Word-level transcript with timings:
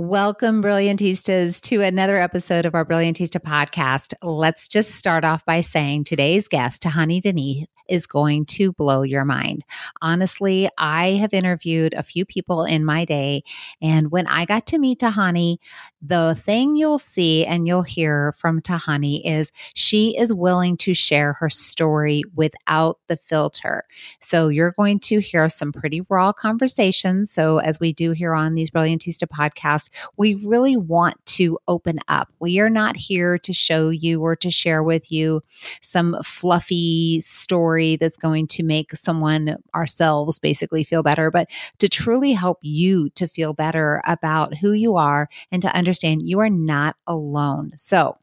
Welcome, 0.00 0.62
Brilliantistas, 0.62 1.60
to 1.62 1.82
another 1.82 2.14
episode 2.14 2.66
of 2.66 2.76
our 2.76 2.84
Brilliantista 2.84 3.40
podcast. 3.40 4.14
Let's 4.22 4.68
just 4.68 4.92
start 4.92 5.24
off 5.24 5.44
by 5.44 5.60
saying 5.60 6.04
today's 6.04 6.46
guest, 6.46 6.84
Tihane 6.84 7.20
DeKneef, 7.20 7.66
is 7.88 8.06
going 8.06 8.44
to 8.44 8.70
blow 8.72 9.02
your 9.02 9.24
mind. 9.24 9.64
Honestly, 10.00 10.68
I 10.78 11.12
have 11.12 11.32
interviewed 11.34 11.94
a 11.94 12.02
few 12.04 12.24
people 12.24 12.64
in 12.64 12.84
my 12.84 13.04
day, 13.04 13.42
and 13.82 14.12
when 14.12 14.28
I 14.28 14.44
got 14.44 14.66
to 14.66 14.78
meet 14.78 15.00
Tihane, 15.00 15.56
the 16.00 16.38
thing 16.44 16.76
you'll 16.76 17.00
see 17.00 17.44
and 17.44 17.66
you'll 17.66 17.82
hear 17.82 18.34
from 18.38 18.60
Tihane 18.60 19.20
is 19.24 19.50
she 19.74 20.16
is 20.16 20.32
willing 20.32 20.76
to 20.76 20.94
share 20.94 21.32
her 21.32 21.50
story 21.50 22.22
without 22.36 23.00
the 23.08 23.16
filter. 23.16 23.84
So 24.20 24.46
you're 24.46 24.72
going 24.72 25.00
to 25.00 25.20
hear 25.20 25.48
some 25.48 25.72
pretty 25.72 26.02
raw 26.08 26.32
conversations. 26.32 27.32
So 27.32 27.58
as 27.58 27.80
we 27.80 27.92
do 27.92 28.12
here 28.12 28.34
on 28.34 28.54
these 28.54 28.70
Brilliantista 28.70 29.26
podcasts, 29.26 29.87
we 30.16 30.34
really 30.34 30.76
want 30.76 31.24
to 31.26 31.58
open 31.68 31.98
up. 32.08 32.28
We 32.38 32.60
are 32.60 32.70
not 32.70 32.96
here 32.96 33.38
to 33.38 33.52
show 33.52 33.90
you 33.90 34.22
or 34.22 34.36
to 34.36 34.50
share 34.50 34.82
with 34.82 35.10
you 35.10 35.42
some 35.82 36.16
fluffy 36.24 37.20
story 37.20 37.96
that's 37.96 38.16
going 38.16 38.46
to 38.48 38.62
make 38.62 38.92
someone 38.92 39.56
ourselves 39.74 40.38
basically 40.38 40.84
feel 40.84 41.02
better, 41.02 41.30
but 41.30 41.48
to 41.78 41.88
truly 41.88 42.32
help 42.32 42.58
you 42.62 43.10
to 43.10 43.28
feel 43.28 43.52
better 43.52 44.02
about 44.06 44.56
who 44.56 44.72
you 44.72 44.96
are 44.96 45.28
and 45.50 45.62
to 45.62 45.74
understand 45.74 46.28
you 46.28 46.40
are 46.40 46.50
not 46.50 46.96
alone. 47.06 47.72
So, 47.76 48.16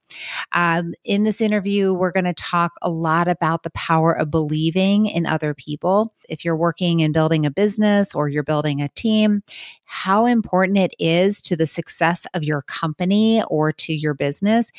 um, 0.52 0.94
in 1.04 1.24
this 1.24 1.42
interview, 1.42 1.94
we're 1.94 2.12
going 2.12 2.26
to 2.26 2.34
talk 2.34 2.74
a 2.82 2.90
lot 2.90 3.28
about 3.28 3.64
the 3.64 3.70
power 3.72 4.14
of 4.14 4.32
believing 4.32 5.08
in 5.08 5.26
other 5.26 5.54
people. 5.54 6.14
If 6.30 6.46
you're 6.46 6.56
working 6.56 7.02
and 7.02 7.14
building 7.14 7.46
a 7.46 7.52
business 7.52 8.14
or 8.14 8.30
you're 8.30 8.44
building 8.44 8.82
a 8.82 8.90
team, 8.90 9.44
how 9.86 10.26
important 10.26 10.78
it 10.78 10.94
is 11.00 11.42
to 11.44 11.56
the 11.56 11.68
success 11.68 12.26
of 12.34 12.44
your 12.44 12.62
company 12.64 13.44
or 13.48 13.72
to 13.74 13.94
your 13.94 14.14
business 14.14 14.72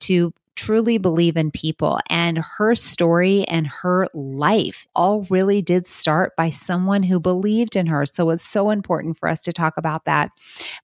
to 0.00 0.34
truly 0.56 0.98
believe 0.98 1.36
in 1.36 1.50
people. 1.50 1.98
And 2.10 2.38
her 2.38 2.74
story 2.74 3.44
and 3.44 3.66
her 3.66 4.06
life 4.14 4.86
all 4.94 5.26
really 5.30 5.62
did 5.62 5.88
start 5.88 6.36
by 6.36 6.50
someone 6.50 7.02
who 7.02 7.18
believed 7.18 7.76
in 7.76 7.86
her. 7.86 8.06
So 8.06 8.30
it's 8.30 8.46
so 8.46 8.70
important 8.70 9.18
for 9.18 9.28
us 9.28 9.40
to 9.42 9.52
talk 9.52 9.76
about 9.76 10.04
that, 10.04 10.30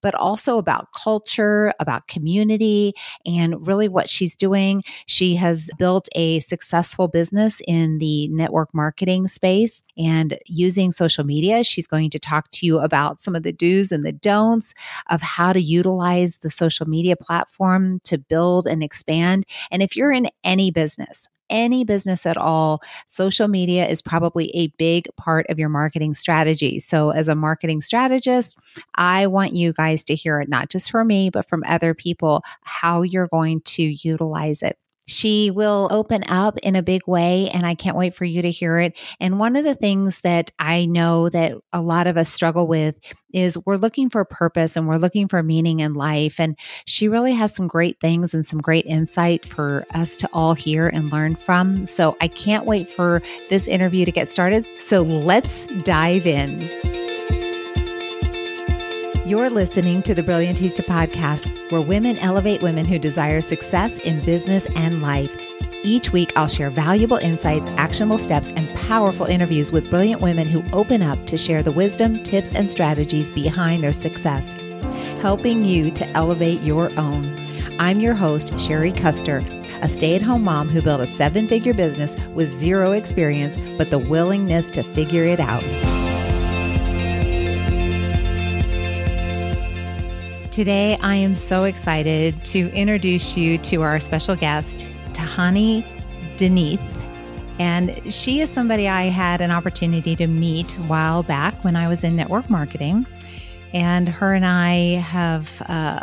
but 0.03 0.15
also 0.15 0.59
about 0.59 0.89
culture, 0.93 1.73
about 1.81 2.09
community, 2.09 2.95
and 3.27 3.67
really 3.67 3.89
what 3.89 4.09
she's 4.09 4.35
doing. 4.35 4.83
She 5.07 5.37
has 5.37 5.71
built 5.79 6.09
a 6.15 6.41
successful 6.41 7.09
business 7.09 7.61
in 7.67 7.99
the 7.99 8.29
network 8.29 8.73
marketing 8.73 9.29
space 9.29 9.83
and 9.97 10.39
using 10.47 10.93
social 10.93 11.25
media. 11.25 11.65
She's 11.65 11.87
going 11.87 12.11
to 12.11 12.19
talk 12.19 12.51
to 12.53 12.67
you 12.67 12.79
about 12.79 13.21
some 13.21 13.35
of 13.35 13.43
the 13.43 13.53
do's 13.53 13.93
and 13.93 14.05
the 14.05 14.13
don'ts 14.13 14.75
of 15.11 15.21
how 15.21 15.53
to 15.53 15.61
utilize 15.61 16.39
the 16.39 16.51
social 16.51 16.89
media 16.89 17.17
platform 17.17 18.01
to 18.05 18.19
build 18.19 18.67
and 18.67 18.83
expand 18.83 19.45
and 19.71 19.83
if 19.83 19.97
you're 19.97 20.13
in 20.13 20.29
any 20.45 20.71
business, 20.71 21.29
any 21.51 21.85
business 21.85 22.27
at 22.27 22.37
all, 22.37 22.83
social 23.07 23.49
media 23.49 23.87
is 23.87 24.03
probably 24.03 24.51
a 24.55 24.69
big 24.79 25.09
part 25.17 25.47
of 25.49 25.59
your 25.59 25.69
marketing 25.69 26.15
strategy. 26.15 26.81
So, 26.81 27.11
as 27.11 27.29
a 27.29 27.35
marketing 27.35 27.81
strategist, 27.81 28.59
I 28.97 29.27
want 29.27 29.53
you 29.55 29.73
guys 29.73 30.05
to 30.07 30.15
hear 30.15 30.41
it, 30.41 30.49
not 30.49 30.69
just 30.69 30.91
from 30.91 31.07
me, 31.07 31.31
but 31.31 31.49
from 31.49 31.65
other 31.67 31.95
people, 31.95 32.43
how 32.63 33.03
you're 33.03 33.29
going 33.29 33.61
to 33.63 33.83
utilize 33.83 34.63
it. 34.63 34.79
She 35.09 35.51
will 35.51 35.89
open 35.91 36.23
up 36.29 36.59
in 36.59 36.77
a 36.77 36.83
big 36.83 37.03
way, 37.07 37.49
and 37.51 37.67
I 37.67 37.75
can't 37.75 37.97
wait 37.97 38.15
for 38.15 38.27
you 38.27 38.43
to 38.43 38.51
hear 38.51 38.79
it. 38.79 38.97
And 39.19 39.39
one 39.39 39.57
of 39.57 39.65
the 39.65 39.75
things 39.75 40.21
that 40.21 40.53
I 40.59 40.85
know 40.85 41.31
that 41.31 41.55
a 41.73 41.81
lot 41.81 42.07
of 42.07 42.17
us 42.17 42.29
struggle 42.29 42.67
with 42.67 42.99
is 43.33 43.59
we're 43.67 43.77
looking 43.77 44.11
for 44.11 44.25
purpose 44.25 44.77
and 44.77 44.87
we're 44.87 44.97
looking 44.97 45.29
for 45.29 45.43
meaning 45.43 45.81
in 45.81 45.95
life. 45.95 46.39
And 46.39 46.59
she 46.87 47.09
really 47.09 47.33
has 47.33 47.55
some 47.55 47.67
great 47.67 48.01
things 48.01 48.35
and 48.35 48.47
some 48.47 48.61
great 48.61 48.87
insight 48.87 49.47
for 49.47 49.87
us 49.95 50.17
to 50.19 50.29
all 50.33 50.55
hear 50.55 50.89
and 50.89 51.13
learn 51.13 51.37
from. 51.37 51.87
So 51.87 52.17
I 52.21 52.29
can't 52.29 52.67
wait 52.67 52.89
for 52.89 53.23
this 53.51 53.67
interview 53.67 54.05
to 54.05 54.13
get 54.13 54.29
started. 54.29 54.67
So 54.79 55.03
let's 55.03 55.67
dive 55.85 56.27
in. 56.27 56.98
You're 59.29 59.51
listening 59.51 60.03
to 60.05 60.15
the 60.15 60.23
Brilliantista 60.23 60.87
podcast, 60.87 61.71
where 61.71 61.83
women 61.83 62.17
elevate 62.17 62.63
women 62.63 62.87
who 62.87 62.99
desire 62.99 63.43
success 63.43 63.99
in 63.99 64.25
business 64.25 64.67
and 64.75 65.03
life. 65.03 65.31
Each 65.83 66.11
week, 66.11 66.35
I'll 66.35 66.49
share 66.49 66.71
valuable 66.71 67.19
insights, 67.19 67.69
actionable 67.77 68.19
steps, 68.19 68.49
and 68.49 68.75
powerful 68.75 69.27
interviews 69.27 69.71
with 69.71 69.91
brilliant 69.91 70.23
women 70.23 70.49
who 70.49 70.65
open 70.73 71.03
up 71.03 71.27
to 71.27 71.37
share 71.37 71.63
the 71.63 71.71
wisdom, 71.71 72.23
tips, 72.23 72.55
and 72.55 72.71
strategies 72.71 73.29
behind 73.29 73.85
their 73.85 73.93
success, 73.93 74.53
helping 75.21 75.63
you 75.63 75.91
to 75.91 76.09
elevate 76.17 76.63
your 76.63 76.91
own. 76.99 77.27
I'm 77.79 78.01
your 78.01 78.15
host, 78.15 78.59
Sherry 78.59 78.93
Custer, 78.93 79.45
a 79.83 79.91
stay 79.91 80.17
at 80.17 80.23
home 80.23 80.45
mom 80.45 80.71
who 80.71 80.81
built 80.81 81.03
a 81.03 81.07
seven 81.07 81.49
figure 81.49 81.75
business 81.75 82.17
with 82.33 82.49
zero 82.49 82.93
experience, 82.93 83.59
but 83.77 83.91
the 83.91 83.99
willingness 83.99 84.71
to 84.71 84.83
figure 84.83 85.27
it 85.27 85.39
out. 85.39 85.98
Today, 90.59 90.99
I 91.01 91.15
am 91.15 91.37
so 91.37 91.63
excited 91.63 92.45
to 92.47 92.69
introduce 92.75 93.37
you 93.37 93.59
to 93.59 93.83
our 93.83 94.01
special 94.01 94.35
guest, 94.35 94.91
Tihane 95.13 95.87
DeKneef. 96.37 96.81
And 97.61 98.13
she 98.13 98.41
is 98.41 98.51
somebody 98.51 98.89
I 98.89 99.03
had 99.05 99.41
an 99.41 99.53
opportunity 99.53 100.17
to 100.17 100.27
meet 100.27 100.73
while 100.89 101.23
back 101.23 101.55
when 101.63 101.77
I 101.77 101.87
was 101.87 102.03
in 102.03 102.17
network 102.17 102.51
marketing. 102.51 103.07
And 103.73 104.09
her 104.09 104.35
and 104.35 104.45
I 104.45 104.97
have 104.97 105.63
uh, 105.69 106.03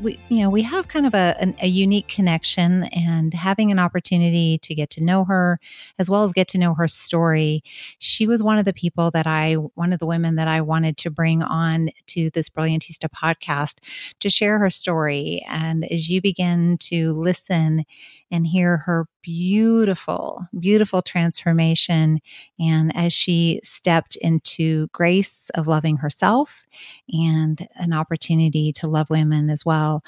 we 0.00 0.18
you 0.28 0.42
know 0.42 0.50
we 0.50 0.62
have 0.62 0.88
kind 0.88 1.06
of 1.06 1.14
a, 1.14 1.36
an, 1.40 1.54
a 1.62 1.66
unique 1.66 2.08
connection 2.08 2.84
and 2.84 3.34
having 3.34 3.70
an 3.70 3.78
opportunity 3.78 4.58
to 4.58 4.74
get 4.74 4.90
to 4.90 5.02
know 5.02 5.24
her 5.24 5.60
as 5.98 6.10
well 6.10 6.22
as 6.22 6.32
get 6.32 6.48
to 6.48 6.58
know 6.58 6.74
her 6.74 6.88
story. 6.88 7.62
She 7.98 8.26
was 8.26 8.42
one 8.42 8.58
of 8.58 8.64
the 8.64 8.72
people 8.72 9.10
that 9.12 9.26
i 9.26 9.54
one 9.54 9.92
of 9.92 9.98
the 9.98 10.06
women 10.06 10.36
that 10.36 10.48
i 10.48 10.60
wanted 10.60 10.96
to 10.98 11.10
bring 11.10 11.42
on 11.42 11.90
to 12.06 12.30
this 12.30 12.48
brilliantista 12.48 13.08
podcast 13.08 13.78
to 14.20 14.30
share 14.30 14.58
her 14.58 14.70
story. 14.70 15.44
And 15.48 15.90
as 15.90 16.08
you 16.10 16.20
begin 16.20 16.76
to 16.78 17.12
listen 17.12 17.84
and 18.30 18.46
hear 18.46 18.78
her 18.78 19.06
beautiful, 19.22 20.46
beautiful 20.58 21.02
transformation. 21.02 22.20
And 22.58 22.94
as 22.96 23.12
she 23.12 23.60
stepped 23.64 24.16
into 24.16 24.88
grace 24.88 25.50
of 25.54 25.66
loving 25.66 25.98
herself 25.98 26.62
and 27.08 27.66
an 27.76 27.92
opportunity 27.92 28.72
to 28.74 28.86
love 28.88 29.10
women 29.10 29.50
as 29.50 29.64
well. 29.64 30.02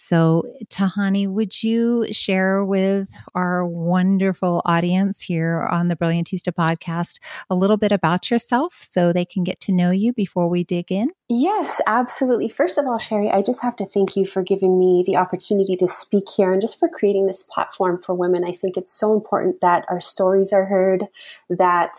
So, 0.00 0.44
Tihane, 0.66 1.30
would 1.30 1.60
you 1.64 2.06
share 2.12 2.64
with 2.64 3.10
our 3.34 3.66
wonderful 3.66 4.62
audience 4.64 5.20
here 5.20 5.66
on 5.72 5.88
the 5.88 5.96
Brilliantista 5.96 6.52
podcast 6.52 7.18
a 7.50 7.56
little 7.56 7.76
bit 7.76 7.90
about 7.90 8.30
yourself 8.30 8.78
so 8.80 9.12
they 9.12 9.24
can 9.24 9.42
get 9.42 9.60
to 9.62 9.72
know 9.72 9.90
you 9.90 10.12
before 10.12 10.48
we 10.48 10.62
dig 10.62 10.92
in? 10.92 11.08
Yes, 11.28 11.80
absolutely. 11.88 12.48
First 12.48 12.78
of 12.78 12.86
all, 12.86 12.98
Sherry, 12.98 13.28
I 13.28 13.42
just 13.42 13.60
have 13.60 13.74
to 13.74 13.86
thank 13.86 14.16
you 14.16 14.24
for 14.24 14.44
giving 14.44 14.78
me 14.78 15.02
the 15.04 15.16
opportunity 15.16 15.74
to 15.74 15.88
speak 15.88 16.28
here 16.28 16.52
and 16.52 16.60
just 16.60 16.78
for 16.78 16.88
creating 16.88 17.26
this 17.26 17.42
platform 17.42 18.00
for 18.00 18.14
women. 18.14 18.44
I 18.44 18.52
think 18.52 18.76
it's 18.76 18.92
so 18.92 19.12
important 19.12 19.60
that 19.62 19.84
our 19.90 20.00
stories 20.00 20.52
are 20.52 20.66
heard, 20.66 21.06
that 21.50 21.94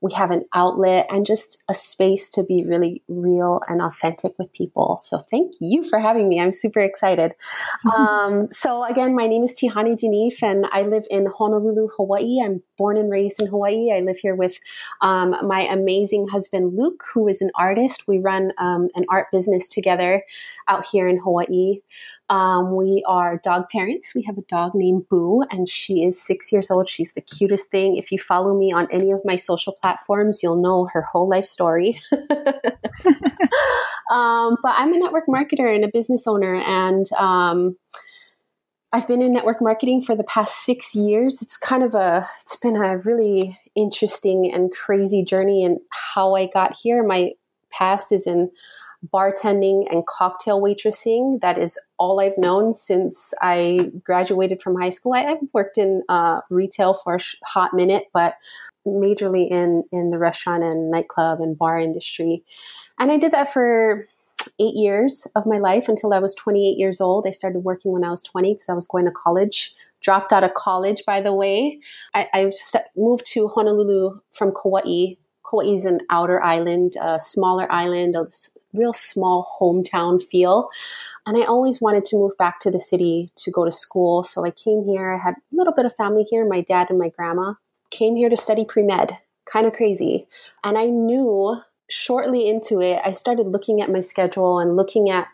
we 0.00 0.12
have 0.12 0.30
an 0.30 0.44
outlet 0.54 1.06
and 1.10 1.26
just 1.26 1.62
a 1.68 1.74
space 1.74 2.30
to 2.30 2.42
be 2.42 2.64
really 2.64 3.02
real 3.08 3.60
and 3.68 3.82
authentic 3.82 4.38
with 4.38 4.52
people. 4.52 4.98
So 5.02 5.18
thank 5.30 5.52
you 5.60 5.84
for 5.88 5.98
having 5.98 6.28
me. 6.28 6.40
I'm 6.40 6.52
super 6.52 6.80
excited. 6.80 7.34
Mm-hmm. 7.86 7.90
Um, 8.10 8.48
so 8.50 8.82
again, 8.82 9.14
my 9.14 9.26
name 9.26 9.44
is 9.44 9.52
Tihane 9.52 9.98
DeKneef 10.00 10.42
and 10.42 10.66
I 10.72 10.82
live 10.82 11.04
in 11.10 11.26
Honolulu, 11.26 11.88
Hawaii. 11.96 12.38
I'm 12.42 12.62
born 12.76 12.96
and 12.96 13.10
raised 13.10 13.40
in 13.40 13.46
Hawaii. 13.46 13.92
I 13.92 14.00
live 14.00 14.18
here 14.18 14.34
with 14.34 14.58
um, 15.00 15.36
my 15.42 15.62
amazing 15.62 16.28
husband, 16.28 16.76
Luke, 16.76 17.04
who 17.12 17.28
is 17.28 17.40
an 17.40 17.50
artist. 17.54 18.08
We 18.08 18.18
run 18.18 18.52
um, 18.58 18.88
an 18.94 19.04
art 19.08 19.28
business 19.32 19.68
together 19.68 20.24
out 20.66 20.86
here 20.86 21.08
in 21.08 21.18
Hawaii. 21.18 21.80
Um, 22.30 22.76
we 22.76 23.04
are 23.08 23.38
dog 23.38 23.68
parents. 23.70 24.14
We 24.14 24.22
have 24.22 24.38
a 24.38 24.42
dog 24.42 24.72
named 24.72 25.08
Boo, 25.08 25.42
and 25.50 25.68
she 25.68 26.04
is 26.04 26.22
six 26.22 26.52
years 26.52 26.70
old. 26.70 26.88
She's 26.88 27.12
the 27.12 27.20
cutest 27.20 27.70
thing. 27.70 27.96
If 27.96 28.12
you 28.12 28.18
follow 28.18 28.56
me 28.56 28.72
on 28.72 28.86
any 28.92 29.10
of 29.10 29.20
my 29.24 29.34
social 29.34 29.72
platforms, 29.72 30.40
you'll 30.40 30.62
know 30.62 30.88
her 30.92 31.02
whole 31.02 31.28
life 31.28 31.44
story. 31.44 32.00
um, 34.12 34.56
but 34.62 34.74
I'm 34.76 34.94
a 34.94 34.98
network 34.98 35.26
marketer 35.26 35.74
and 35.74 35.84
a 35.84 35.90
business 35.92 36.28
owner, 36.28 36.54
and 36.54 37.12
um, 37.14 37.76
I've 38.92 39.08
been 39.08 39.22
in 39.22 39.32
network 39.32 39.60
marketing 39.60 40.00
for 40.00 40.14
the 40.14 40.22
past 40.22 40.64
six 40.64 40.94
years. 40.94 41.42
It's 41.42 41.58
kind 41.58 41.82
of 41.82 41.96
a, 41.96 42.30
it's 42.40 42.54
been 42.54 42.76
a 42.76 42.98
really 42.98 43.58
interesting 43.74 44.52
and 44.52 44.70
crazy 44.70 45.24
journey 45.24 45.64
and 45.64 45.80
how 45.90 46.36
I 46.36 46.46
got 46.46 46.76
here. 46.80 47.02
My 47.02 47.32
past 47.72 48.12
is 48.12 48.28
in 48.28 48.52
bartending 49.06 49.86
and 49.90 50.06
cocktail 50.06 50.60
waitressing. 50.60 51.40
That 51.40 51.58
is 51.58 51.78
all 51.98 52.20
I've 52.20 52.36
known 52.36 52.72
since 52.72 53.32
I 53.40 53.90
graduated 54.04 54.62
from 54.62 54.80
high 54.80 54.90
school. 54.90 55.14
I, 55.14 55.20
have 55.20 55.38
worked 55.52 55.78
in 55.78 56.02
uh, 56.08 56.40
retail 56.50 56.94
for 56.94 57.14
a 57.14 57.20
hot 57.44 57.72
minute, 57.74 58.06
but 58.12 58.34
majorly 58.86 59.48
in 59.50 59.84
in 59.92 60.10
the 60.10 60.18
restaurant 60.18 60.62
and 60.62 60.90
nightclub 60.90 61.40
and 61.40 61.56
bar 61.56 61.78
industry. 61.78 62.42
And 62.98 63.10
I 63.10 63.16
did 63.16 63.32
that 63.32 63.52
for 63.52 64.06
eight 64.58 64.74
years 64.74 65.26
of 65.36 65.46
my 65.46 65.58
life 65.58 65.88
until 65.88 66.12
I 66.12 66.18
was 66.18 66.34
28 66.34 66.78
years 66.78 67.00
old. 67.00 67.26
I 67.26 67.30
started 67.30 67.60
working 67.60 67.92
when 67.92 68.04
I 68.04 68.10
was 68.10 68.22
20 68.22 68.54
because 68.54 68.68
I 68.68 68.74
was 68.74 68.86
going 68.86 69.04
to 69.04 69.10
college. 69.10 69.74
Dropped 70.00 70.32
out 70.32 70.44
of 70.44 70.54
college, 70.54 71.02
by 71.06 71.20
the 71.20 71.34
way. 71.34 71.78
I, 72.14 72.26
I 72.32 72.50
st- 72.50 72.84
moved 72.96 73.26
to 73.32 73.48
Honolulu 73.48 74.18
from 74.30 74.52
Kauai. 74.52 75.16
Kauai 75.50 75.72
is 75.72 75.84
an 75.84 76.00
outer 76.10 76.42
island, 76.42 76.94
a 77.00 77.18
smaller 77.18 77.70
island, 77.70 78.14
a 78.14 78.26
real 78.72 78.92
small 78.92 79.46
hometown 79.60 80.22
feel. 80.22 80.68
And 81.26 81.36
I 81.36 81.44
always 81.44 81.80
wanted 81.80 82.04
to 82.06 82.16
move 82.16 82.36
back 82.38 82.60
to 82.60 82.70
the 82.70 82.78
city 82.78 83.28
to 83.36 83.50
go 83.50 83.64
to 83.64 83.70
school. 83.70 84.22
So 84.22 84.44
I 84.44 84.50
came 84.50 84.84
here. 84.84 85.12
I 85.12 85.18
had 85.18 85.34
a 85.34 85.56
little 85.56 85.72
bit 85.72 85.86
of 85.86 85.94
family 85.94 86.22
here, 86.22 86.46
my 86.46 86.60
dad 86.60 86.88
and 86.90 86.98
my 86.98 87.08
grandma. 87.08 87.54
Came 87.90 88.16
here 88.16 88.28
to 88.28 88.36
study 88.36 88.64
pre 88.64 88.84
med, 88.84 89.18
kind 89.50 89.66
of 89.66 89.72
crazy. 89.72 90.28
And 90.62 90.78
I 90.78 90.86
knew 90.86 91.60
shortly 91.90 92.48
into 92.48 92.80
it, 92.80 93.00
I 93.04 93.12
started 93.12 93.46
looking 93.46 93.80
at 93.80 93.90
my 93.90 94.00
schedule 94.00 94.60
and 94.60 94.76
looking 94.76 95.10
at 95.10 95.26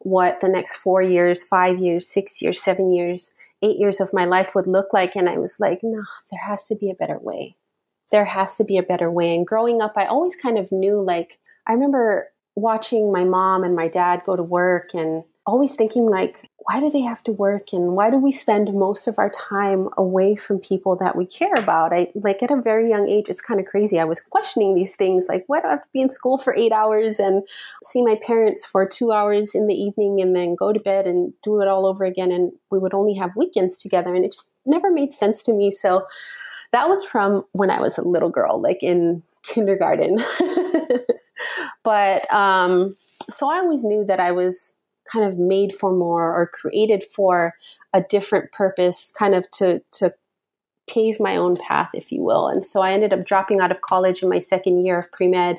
what 0.00 0.40
the 0.40 0.48
next 0.48 0.76
four 0.76 1.00
years, 1.00 1.42
five 1.42 1.78
years, 1.78 2.06
six 2.06 2.42
years, 2.42 2.60
seven 2.60 2.92
years, 2.92 3.34
eight 3.62 3.78
years 3.78 4.00
of 4.00 4.10
my 4.12 4.26
life 4.26 4.54
would 4.54 4.66
look 4.66 4.92
like. 4.92 5.16
And 5.16 5.28
I 5.28 5.38
was 5.38 5.58
like, 5.58 5.80
no, 5.82 6.02
there 6.30 6.40
has 6.46 6.66
to 6.66 6.74
be 6.74 6.90
a 6.90 6.94
better 6.94 7.18
way. 7.18 7.56
There 8.12 8.24
has 8.24 8.56
to 8.56 8.64
be 8.64 8.78
a 8.78 8.82
better 8.82 9.10
way. 9.10 9.34
And 9.34 9.46
growing 9.46 9.80
up, 9.80 9.94
I 9.96 10.06
always 10.06 10.36
kind 10.36 10.58
of 10.58 10.70
knew 10.70 11.02
like, 11.02 11.40
I 11.66 11.72
remember 11.72 12.28
watching 12.54 13.10
my 13.10 13.24
mom 13.24 13.64
and 13.64 13.74
my 13.74 13.88
dad 13.88 14.22
go 14.24 14.36
to 14.36 14.42
work 14.42 14.90
and 14.94 15.24
always 15.46 15.74
thinking 15.74 16.06
like 16.06 16.48
why 16.64 16.78
do 16.78 16.90
they 16.90 17.00
have 17.00 17.22
to 17.24 17.32
work? 17.32 17.72
And 17.72 17.96
why 17.96 18.10
do 18.10 18.18
we 18.18 18.30
spend 18.30 18.72
most 18.72 19.08
of 19.08 19.18
our 19.18 19.30
time 19.30 19.88
away 19.96 20.36
from 20.36 20.60
people 20.60 20.96
that 20.98 21.16
we 21.16 21.26
care 21.26 21.54
about? 21.54 21.92
I 21.92 22.12
like 22.14 22.42
at 22.42 22.50
a 22.50 22.60
very 22.60 22.88
young 22.88 23.08
age 23.08 23.28
it's 23.28 23.42
kind 23.42 23.58
of 23.58 23.66
crazy. 23.66 23.98
I 23.98 24.04
was 24.04 24.20
questioning 24.20 24.74
these 24.74 24.94
things 24.94 25.26
like 25.28 25.44
why 25.48 25.60
do 25.60 25.66
i 25.66 25.70
have 25.72 25.82
to 25.82 25.88
be 25.92 26.00
in 26.00 26.10
school 26.10 26.38
for 26.38 26.54
eight 26.54 26.72
hours 26.72 27.18
and 27.18 27.42
see 27.84 28.02
my 28.02 28.16
parents 28.22 28.64
for 28.64 28.86
two 28.86 29.10
hours 29.10 29.54
in 29.54 29.66
the 29.66 29.74
evening 29.74 30.20
and 30.20 30.36
then 30.36 30.54
go 30.54 30.72
to 30.72 30.80
bed 30.80 31.06
and 31.06 31.32
do 31.42 31.60
it 31.60 31.68
all 31.68 31.86
over 31.86 32.04
again? 32.04 32.30
And 32.30 32.52
we 32.70 32.78
would 32.78 32.94
only 32.94 33.14
have 33.14 33.30
weekends 33.36 33.78
together 33.78 34.14
and 34.14 34.24
it 34.24 34.32
just 34.32 34.50
never 34.64 34.92
made 34.92 35.14
sense 35.14 35.42
to 35.44 35.52
me. 35.52 35.70
So 35.70 36.06
that 36.72 36.88
was 36.88 37.04
from 37.04 37.44
when 37.52 37.70
i 37.70 37.80
was 37.80 37.98
a 37.98 38.06
little 38.06 38.30
girl 38.30 38.60
like 38.60 38.82
in 38.82 39.22
kindergarten 39.42 40.18
but 41.84 42.32
um 42.32 42.94
so 43.30 43.48
i 43.48 43.58
always 43.58 43.84
knew 43.84 44.04
that 44.04 44.20
i 44.20 44.32
was 44.32 44.78
kind 45.10 45.24
of 45.24 45.38
made 45.38 45.74
for 45.74 45.92
more 45.92 46.34
or 46.34 46.46
created 46.46 47.02
for 47.04 47.54
a 47.92 48.02
different 48.02 48.52
purpose, 48.52 49.12
kind 49.16 49.34
of 49.34 49.50
to 49.52 49.82
to 49.92 50.14
pave 50.88 51.20
my 51.20 51.36
own 51.36 51.56
path, 51.56 51.90
if 51.94 52.10
you 52.10 52.22
will. 52.22 52.48
And 52.48 52.64
so 52.64 52.80
I 52.80 52.92
ended 52.92 53.12
up 53.12 53.24
dropping 53.24 53.60
out 53.60 53.70
of 53.70 53.82
college 53.82 54.22
in 54.22 54.28
my 54.28 54.38
second 54.38 54.84
year 54.84 54.98
of 54.98 55.12
pre 55.12 55.28
med 55.28 55.58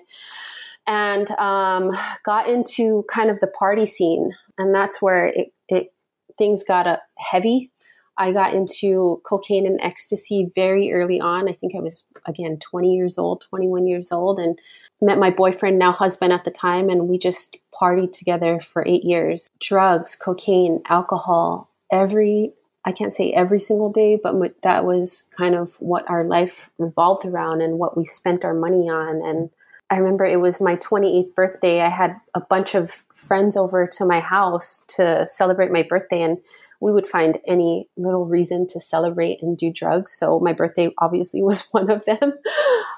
and 0.85 1.31
um, 1.31 1.91
got 2.25 2.47
into 2.47 3.05
kind 3.09 3.29
of 3.29 3.39
the 3.39 3.47
party 3.47 3.85
scene, 3.85 4.31
and 4.57 4.73
that's 4.73 5.01
where 5.01 5.27
it, 5.27 5.53
it 5.69 5.93
things 6.37 6.63
got 6.63 6.87
uh, 6.87 6.97
heavy. 7.17 7.71
I 8.17 8.31
got 8.31 8.53
into 8.53 9.21
cocaine 9.23 9.65
and 9.65 9.79
ecstasy 9.81 10.51
very 10.55 10.93
early 10.93 11.19
on. 11.19 11.49
I 11.49 11.53
think 11.53 11.75
I 11.75 11.79
was 11.79 12.05
again 12.25 12.59
20 12.59 12.93
years 12.93 13.17
old, 13.17 13.41
21 13.41 13.87
years 13.87 14.11
old, 14.11 14.39
and 14.39 14.59
met 15.01 15.17
my 15.17 15.29
boyfriend, 15.29 15.77
now 15.77 15.91
husband 15.91 16.31
at 16.31 16.45
the 16.45 16.51
time, 16.51 16.89
and 16.89 17.07
we 17.07 17.17
just 17.17 17.57
partied 17.73 18.13
together 18.13 18.59
for 18.59 18.85
eight 18.87 19.03
years. 19.03 19.49
Drugs, 19.59 20.15
cocaine, 20.15 20.81
alcohol, 20.87 21.69
every, 21.91 22.53
I 22.85 22.91
can't 22.91 23.15
say 23.15 23.31
every 23.31 23.59
single 23.59 23.91
day, 23.91 24.19
but 24.21 24.35
that 24.61 24.85
was 24.85 25.29
kind 25.37 25.55
of 25.55 25.75
what 25.77 26.09
our 26.09 26.23
life 26.23 26.69
revolved 26.77 27.25
around 27.25 27.61
and 27.61 27.79
what 27.79 27.97
we 27.97 28.05
spent 28.05 28.45
our 28.45 28.53
money 28.53 28.89
on. 28.89 29.21
And 29.25 29.49
I 29.89 29.97
remember 29.97 30.25
it 30.25 30.39
was 30.39 30.61
my 30.61 30.75
28th 30.77 31.35
birthday. 31.35 31.81
I 31.81 31.89
had 31.89 32.15
a 32.33 32.41
bunch 32.41 32.73
of 32.73 32.91
friends 33.13 33.57
over 33.57 33.85
to 33.85 34.05
my 34.05 34.19
house 34.19 34.85
to 34.95 35.25
celebrate 35.27 35.71
my 35.71 35.83
birthday, 35.83 36.21
and 36.21 36.37
we 36.83 36.91
would 36.91 37.07
find 37.07 37.39
any 37.47 37.87
little 37.95 38.25
reason 38.25 38.67
to 38.67 38.79
celebrate 38.79 39.41
and 39.41 39.57
do 39.57 39.71
drugs. 39.71 40.11
So 40.11 40.41
my 40.41 40.51
birthday 40.51 40.91
obviously 40.97 41.41
was 41.49 41.67
one 41.71 41.89
of 41.89 42.03
them. 42.03 42.33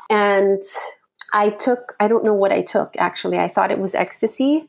And 0.10 0.64
I 1.32 1.52
took, 1.52 1.94
I 2.00 2.08
don't 2.08 2.26
know 2.26 2.34
what 2.34 2.52
I 2.52 2.64
took 2.64 2.96
actually. 2.98 3.38
I 3.38 3.48
thought 3.48 3.70
it 3.70 3.80
was 3.80 3.94
ecstasy, 3.94 4.68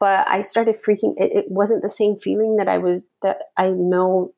but 0.00 0.26
I 0.28 0.40
started 0.40 0.74
freaking. 0.74 1.14
It, 1.16 1.32
it, 1.32 1.44
wasn't 1.48 1.82
the 1.82 1.88
same 1.88 2.16
feeling 2.16 2.56
that 2.56 2.68
I 2.68 2.78
was, 2.78 3.04
that 3.22 3.44
I 3.56 3.70
know 3.70 4.34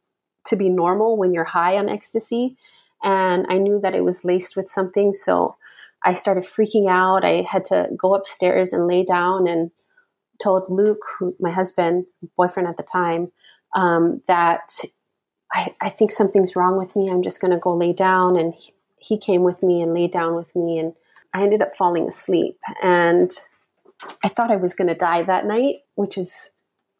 to 0.46 0.56
be 0.56 0.68
normal 0.68 1.16
when 1.16 1.32
you're 1.32 1.44
high 1.44 1.78
on 1.78 1.88
ecstasy. 1.88 2.56
And 3.02 3.46
I 3.48 3.56
knew 3.56 3.80
that 3.80 3.94
it 3.94 4.04
was 4.04 4.24
laced 4.24 4.56
with 4.56 4.68
something. 4.68 5.12
So 5.12 5.56
I 6.04 6.12
started 6.14 6.44
freaking 6.44 6.88
out. 6.88 7.24
I 7.24 7.46
had 7.50 7.64
to 7.66 7.88
go 7.96 8.14
upstairs 8.14 8.72
and 8.72 8.86
lay 8.86 9.04
down 9.04 9.48
and 9.48 9.70
told 10.42 10.66
Luke, 10.68 11.02
who, 11.18 11.34
my 11.40 11.50
husband, 11.50 12.06
boyfriend 12.36 12.68
at 12.68 12.76
the 12.76 12.82
time, 12.82 13.32
um, 13.74 14.22
that 14.26 14.70
I, 15.52 15.74
I, 15.80 15.90
think 15.90 16.12
something's 16.12 16.56
wrong 16.56 16.78
with 16.78 16.94
me. 16.96 17.10
I'm 17.10 17.22
just 17.22 17.40
going 17.40 17.52
to 17.52 17.58
go 17.58 17.74
lay 17.74 17.92
down. 17.92 18.36
And 18.36 18.54
he, 18.54 18.72
he 18.98 19.18
came 19.18 19.42
with 19.42 19.62
me 19.62 19.82
and 19.82 19.92
laid 19.92 20.12
down 20.12 20.34
with 20.34 20.54
me. 20.56 20.78
And 20.78 20.94
I 21.34 21.42
ended 21.42 21.62
up 21.62 21.72
falling 21.72 22.08
asleep 22.08 22.58
and 22.82 23.30
I 24.24 24.28
thought 24.28 24.50
I 24.50 24.56
was 24.56 24.74
going 24.74 24.88
to 24.88 24.94
die 24.94 25.22
that 25.22 25.46
night, 25.46 25.76
which 25.96 26.16
is 26.16 26.50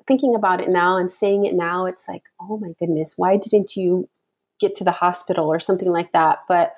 thinking 0.07 0.35
about 0.35 0.61
it 0.61 0.69
now 0.69 0.97
and 0.97 1.13
saying 1.13 1.45
it 1.45 1.55
now, 1.55 1.87
it's 1.87 2.09
like, 2.09 2.23
oh 2.41 2.59
my 2.59 2.73
goodness, 2.81 3.15
why 3.17 3.37
didn't 3.37 3.77
you 3.77 4.09
get 4.59 4.75
to 4.77 4.85
the 4.85 4.91
hospital 4.91 5.47
or 5.47 5.61
something 5.61 5.91
like 5.91 6.13
that? 6.13 6.39
But 6.49 6.75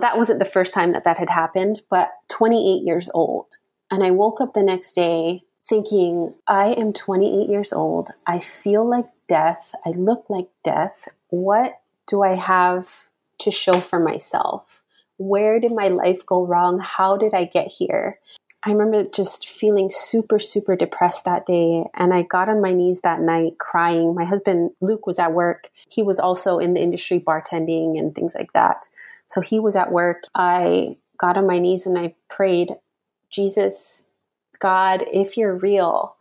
that 0.00 0.18
wasn't 0.18 0.40
the 0.40 0.44
first 0.44 0.74
time 0.74 0.92
that 0.92 1.04
that 1.04 1.18
had 1.18 1.30
happened, 1.30 1.80
but 1.88 2.10
28 2.28 2.84
years 2.84 3.08
old. 3.14 3.46
And 3.90 4.02
I 4.02 4.10
woke 4.10 4.40
up 4.40 4.52
the 4.52 4.62
next 4.62 4.92
day 4.92 5.42
thinking, 5.66 6.34
I 6.46 6.72
am 6.72 6.92
28 6.92 7.48
years 7.48 7.72
old. 7.72 8.10
I 8.26 8.38
feel 8.38 8.88
like 8.88 9.06
death. 9.28 9.74
I 9.86 9.90
look 9.90 10.26
like 10.28 10.48
death. 10.62 11.08
What 11.28 11.80
do 12.06 12.22
I 12.22 12.34
have 12.34 13.08
to 13.38 13.50
show 13.50 13.80
for 13.80 13.98
myself? 13.98 14.82
where 15.16 15.60
did 15.60 15.72
my 15.72 15.88
life 15.88 16.24
go 16.26 16.44
wrong? 16.44 16.78
How 16.80 17.16
did 17.16 17.34
I 17.34 17.44
get 17.44 17.68
here? 17.68 18.18
I 18.66 18.72
remember 18.72 19.04
just 19.04 19.48
feeling 19.48 19.90
super, 19.90 20.38
super 20.38 20.74
depressed 20.74 21.24
that 21.26 21.44
day. 21.44 21.84
And 21.94 22.14
I 22.14 22.22
got 22.22 22.48
on 22.48 22.62
my 22.62 22.72
knees 22.72 23.02
that 23.02 23.20
night 23.20 23.58
crying. 23.58 24.14
My 24.14 24.24
husband, 24.24 24.70
Luke, 24.80 25.06
was 25.06 25.18
at 25.18 25.34
work. 25.34 25.70
He 25.90 26.02
was 26.02 26.18
also 26.18 26.58
in 26.58 26.72
the 26.72 26.80
industry 26.80 27.20
bartending 27.20 27.98
and 27.98 28.14
things 28.14 28.34
like 28.34 28.52
that. 28.54 28.88
So 29.26 29.42
he 29.42 29.60
was 29.60 29.76
at 29.76 29.92
work. 29.92 30.24
I 30.34 30.96
got 31.18 31.36
on 31.36 31.46
my 31.46 31.58
knees 31.58 31.86
and 31.86 31.98
I 31.98 32.14
prayed, 32.28 32.76
Jesus, 33.28 34.06
God, 34.58 35.04
if 35.12 35.36
you're 35.36 35.56
real, 35.56 36.16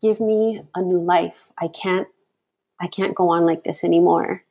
give 0.00 0.20
me 0.20 0.62
a 0.74 0.82
new 0.82 1.00
life. 1.00 1.52
I 1.58 1.68
can't, 1.68 2.08
I 2.80 2.86
can't 2.86 3.14
go 3.14 3.30
on 3.30 3.44
like 3.44 3.64
this 3.64 3.84
anymore. 3.84 4.44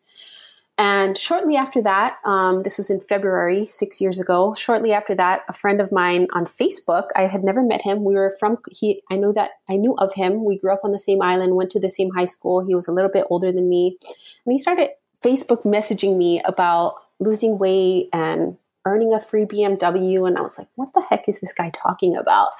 And 0.78 1.16
shortly 1.18 1.56
after 1.56 1.84
that, 1.84 2.18
um, 2.26 2.64
this 2.64 2.80
was 2.80 2.90
in 2.90 3.00
February, 3.00 3.66
six 3.66 4.02
years 4.02 4.20
ago. 4.20 4.56
Shortly 4.56 4.92
after 4.92 5.14
that, 5.16 5.42
a 5.48 5.54
friend 5.54 5.80
of 5.80 5.92
mine 5.92 6.28
on 6.34 6.46
Facebook, 6.46 7.10
I 7.16 7.28
had 7.28 7.44
never 7.44 7.62
met 7.62 7.84
him. 7.84 8.04
We 8.04 8.16
were 8.16 8.34
from 8.40 8.58
he. 8.72 9.04
I 9.12 9.18
know 9.18 9.32
that 9.34 9.52
I 9.70 9.76
knew 9.76 9.96
of 9.98 10.14
him. 10.14 10.44
We 10.44 10.58
grew 10.58 10.74
up 10.74 10.82
on 10.84 10.92
the 10.92 10.98
same 10.98 11.22
island, 11.22 11.56
went 11.56 11.70
to 11.72 11.80
the 11.80 11.90
same 11.90 12.10
high 12.10 12.26
school. 12.26 12.66
He 12.66 12.74
was 12.74 12.88
a 12.88 12.92
little 12.92 13.12
bit 13.12 13.28
older 13.30 13.52
than 13.52 13.70
me, 13.70 14.00
and 14.46 14.52
he 14.52 14.58
started 14.58 14.90
Facebook 15.24 15.62
messaging 15.64 16.18
me 16.18 16.42
about 16.44 16.96
losing 17.20 17.60
weight 17.60 18.10
and 18.12 18.58
earning 18.86 19.14
a 19.14 19.22
free 19.22 19.46
BMW. 19.46 20.28
And 20.28 20.40
I 20.40 20.42
was 20.42 20.58
like, 20.58 20.70
"What 20.74 20.94
the 20.96 21.02
heck 21.02 21.30
is 21.30 21.40
this 21.40 21.54
guy 21.54 21.70
talking 21.70 22.16
about?" 22.16 22.54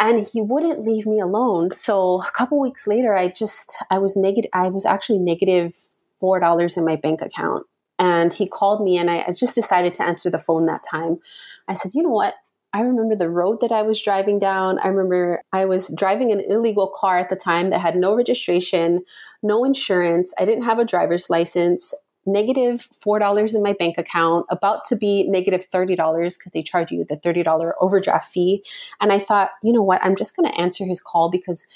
And 0.00 0.26
he 0.26 0.40
wouldn't 0.40 0.80
leave 0.80 1.06
me 1.06 1.20
alone 1.20 1.70
so 1.70 2.22
a 2.22 2.30
couple 2.32 2.60
weeks 2.60 2.86
later 2.86 3.14
i 3.14 3.28
just 3.28 3.76
i 3.90 3.98
was 3.98 4.16
negative 4.16 4.50
i 4.52 4.68
was 4.68 4.84
actually 4.84 5.18
negative 5.18 5.74
$4 6.22 6.76
in 6.76 6.84
my 6.84 6.96
bank 6.96 7.22
account. 7.22 7.66
And 7.98 8.32
he 8.32 8.46
called 8.46 8.84
me, 8.84 8.98
and 8.98 9.10
I, 9.10 9.24
I 9.28 9.32
just 9.32 9.54
decided 9.54 9.94
to 9.94 10.06
answer 10.06 10.30
the 10.30 10.38
phone 10.38 10.66
that 10.66 10.82
time. 10.82 11.18
I 11.66 11.74
said, 11.74 11.92
You 11.94 12.02
know 12.02 12.10
what? 12.10 12.34
I 12.74 12.80
remember 12.80 13.16
the 13.16 13.30
road 13.30 13.62
that 13.62 13.72
I 13.72 13.82
was 13.82 14.02
driving 14.02 14.38
down. 14.38 14.78
I 14.80 14.88
remember 14.88 15.42
I 15.50 15.64
was 15.64 15.88
driving 15.96 16.30
an 16.30 16.42
illegal 16.46 16.92
car 16.94 17.16
at 17.16 17.30
the 17.30 17.36
time 17.36 17.70
that 17.70 17.80
had 17.80 17.96
no 17.96 18.14
registration, 18.14 19.02
no 19.42 19.64
insurance. 19.64 20.34
I 20.38 20.44
didn't 20.44 20.64
have 20.64 20.78
a 20.78 20.84
driver's 20.84 21.30
license, 21.30 21.94
negative 22.26 22.88
$4 23.04 23.54
in 23.54 23.62
my 23.62 23.72
bank 23.72 23.96
account, 23.98 24.46
about 24.50 24.84
to 24.86 24.96
be 24.96 25.28
negative 25.28 25.68
$30 25.68 25.96
because 25.96 26.52
they 26.52 26.62
charge 26.62 26.90
you 26.90 27.04
the 27.04 27.16
$30 27.16 27.72
overdraft 27.80 28.32
fee. 28.32 28.64
And 29.00 29.12
I 29.12 29.18
thought, 29.20 29.50
you 29.62 29.72
know 29.72 29.82
what? 29.82 30.02
I'm 30.02 30.16
just 30.16 30.36
going 30.36 30.50
to 30.50 30.60
answer 30.60 30.84
his 30.84 31.00
call 31.00 31.30
because 31.30 31.66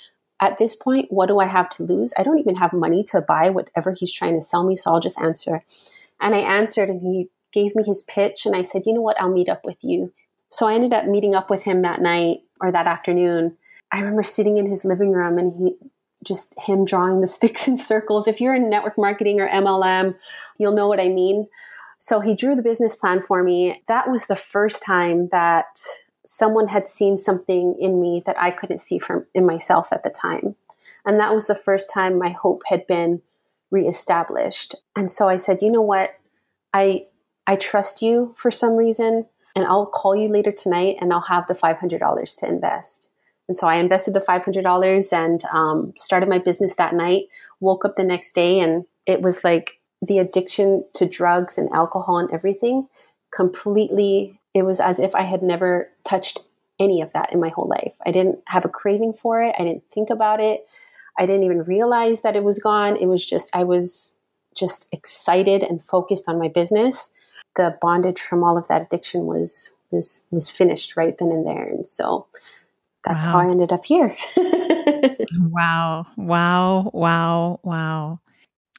at 0.40 0.58
this 0.58 0.74
point, 0.74 1.06
what 1.10 1.26
do 1.26 1.38
I 1.38 1.46
have 1.46 1.68
to 1.70 1.82
lose? 1.82 2.12
I 2.16 2.22
don't 2.22 2.38
even 2.38 2.56
have 2.56 2.72
money 2.72 3.04
to 3.08 3.20
buy 3.20 3.50
whatever 3.50 3.92
he's 3.92 4.12
trying 4.12 4.38
to 4.38 4.44
sell 4.44 4.64
me, 4.64 4.74
so 4.74 4.92
I'll 4.92 5.00
just 5.00 5.20
answer. 5.20 5.62
And 6.20 6.34
I 6.34 6.38
answered, 6.38 6.88
and 6.88 7.00
he 7.00 7.28
gave 7.52 7.74
me 7.76 7.84
his 7.84 8.02
pitch, 8.02 8.46
and 8.46 8.56
I 8.56 8.62
said, 8.62 8.82
You 8.86 8.94
know 8.94 9.02
what? 9.02 9.20
I'll 9.20 9.30
meet 9.30 9.48
up 9.48 9.64
with 9.64 9.78
you. 9.82 10.12
So 10.48 10.66
I 10.66 10.74
ended 10.74 10.92
up 10.92 11.06
meeting 11.06 11.34
up 11.34 11.50
with 11.50 11.62
him 11.62 11.82
that 11.82 12.00
night 12.00 12.38
or 12.60 12.72
that 12.72 12.86
afternoon. 12.86 13.56
I 13.92 13.98
remember 13.98 14.22
sitting 14.22 14.56
in 14.56 14.68
his 14.68 14.84
living 14.84 15.12
room 15.12 15.38
and 15.38 15.52
he 15.52 15.76
just 16.24 16.54
him 16.58 16.84
drawing 16.84 17.20
the 17.20 17.26
sticks 17.38 17.68
in 17.68 17.78
circles. 17.78 18.28
If 18.28 18.40
you're 18.40 18.54
in 18.54 18.70
network 18.70 18.98
marketing 18.98 19.40
or 19.40 19.48
MLM, 19.48 20.14
you'll 20.58 20.74
know 20.74 20.88
what 20.88 21.00
I 21.00 21.08
mean. 21.08 21.48
So 21.98 22.20
he 22.20 22.34
drew 22.34 22.54
the 22.54 22.62
business 22.62 22.96
plan 22.96 23.20
for 23.20 23.42
me. 23.42 23.82
That 23.86 24.10
was 24.10 24.26
the 24.26 24.36
first 24.36 24.82
time 24.82 25.28
that 25.32 25.80
someone 26.24 26.68
had 26.68 26.88
seen 26.88 27.18
something 27.18 27.76
in 27.78 28.00
me 28.00 28.22
that 28.24 28.40
I 28.40 28.50
couldn't 28.50 28.80
see 28.80 28.98
from 28.98 29.26
in 29.34 29.44
myself 29.44 29.92
at 29.92 30.02
the 30.02 30.10
time. 30.10 30.56
And 31.04 31.18
that 31.20 31.34
was 31.34 31.46
the 31.46 31.54
first 31.54 31.92
time 31.92 32.18
my 32.18 32.30
hope 32.30 32.62
had 32.66 32.86
been 32.86 33.20
reestablished. 33.70 34.74
And 34.96 35.10
so 35.10 35.28
I 35.28 35.36
said, 35.36 35.58
you 35.60 35.70
know 35.70 35.82
what? 35.82 36.14
I 36.72 37.06
I 37.46 37.56
trust 37.56 38.00
you 38.00 38.34
for 38.36 38.50
some 38.50 38.76
reason 38.76 39.26
and 39.56 39.64
I'll 39.64 39.86
call 39.86 40.14
you 40.14 40.28
later 40.28 40.52
tonight 40.52 40.96
and 41.00 41.12
I'll 41.12 41.20
have 41.22 41.48
the 41.48 41.54
$500 41.54 42.38
to 42.38 42.48
invest. 42.48 43.10
And 43.50 43.58
so 43.58 43.66
I 43.66 43.78
invested 43.78 44.14
the 44.14 44.20
$500 44.20 45.12
and 45.12 45.44
um, 45.52 45.92
started 45.96 46.28
my 46.28 46.38
business 46.38 46.76
that 46.76 46.94
night. 46.94 47.24
Woke 47.58 47.84
up 47.84 47.96
the 47.96 48.04
next 48.04 48.30
day 48.32 48.60
and 48.60 48.84
it 49.06 49.22
was 49.22 49.42
like 49.42 49.80
the 50.00 50.20
addiction 50.20 50.84
to 50.94 51.04
drugs 51.04 51.58
and 51.58 51.68
alcohol 51.72 52.18
and 52.18 52.30
everything 52.30 52.86
completely, 53.34 54.38
it 54.54 54.62
was 54.62 54.78
as 54.78 55.00
if 55.00 55.16
I 55.16 55.22
had 55.22 55.42
never 55.42 55.90
touched 56.04 56.44
any 56.78 57.02
of 57.02 57.12
that 57.12 57.32
in 57.32 57.40
my 57.40 57.48
whole 57.48 57.66
life. 57.66 57.92
I 58.06 58.12
didn't 58.12 58.38
have 58.46 58.64
a 58.64 58.68
craving 58.68 59.14
for 59.14 59.42
it. 59.42 59.56
I 59.58 59.64
didn't 59.64 59.84
think 59.84 60.10
about 60.10 60.38
it. 60.38 60.64
I 61.18 61.26
didn't 61.26 61.42
even 61.42 61.64
realize 61.64 62.20
that 62.20 62.36
it 62.36 62.44
was 62.44 62.60
gone. 62.60 62.96
It 62.98 63.06
was 63.06 63.26
just, 63.26 63.50
I 63.52 63.64
was 63.64 64.14
just 64.56 64.88
excited 64.92 65.64
and 65.64 65.82
focused 65.82 66.28
on 66.28 66.38
my 66.38 66.46
business. 66.46 67.16
The 67.56 67.76
bondage 67.82 68.20
from 68.20 68.44
all 68.44 68.56
of 68.56 68.68
that 68.68 68.82
addiction 68.82 69.26
was 69.26 69.72
was 69.90 70.22
was 70.30 70.48
finished 70.48 70.96
right 70.96 71.16
then 71.18 71.30
and 71.30 71.46
there. 71.46 71.66
And 71.66 71.86
so 71.86 72.26
that's 73.04 73.24
wow. 73.24 73.32
how 73.32 73.38
I 73.38 73.50
ended 73.50 73.72
up 73.72 73.84
here. 73.84 74.16
wow. 74.36 76.06
Wow. 76.16 76.90
Wow. 76.92 77.60
Wow. 77.62 78.20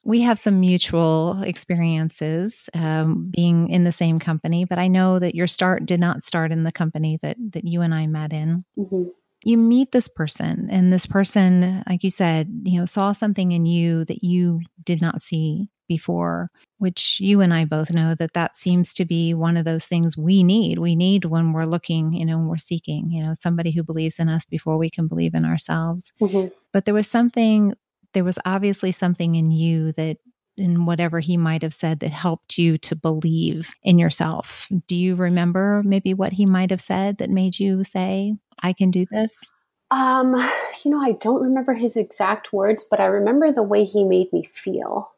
We 0.03 0.21
have 0.21 0.39
some 0.39 0.59
mutual 0.59 1.41
experiences 1.43 2.69
um, 2.73 3.29
being 3.29 3.69
in 3.69 3.83
the 3.83 3.91
same 3.91 4.19
company, 4.19 4.65
but 4.65 4.79
I 4.79 4.87
know 4.87 5.19
that 5.19 5.35
your 5.35 5.47
start 5.47 5.85
did 5.85 5.99
not 5.99 6.25
start 6.25 6.51
in 6.51 6.63
the 6.63 6.71
company 6.71 7.19
that 7.21 7.37
that 7.51 7.65
you 7.65 7.81
and 7.81 7.93
I 7.93 8.07
met 8.07 8.33
in. 8.33 8.65
Mm-hmm. 8.77 9.09
You 9.43 9.57
meet 9.57 9.91
this 9.91 10.07
person, 10.07 10.67
and 10.69 10.93
this 10.93 11.05
person, 11.05 11.83
like 11.89 12.03
you 12.03 12.11
said, 12.11 12.47
you 12.63 12.79
know, 12.79 12.85
saw 12.85 13.11
something 13.11 13.51
in 13.51 13.65
you 13.65 14.05
that 14.05 14.23
you 14.23 14.61
did 14.83 15.01
not 15.01 15.21
see 15.21 15.69
before, 15.87 16.49
which 16.77 17.17
you 17.19 17.41
and 17.41 17.53
I 17.53 17.65
both 17.65 17.91
know 17.91 18.15
that 18.15 18.33
that 18.33 18.57
seems 18.57 18.93
to 18.93 19.03
be 19.03 19.33
one 19.33 19.57
of 19.57 19.65
those 19.65 19.85
things 19.85 20.15
we 20.15 20.43
need. 20.43 20.77
We 20.77 20.95
need 20.95 21.25
when 21.25 21.53
we're 21.53 21.65
looking, 21.65 22.13
you 22.13 22.25
know, 22.25 22.37
when 22.37 22.47
we're 22.47 22.57
seeking, 22.57 23.11
you 23.11 23.23
know, 23.23 23.33
somebody 23.39 23.71
who 23.71 23.83
believes 23.83 24.17
in 24.17 24.29
us 24.29 24.45
before 24.45 24.77
we 24.77 24.89
can 24.89 25.07
believe 25.07 25.33
in 25.33 25.43
ourselves. 25.43 26.13
Mm-hmm. 26.21 26.47
But 26.71 26.85
there 26.85 26.93
was 26.93 27.09
something, 27.09 27.73
there 28.13 28.23
was 28.23 28.39
obviously 28.45 28.91
something 28.91 29.35
in 29.35 29.51
you 29.51 29.91
that 29.93 30.17
in 30.57 30.85
whatever 30.85 31.19
he 31.19 31.37
might 31.37 31.61
have 31.61 31.73
said 31.73 31.99
that 31.99 32.11
helped 32.11 32.57
you 32.57 32.77
to 32.77 32.95
believe 32.95 33.71
in 33.83 33.97
yourself. 33.97 34.67
Do 34.87 34.95
you 34.95 35.15
remember 35.15 35.81
maybe 35.83 36.13
what 36.13 36.33
he 36.33 36.45
might 36.45 36.69
have 36.69 36.81
said 36.81 37.17
that 37.17 37.29
made 37.29 37.59
you 37.59 37.83
say, 37.83 38.35
I 38.61 38.73
can 38.73 38.91
do 38.91 39.05
this? 39.11 39.39
Um, 39.89 40.35
you 40.83 40.91
know, 40.91 41.01
I 41.01 41.13
don't 41.13 41.41
remember 41.41 41.73
his 41.73 41.97
exact 41.97 42.53
words, 42.53 42.83
but 42.83 42.99
I 42.99 43.05
remember 43.05 43.51
the 43.51 43.63
way 43.63 43.83
he 43.83 44.03
made 44.03 44.31
me 44.31 44.47
feel 44.51 45.09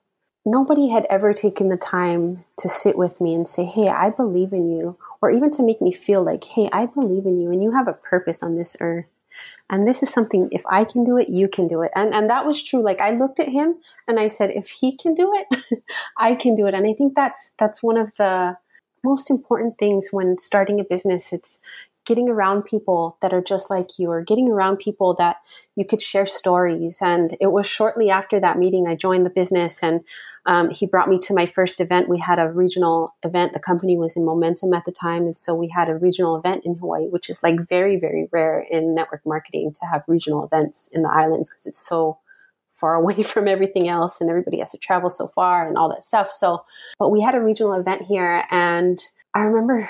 nobody 0.46 0.90
had 0.90 1.06
ever 1.10 1.34
taken 1.34 1.70
the 1.70 1.78
time 1.78 2.44
to 2.58 2.68
sit 2.68 2.98
with 2.98 3.22
me 3.22 3.34
and 3.34 3.48
say, 3.48 3.66
Hey, 3.66 3.88
I 3.88 4.10
believe 4.10 4.54
in 4.54 4.74
you, 4.74 4.98
or 5.22 5.32
even 5.32 5.52
to 5.52 5.64
make 5.64 5.82
me 5.82 5.92
feel 5.92 6.24
like, 6.24 6.44
Hey, 6.44 6.70
I 6.72 6.86
believe 6.86 7.26
in 7.26 7.40
you 7.40 7.52
and 7.52 7.64
you 7.64 7.72
have 7.72 7.88
a 7.88 7.94
purpose 7.94 8.44
on 8.44 8.56
this 8.56 8.76
earth. 8.80 9.10
And 9.70 9.88
this 9.88 10.04
is 10.04 10.10
something, 10.10 10.50
if 10.52 10.64
I 10.70 10.84
can 10.84 11.06
do 11.06 11.18
it, 11.18 11.30
you 11.30 11.48
can 11.48 11.68
do 11.68 11.82
it. 11.82 11.92
And, 11.96 12.14
and 12.14 12.30
that 12.30 12.46
was 12.46 12.62
true. 12.62 12.84
Like 12.84 13.00
I 13.00 13.12
looked 13.12 13.40
at 13.40 13.48
him 13.48 13.78
and 14.08 14.20
I 14.20 14.28
said, 14.28 14.52
if 14.52 14.70
he 14.70 14.96
can 14.96 15.14
do 15.14 15.32
it, 15.34 15.84
I 16.18 16.36
can 16.36 16.54
do 16.54 16.68
it. 16.68 16.74
And 16.74 16.86
I 16.86 16.94
think 16.94 17.16
that's, 17.16 17.52
that's 17.58 17.82
one 17.82 17.98
of 17.98 18.14
the 18.16 18.58
most 19.06 19.32
important 19.32 19.78
things 19.78 20.10
when 20.12 20.38
starting 20.38 20.80
a 20.80 20.84
business. 20.84 21.32
It's, 21.32 21.60
getting 22.06 22.30
around 22.30 22.64
people 22.64 23.18
that 23.22 23.34
are 23.34 23.42
just 23.42 23.70
like 23.70 23.98
you 23.98 24.10
or 24.10 24.22
getting 24.22 24.50
around 24.50 24.78
people 24.78 25.14
that 25.16 25.38
you 25.76 25.86
could 25.86 26.02
share 26.02 26.26
stories 26.26 27.00
and 27.02 27.38
it 27.40 27.52
was 27.52 27.66
shortly 27.66 28.10
after 28.10 28.40
that 28.40 28.58
meeting 28.58 28.88
i 28.88 28.96
joined 28.96 29.26
the 29.26 29.30
business 29.30 29.82
and 29.84 30.02
um, 30.46 30.70
he 30.70 30.86
brought 30.86 31.08
me 31.08 31.20
to 31.20 31.34
my 31.34 31.46
first 31.46 31.80
event. 31.80 32.10
We 32.10 32.20
had 32.20 32.38
a 32.38 32.52
regional 32.52 33.16
event. 33.24 33.54
The 33.54 33.60
company 33.60 33.98
was 33.98 34.18
in 34.18 34.26
momentum 34.26 34.74
at 34.74 34.86
the 34.86 34.92
time. 34.92 35.24
And 35.24 35.40
so 35.40 35.56
we 35.56 35.70
had 35.70 35.88
a 35.88 35.96
regional 35.96 36.36
event 36.36 36.64
in 36.66 36.76
Hawaii, 36.76 37.08
which 37.08 37.30
is 37.30 37.42
like 37.44 37.60
very, 37.68 37.98
very 37.98 38.28
rare 38.32 38.60
in 38.70 38.94
network 38.94 39.22
marketing 39.26 39.72
to 39.74 39.86
have 39.86 40.04
regional 40.08 40.44
events 40.44 40.90
in 40.92 41.04
the 41.04 41.10
islands 41.10 41.52
because 41.52 41.68
it's 41.68 41.88
so 41.88 42.20
far 42.72 42.96
away 43.02 43.24
from 43.24 43.48
everything 43.48 43.88
else 43.88 44.20
and 44.20 44.30
everybody 44.30 44.60
has 44.60 44.72
to 44.72 44.78
travel 44.78 45.10
so 45.10 45.28
far 45.28 45.66
and 45.66 45.78
all 45.78 45.90
that 45.90 46.04
stuff. 46.04 46.30
So, 46.30 46.66
but 47.00 47.10
we 47.10 47.22
had 47.22 47.36
a 47.36 47.42
regional 47.42 47.74
event 47.74 48.02
here 48.02 48.44
and 48.50 49.00
I 49.34 49.42
remember 49.42 49.90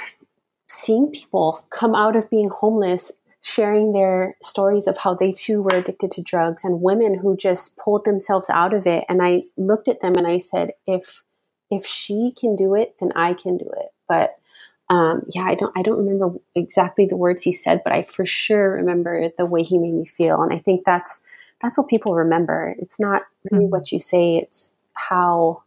seeing 0.67 1.11
people 1.11 1.65
come 1.69 1.95
out 1.95 2.15
of 2.15 2.29
being 2.29 2.49
homeless 2.49 3.11
sharing 3.45 3.91
their 3.91 4.37
stories 4.41 4.87
of 4.87 4.97
how 4.97 5.13
they 5.13 5.29
too 5.29 5.61
were 5.61 5.75
addicted 5.75 6.09
to 6.09 6.21
drugs 6.21 6.63
and 6.63 6.81
women 6.81 7.19
who 7.19 7.35
just 7.35 7.77
pulled 7.77 8.05
themselves 8.05 8.49
out 8.49 8.73
of 8.73 8.87
it. 8.87 9.03
And 9.09 9.21
i 9.21 9.43
looked 9.57 9.87
at 9.89 9.99
them 9.99 10.15
and 10.15 10.25
i 10.25 10.37
said 10.37 10.71
if 10.87 11.23
if 11.69 11.85
she 11.85 12.33
can 12.39 12.55
do 12.55 12.73
it 12.73 12.95
then 12.99 13.11
i 13.15 13.33
can 13.33 13.57
do 13.57 13.69
it. 13.77 13.87
But 14.07 14.35
um, 14.89 15.23
yeah 15.29 15.43
i 15.43 15.55
don't 15.55 15.77
i 15.77 15.81
don't 15.81 15.97
remember 15.97 16.37
exactly 16.55 17.05
the 17.05 17.17
words 17.17 17.41
he 17.41 17.51
said 17.51 17.81
but 17.83 17.93
i 17.93 18.01
for 18.01 18.25
sure 18.25 18.71
remember 18.71 19.29
the 19.37 19.45
way 19.45 19.63
he 19.63 19.77
made 19.77 19.93
me 19.93 20.05
feel. 20.05 20.41
And 20.41 20.53
i 20.53 20.57
think 20.57 20.85
that's 20.85 21.25
that's 21.61 21.77
what 21.77 21.87
people 21.87 22.13
remember. 22.13 22.75
It's 22.77 22.99
not 22.99 23.23
really 23.49 23.65
mm-hmm. 23.65 23.71
what 23.71 23.91
you 23.91 23.99
say 23.99 24.37
it's 24.37 24.73
how 24.93 25.63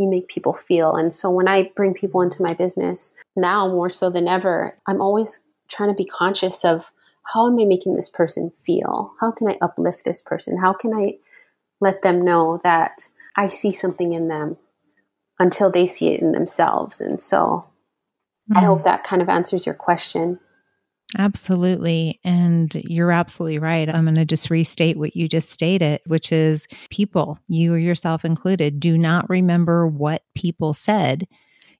you 0.00 0.08
make 0.08 0.28
people 0.28 0.54
feel 0.54 0.96
and 0.96 1.12
so 1.12 1.30
when 1.30 1.46
i 1.46 1.70
bring 1.76 1.94
people 1.94 2.22
into 2.22 2.42
my 2.42 2.54
business 2.54 3.14
now 3.36 3.68
more 3.68 3.90
so 3.90 4.10
than 4.10 4.26
ever 4.26 4.74
i'm 4.86 5.00
always 5.00 5.44
trying 5.68 5.88
to 5.88 5.94
be 5.94 6.04
conscious 6.04 6.64
of 6.64 6.90
how 7.32 7.46
am 7.46 7.58
I 7.58 7.64
making 7.64 7.94
this 7.94 8.08
person 8.08 8.50
feel? 8.50 9.12
How 9.20 9.30
can 9.30 9.48
I 9.48 9.58
uplift 9.60 10.04
this 10.04 10.20
person? 10.20 10.58
How 10.58 10.72
can 10.72 10.92
I 10.94 11.18
let 11.80 12.02
them 12.02 12.24
know 12.24 12.60
that 12.64 13.08
I 13.36 13.46
see 13.48 13.72
something 13.72 14.12
in 14.12 14.28
them 14.28 14.56
until 15.38 15.70
they 15.70 15.86
see 15.86 16.08
it 16.08 16.22
in 16.22 16.32
themselves? 16.32 17.00
And 17.00 17.20
so 17.20 17.66
mm-hmm. 18.50 18.58
I 18.58 18.62
hope 18.62 18.84
that 18.84 19.04
kind 19.04 19.22
of 19.22 19.28
answers 19.28 19.64
your 19.64 19.74
question. 19.74 20.40
Absolutely. 21.18 22.20
And 22.24 22.72
you're 22.74 23.10
absolutely 23.10 23.58
right. 23.58 23.88
I'm 23.88 24.04
going 24.04 24.14
to 24.14 24.24
just 24.24 24.50
restate 24.50 24.96
what 24.96 25.16
you 25.16 25.28
just 25.28 25.50
stated, 25.50 26.00
which 26.06 26.30
is 26.30 26.68
people, 26.90 27.38
you 27.48 27.74
or 27.74 27.78
yourself 27.78 28.24
included, 28.24 28.78
do 28.78 28.96
not 28.96 29.28
remember 29.28 29.86
what 29.86 30.22
people 30.34 30.72
said. 30.72 31.26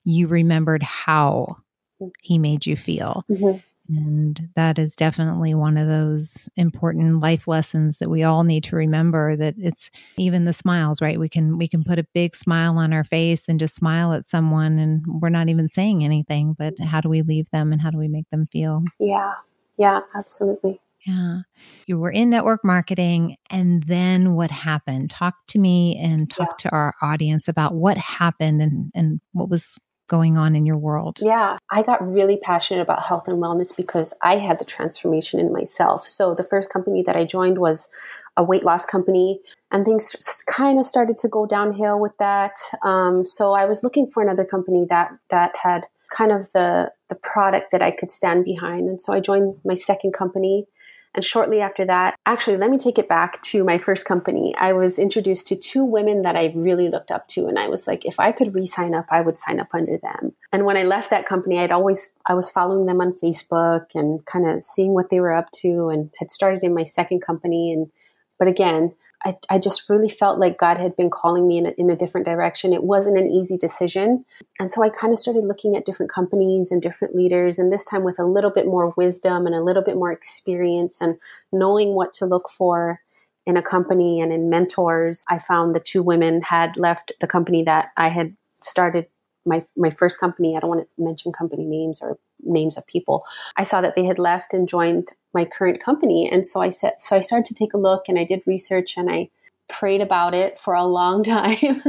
You 0.04 0.26
remembered 0.26 0.82
how 0.82 1.58
mm. 2.00 2.10
he 2.22 2.38
made 2.38 2.66
you 2.66 2.76
feel. 2.76 3.24
Mm-hmm. 3.30 3.58
And 3.96 4.48
that 4.54 4.78
is 4.78 4.94
definitely 4.94 5.54
one 5.54 5.76
of 5.76 5.88
those 5.88 6.48
important 6.56 7.20
life 7.20 7.48
lessons 7.48 7.98
that 7.98 8.08
we 8.10 8.22
all 8.22 8.44
need 8.44 8.64
to 8.64 8.76
remember 8.76 9.36
that 9.36 9.54
it's 9.58 9.90
even 10.16 10.44
the 10.44 10.52
smiles, 10.52 11.02
right? 11.02 11.18
We 11.18 11.28
can 11.28 11.58
we 11.58 11.66
can 11.66 11.82
put 11.82 11.98
a 11.98 12.06
big 12.14 12.36
smile 12.36 12.78
on 12.78 12.92
our 12.92 13.04
face 13.04 13.48
and 13.48 13.58
just 13.58 13.74
smile 13.74 14.12
at 14.12 14.28
someone 14.28 14.78
and 14.78 15.04
we're 15.06 15.28
not 15.28 15.48
even 15.48 15.70
saying 15.70 16.04
anything, 16.04 16.54
but 16.56 16.78
how 16.78 17.00
do 17.00 17.08
we 17.08 17.22
leave 17.22 17.50
them 17.50 17.72
and 17.72 17.80
how 17.80 17.90
do 17.90 17.98
we 17.98 18.08
make 18.08 18.28
them 18.30 18.46
feel? 18.52 18.84
Yeah. 18.98 19.32
Yeah, 19.76 20.00
absolutely. 20.14 20.80
Yeah. 21.06 21.40
You 21.86 21.98
were 21.98 22.10
in 22.10 22.30
network 22.30 22.62
marketing 22.62 23.36
and 23.50 23.82
then 23.84 24.34
what 24.34 24.50
happened? 24.50 25.10
Talk 25.10 25.34
to 25.48 25.58
me 25.58 25.96
and 25.96 26.30
talk 26.30 26.48
yeah. 26.50 26.68
to 26.68 26.70
our 26.70 26.94
audience 27.00 27.48
about 27.48 27.74
what 27.74 27.96
happened 27.96 28.60
and, 28.60 28.92
and 28.94 29.20
what 29.32 29.48
was 29.48 29.78
going 30.10 30.36
on 30.36 30.54
in 30.54 30.66
your 30.66 30.76
world? 30.76 31.18
Yeah, 31.22 31.56
I 31.70 31.82
got 31.82 32.06
really 32.06 32.36
passionate 32.36 32.82
about 32.82 33.04
health 33.04 33.28
and 33.28 33.38
wellness 33.42 33.74
because 33.74 34.12
I 34.22 34.36
had 34.36 34.58
the 34.58 34.64
transformation 34.64 35.40
in 35.40 35.52
myself. 35.52 36.06
So 36.06 36.34
the 36.34 36.44
first 36.44 36.70
company 36.70 37.02
that 37.04 37.16
I 37.16 37.24
joined 37.24 37.58
was 37.58 37.88
a 38.36 38.44
weight 38.44 38.64
loss 38.64 38.84
company, 38.84 39.40
and 39.70 39.84
things 39.84 40.44
kind 40.46 40.78
of 40.78 40.84
started 40.84 41.16
to 41.18 41.28
go 41.28 41.46
downhill 41.46 42.00
with 42.00 42.16
that. 42.18 42.56
Um, 42.84 43.24
so 43.24 43.52
I 43.52 43.64
was 43.64 43.82
looking 43.82 44.10
for 44.10 44.22
another 44.22 44.44
company 44.44 44.84
that 44.90 45.12
that 45.30 45.56
had 45.56 45.86
kind 46.14 46.32
of 46.32 46.52
the 46.52 46.92
the 47.08 47.14
product 47.14 47.70
that 47.70 47.80
I 47.80 47.92
could 47.92 48.12
stand 48.12 48.44
behind, 48.44 48.88
and 48.88 49.00
so 49.00 49.12
I 49.12 49.20
joined 49.20 49.54
my 49.64 49.74
second 49.74 50.12
company 50.12 50.66
and 51.14 51.24
shortly 51.24 51.60
after 51.60 51.84
that, 51.86 52.16
actually, 52.24 52.56
let 52.56 52.70
me 52.70 52.78
take 52.78 52.98
it 52.98 53.08
back 53.08 53.42
to 53.42 53.64
my 53.64 53.78
first 53.78 54.06
company. 54.06 54.54
I 54.56 54.72
was 54.72 54.98
introduced 54.98 55.48
to 55.48 55.56
two 55.56 55.84
women 55.84 56.22
that 56.22 56.36
I 56.36 56.52
really 56.54 56.88
looked 56.88 57.10
up 57.10 57.26
to. 57.28 57.46
And 57.46 57.58
I 57.58 57.68
was 57.68 57.86
like, 57.88 58.04
if 58.04 58.20
I 58.20 58.30
could 58.30 58.54
re 58.54 58.64
sign 58.64 58.94
up, 58.94 59.06
I 59.10 59.20
would 59.20 59.36
sign 59.36 59.58
up 59.58 59.68
under 59.74 59.98
them. 59.98 60.34
And 60.52 60.64
when 60.64 60.76
I 60.76 60.84
left 60.84 61.10
that 61.10 61.26
company, 61.26 61.58
I'd 61.58 61.72
always, 61.72 62.12
I 62.26 62.34
was 62.34 62.48
following 62.48 62.86
them 62.86 63.00
on 63.00 63.12
Facebook 63.12 63.86
and 63.94 64.24
kind 64.24 64.48
of 64.48 64.62
seeing 64.62 64.94
what 64.94 65.10
they 65.10 65.18
were 65.18 65.34
up 65.34 65.50
to 65.62 65.88
and 65.88 66.10
had 66.18 66.30
started 66.30 66.62
in 66.62 66.74
my 66.74 66.84
second 66.84 67.20
company. 67.20 67.72
And, 67.72 67.90
but 68.38 68.46
again, 68.46 68.94
I, 69.24 69.36
I 69.50 69.58
just 69.58 69.88
really 69.90 70.08
felt 70.08 70.38
like 70.38 70.58
God 70.58 70.78
had 70.78 70.96
been 70.96 71.10
calling 71.10 71.46
me 71.46 71.58
in 71.58 71.66
a, 71.66 71.70
in 71.70 71.90
a 71.90 71.96
different 71.96 72.26
direction. 72.26 72.72
It 72.72 72.84
wasn't 72.84 73.18
an 73.18 73.30
easy 73.30 73.58
decision. 73.58 74.24
And 74.58 74.72
so 74.72 74.82
I 74.82 74.88
kind 74.88 75.12
of 75.12 75.18
started 75.18 75.44
looking 75.44 75.76
at 75.76 75.84
different 75.84 76.10
companies 76.10 76.70
and 76.70 76.80
different 76.80 77.14
leaders, 77.14 77.58
and 77.58 77.72
this 77.72 77.84
time 77.84 78.04
with 78.04 78.18
a 78.18 78.24
little 78.24 78.50
bit 78.50 78.66
more 78.66 78.94
wisdom 78.96 79.46
and 79.46 79.54
a 79.54 79.62
little 79.62 79.82
bit 79.82 79.96
more 79.96 80.12
experience 80.12 81.00
and 81.00 81.18
knowing 81.52 81.94
what 81.94 82.12
to 82.14 82.26
look 82.26 82.48
for 82.48 83.00
in 83.46 83.56
a 83.56 83.62
company 83.62 84.20
and 84.20 84.32
in 84.32 84.50
mentors. 84.50 85.24
I 85.28 85.38
found 85.38 85.74
the 85.74 85.80
two 85.80 86.02
women 86.02 86.42
had 86.42 86.76
left 86.76 87.12
the 87.20 87.26
company 87.26 87.62
that 87.64 87.90
I 87.96 88.08
had 88.08 88.36
started 88.52 89.06
my 89.46 89.60
my 89.76 89.90
first 89.90 90.18
company. 90.18 90.56
I 90.56 90.60
don't 90.60 90.70
want 90.70 90.88
to 90.88 91.02
mention 91.02 91.32
company 91.32 91.64
names 91.64 92.00
or 92.02 92.18
names 92.42 92.76
of 92.76 92.86
people. 92.86 93.24
I 93.56 93.64
saw 93.64 93.80
that 93.80 93.96
they 93.96 94.04
had 94.04 94.18
left 94.18 94.54
and 94.54 94.68
joined 94.68 95.12
my 95.34 95.44
current 95.44 95.82
company, 95.82 96.28
and 96.30 96.46
so 96.46 96.60
I 96.60 96.70
said, 96.70 96.94
so 96.98 97.16
I 97.16 97.20
started 97.20 97.46
to 97.46 97.54
take 97.54 97.74
a 97.74 97.78
look, 97.78 98.08
and 98.08 98.18
I 98.18 98.24
did 98.24 98.42
research, 98.46 98.96
and 98.96 99.10
I 99.10 99.30
prayed 99.68 100.00
about 100.00 100.34
it 100.34 100.58
for 100.58 100.74
a 100.74 100.84
long 100.84 101.22
time. 101.24 101.82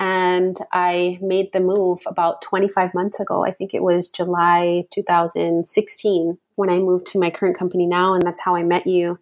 and 0.00 0.56
I 0.72 1.18
made 1.20 1.52
the 1.52 1.60
move 1.60 2.00
about 2.06 2.42
25 2.42 2.94
months 2.94 3.18
ago. 3.18 3.44
I 3.44 3.52
think 3.52 3.74
it 3.74 3.82
was 3.82 4.08
July 4.08 4.84
2016 4.92 6.38
when 6.54 6.70
I 6.70 6.78
moved 6.78 7.06
to 7.08 7.18
my 7.18 7.30
current 7.30 7.58
company 7.58 7.86
now, 7.86 8.14
and 8.14 8.22
that's 8.22 8.40
how 8.40 8.54
I 8.54 8.62
met 8.62 8.86
you. 8.86 9.18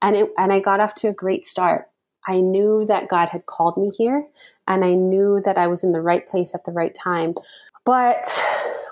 And 0.00 0.16
it, 0.16 0.30
and 0.36 0.52
I 0.52 0.60
got 0.60 0.80
off 0.80 0.94
to 0.96 1.08
a 1.08 1.14
great 1.14 1.44
start. 1.44 1.88
I 2.26 2.40
knew 2.40 2.84
that 2.86 3.08
God 3.08 3.28
had 3.28 3.46
called 3.46 3.76
me 3.76 3.90
here, 3.96 4.26
and 4.68 4.84
I 4.84 4.94
knew 4.94 5.40
that 5.44 5.58
I 5.58 5.66
was 5.66 5.82
in 5.82 5.92
the 5.92 6.00
right 6.00 6.26
place 6.26 6.54
at 6.54 6.64
the 6.64 6.72
right 6.72 6.94
time. 6.94 7.34
But 7.84 8.42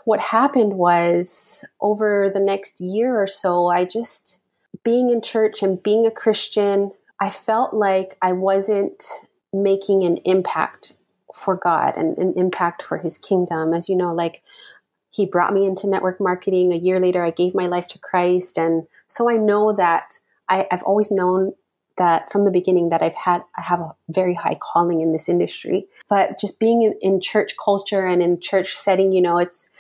what 0.05 0.21
happened 0.21 0.75
was 0.75 1.65
over 1.81 2.31
the 2.33 2.41
next 2.41 2.81
year 2.81 3.21
or 3.21 3.27
so, 3.27 3.67
I 3.67 3.85
just 3.85 4.41
being 4.83 5.09
in 5.09 5.23
church 5.23 5.63
and 5.63 5.83
being 5.83 6.07
a 6.07 6.11
Christian, 6.11 6.91
I 7.21 7.31
felt 7.31 7.75
like 7.75 8.17
I 8.23 8.33
wasn't 8.33 9.05
making 9.53 10.05
an 10.05 10.17
impact 10.25 10.95
for 11.35 11.55
God 11.55 11.93
and 11.97 12.17
an 12.19 12.35
impact 12.37 12.83
for 12.83 12.99
his 12.99 13.19
kingdom. 13.19 13.73
As 13.73 13.89
you 13.89 13.97
know, 13.97 14.13
like 14.13 14.43
he 15.11 15.27
brought 15.27 15.53
me 15.53 15.67
into 15.67 15.89
network 15.89 16.21
marketing. 16.21 16.73
A 16.73 16.77
year 16.77 17.01
later, 17.01 17.25
I 17.25 17.31
gave 17.31 17.55
my 17.55 17.67
life 17.67 17.89
to 17.89 17.99
Christ. 17.99 18.59
And 18.59 18.87
so 19.09 19.31
I 19.31 19.37
know 19.37 19.73
that 19.73 20.19
I, 20.49 20.67
have 20.71 20.83
always 20.85 21.11
known 21.11 21.53
that 22.01 22.33
from 22.33 22.47
the 22.47 22.51
beginning 22.51 22.89
that 22.89 23.03
I've 23.03 23.15
had, 23.15 23.45
I 23.59 23.61
have 23.61 23.79
a 23.79 23.95
very 24.09 24.33
high 24.33 24.59
calling 24.61 25.03
in 25.03 25.13
this 25.13 25.29
industry. 25.29 25.87
But 26.09 26.41
just 26.41 26.59
being 26.59 26.81
in, 26.81 26.95
in 27.03 27.21
church 27.21 27.53
culture 27.63 28.07
and 28.07 28.23
in 28.23 28.41
church 28.41 28.75
setting, 28.75 29.13
you 29.13 29.21
know, 29.21 29.37
it's, 29.37 29.71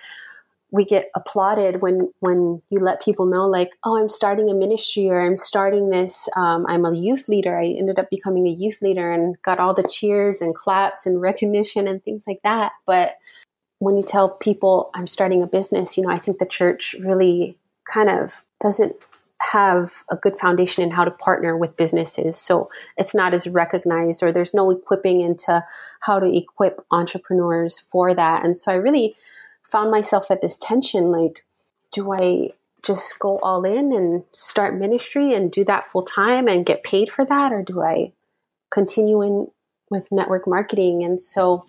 we 0.70 0.84
get 0.84 1.10
applauded 1.16 1.82
when 1.82 2.12
when 2.20 2.62
you 2.68 2.78
let 2.78 3.02
people 3.02 3.26
know 3.26 3.48
like 3.48 3.76
oh 3.82 3.96
i'm 3.96 4.08
starting 4.08 4.48
a 4.48 4.54
ministry 4.54 5.08
or 5.08 5.20
i'm 5.20 5.34
starting 5.34 5.90
this 5.90 6.28
um, 6.36 6.64
i'm 6.68 6.84
a 6.84 6.94
youth 6.94 7.28
leader 7.28 7.58
i 7.58 7.66
ended 7.66 7.98
up 7.98 8.08
becoming 8.08 8.46
a 8.46 8.50
youth 8.52 8.80
leader 8.80 9.10
and 9.10 9.34
got 9.42 9.58
all 9.58 9.74
the 9.74 9.88
cheers 9.90 10.40
and 10.40 10.54
claps 10.54 11.06
and 11.06 11.20
recognition 11.30 11.88
and 11.88 12.04
things 12.04 12.22
like 12.24 12.40
that 12.44 12.70
but 12.86 13.16
when 13.80 13.96
you 13.96 14.02
tell 14.04 14.28
people 14.28 14.92
i'm 14.94 15.08
starting 15.08 15.42
a 15.42 15.46
business 15.48 15.96
you 15.96 16.04
know 16.04 16.10
i 16.10 16.20
think 16.20 16.38
the 16.38 16.46
church 16.46 16.94
really 17.00 17.58
kind 17.84 18.08
of 18.08 18.40
doesn't 18.60 18.94
have 19.40 20.04
a 20.10 20.16
good 20.16 20.36
foundation 20.36 20.82
in 20.82 20.90
how 20.90 21.04
to 21.04 21.10
partner 21.10 21.56
with 21.56 21.76
businesses 21.76 22.36
so 22.36 22.66
it's 22.96 23.14
not 23.14 23.32
as 23.32 23.46
recognized 23.46 24.22
or 24.22 24.30
there's 24.30 24.54
no 24.54 24.70
equipping 24.70 25.20
into 25.20 25.64
how 26.00 26.18
to 26.18 26.36
equip 26.36 26.84
entrepreneurs 26.90 27.78
for 27.78 28.14
that 28.14 28.44
and 28.44 28.56
so 28.56 28.70
i 28.70 28.74
really 28.74 29.16
found 29.62 29.90
myself 29.90 30.30
at 30.30 30.40
this 30.40 30.58
tension 30.58 31.10
like, 31.10 31.44
do 31.92 32.12
I 32.12 32.50
just 32.82 33.18
go 33.18 33.38
all 33.40 33.64
in 33.64 33.92
and 33.92 34.24
start 34.32 34.78
ministry 34.78 35.34
and 35.34 35.52
do 35.52 35.64
that 35.64 35.86
full 35.86 36.02
time 36.02 36.48
and 36.48 36.66
get 36.66 36.82
paid 36.82 37.10
for 37.10 37.24
that? 37.24 37.52
Or 37.52 37.62
do 37.62 37.82
I 37.82 38.12
continue 38.70 39.22
in 39.22 39.48
with 39.90 40.10
network 40.10 40.46
marketing? 40.46 41.04
And 41.04 41.20
so 41.20 41.64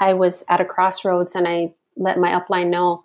I 0.00 0.14
was 0.14 0.44
at 0.48 0.60
a 0.60 0.64
crossroads 0.64 1.34
and 1.34 1.48
I 1.48 1.72
let 1.96 2.18
my 2.18 2.30
upline 2.30 2.70
know, 2.70 3.02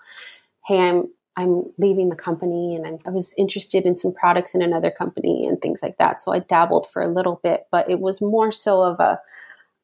hey, 0.66 0.80
I'm 0.80 1.10
I'm 1.38 1.64
leaving 1.78 2.10
the 2.10 2.16
company 2.16 2.76
and 2.76 2.88
I'm, 2.88 3.00
i 3.06 3.10
was 3.10 3.36
interested 3.38 3.86
in 3.86 3.98
some 3.98 4.14
products 4.14 4.56
in 4.56 4.62
another 4.62 4.90
company 4.90 5.46
and 5.48 5.62
things 5.62 5.84
like 5.84 5.98
that. 5.98 6.22
So 6.22 6.34
I 6.34 6.40
dabbled 6.40 6.88
for 6.88 7.02
a 7.02 7.08
little 7.08 7.40
bit, 7.44 7.68
but 7.72 7.90
it 7.90 8.00
was 8.00 8.22
more 8.22 8.52
so 8.52 8.82
of 8.82 9.00
a 9.00 9.20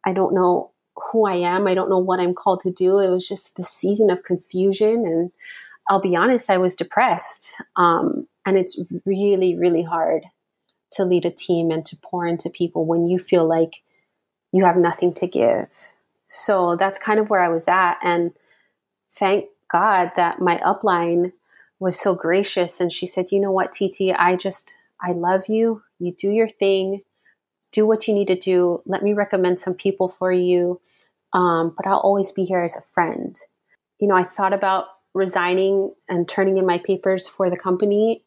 I 0.06 0.14
don't 0.14 0.34
know 0.34 0.72
who 1.12 1.26
I 1.26 1.36
am. 1.36 1.68
I 1.68 1.74
don't 1.74 1.90
know 1.90 2.00
what 2.00 2.20
I'm 2.20 2.34
called 2.34 2.62
to 2.62 2.72
do. 2.72 3.00
It 3.00 3.10
was 3.10 3.28
just 3.28 3.56
the 3.56 3.64
season 3.64 4.10
of 4.10 4.24
confusion. 4.24 5.06
And 5.06 5.34
I'll 5.90 6.02
be 6.02 6.16
honest, 6.16 6.50
I 6.50 6.58
was 6.58 6.76
depressed. 6.76 7.54
Um, 7.76 8.28
and 8.46 8.58
it's 8.58 8.82
really, 9.06 9.58
really 9.58 9.84
hard 9.84 10.24
to 10.94 11.06
lead 11.06 11.26
a 11.26 11.32
team 11.32 11.72
and 11.72 11.86
to 11.86 11.98
pour 12.02 12.28
into 12.28 12.50
people 12.50 12.86
when 12.86 13.08
you 13.08 13.18
feel 13.18 13.48
like 13.48 13.82
you 14.52 14.66
have 14.66 14.78
nothing 14.78 15.14
to 15.16 15.28
give. 15.28 15.68
So 16.28 16.76
that's 16.76 17.00
kind 17.00 17.20
of 17.20 17.30
where 17.30 17.44
I 17.44 17.50
was 17.50 17.68
at. 17.68 17.98
And 18.04 18.34
thank 19.14 19.46
God 19.72 20.12
that 20.16 20.42
my 20.42 20.58
upline 20.58 21.32
was 21.82 22.00
so 22.00 22.16
gracious. 22.16 22.80
And 22.80 22.94
she 22.94 23.06
said, 23.06 23.28
You 23.32 23.42
know 23.42 23.52
what, 23.52 23.74
TT, 23.74 24.14
I 24.18 24.38
just, 24.38 24.74
I 25.02 25.12
love 25.12 25.44
you. 25.50 25.84
You 26.00 26.14
do 26.14 26.30
your 26.30 26.48
thing 26.48 27.02
do 27.72 27.86
what 27.86 28.08
you 28.08 28.14
need 28.14 28.28
to 28.28 28.36
do. 28.36 28.82
Let 28.86 29.04
me 29.04 29.14
recommend 29.14 29.60
some 29.60 29.74
people 29.74 30.08
for 30.08 30.32
you. 30.32 30.80
Um, 31.34 31.74
but 31.76 31.88
I'll 31.88 32.00
always 32.00 32.32
be 32.32 32.44
here 32.44 32.64
as 32.64 32.76
a 32.76 32.82
friend. 32.82 33.40
You 34.00 34.08
know, 34.08 34.16
I 34.16 34.24
thought 34.24 34.54
about 34.54 34.88
resigning 35.14 35.94
and 36.10 36.28
turning 36.28 36.58
in 36.58 36.66
my 36.66 36.78
papers 36.80 37.28
for 37.28 37.50
the 37.50 37.58
company, 37.58 38.24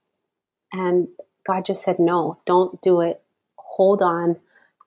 and 0.72 1.08
God 1.46 1.64
just 1.64 1.84
said, 1.84 1.96
no, 1.98 2.38
don't 2.46 2.80
do 2.80 3.00
it. 3.00 3.22
Hold 3.56 4.02
on. 4.02 4.36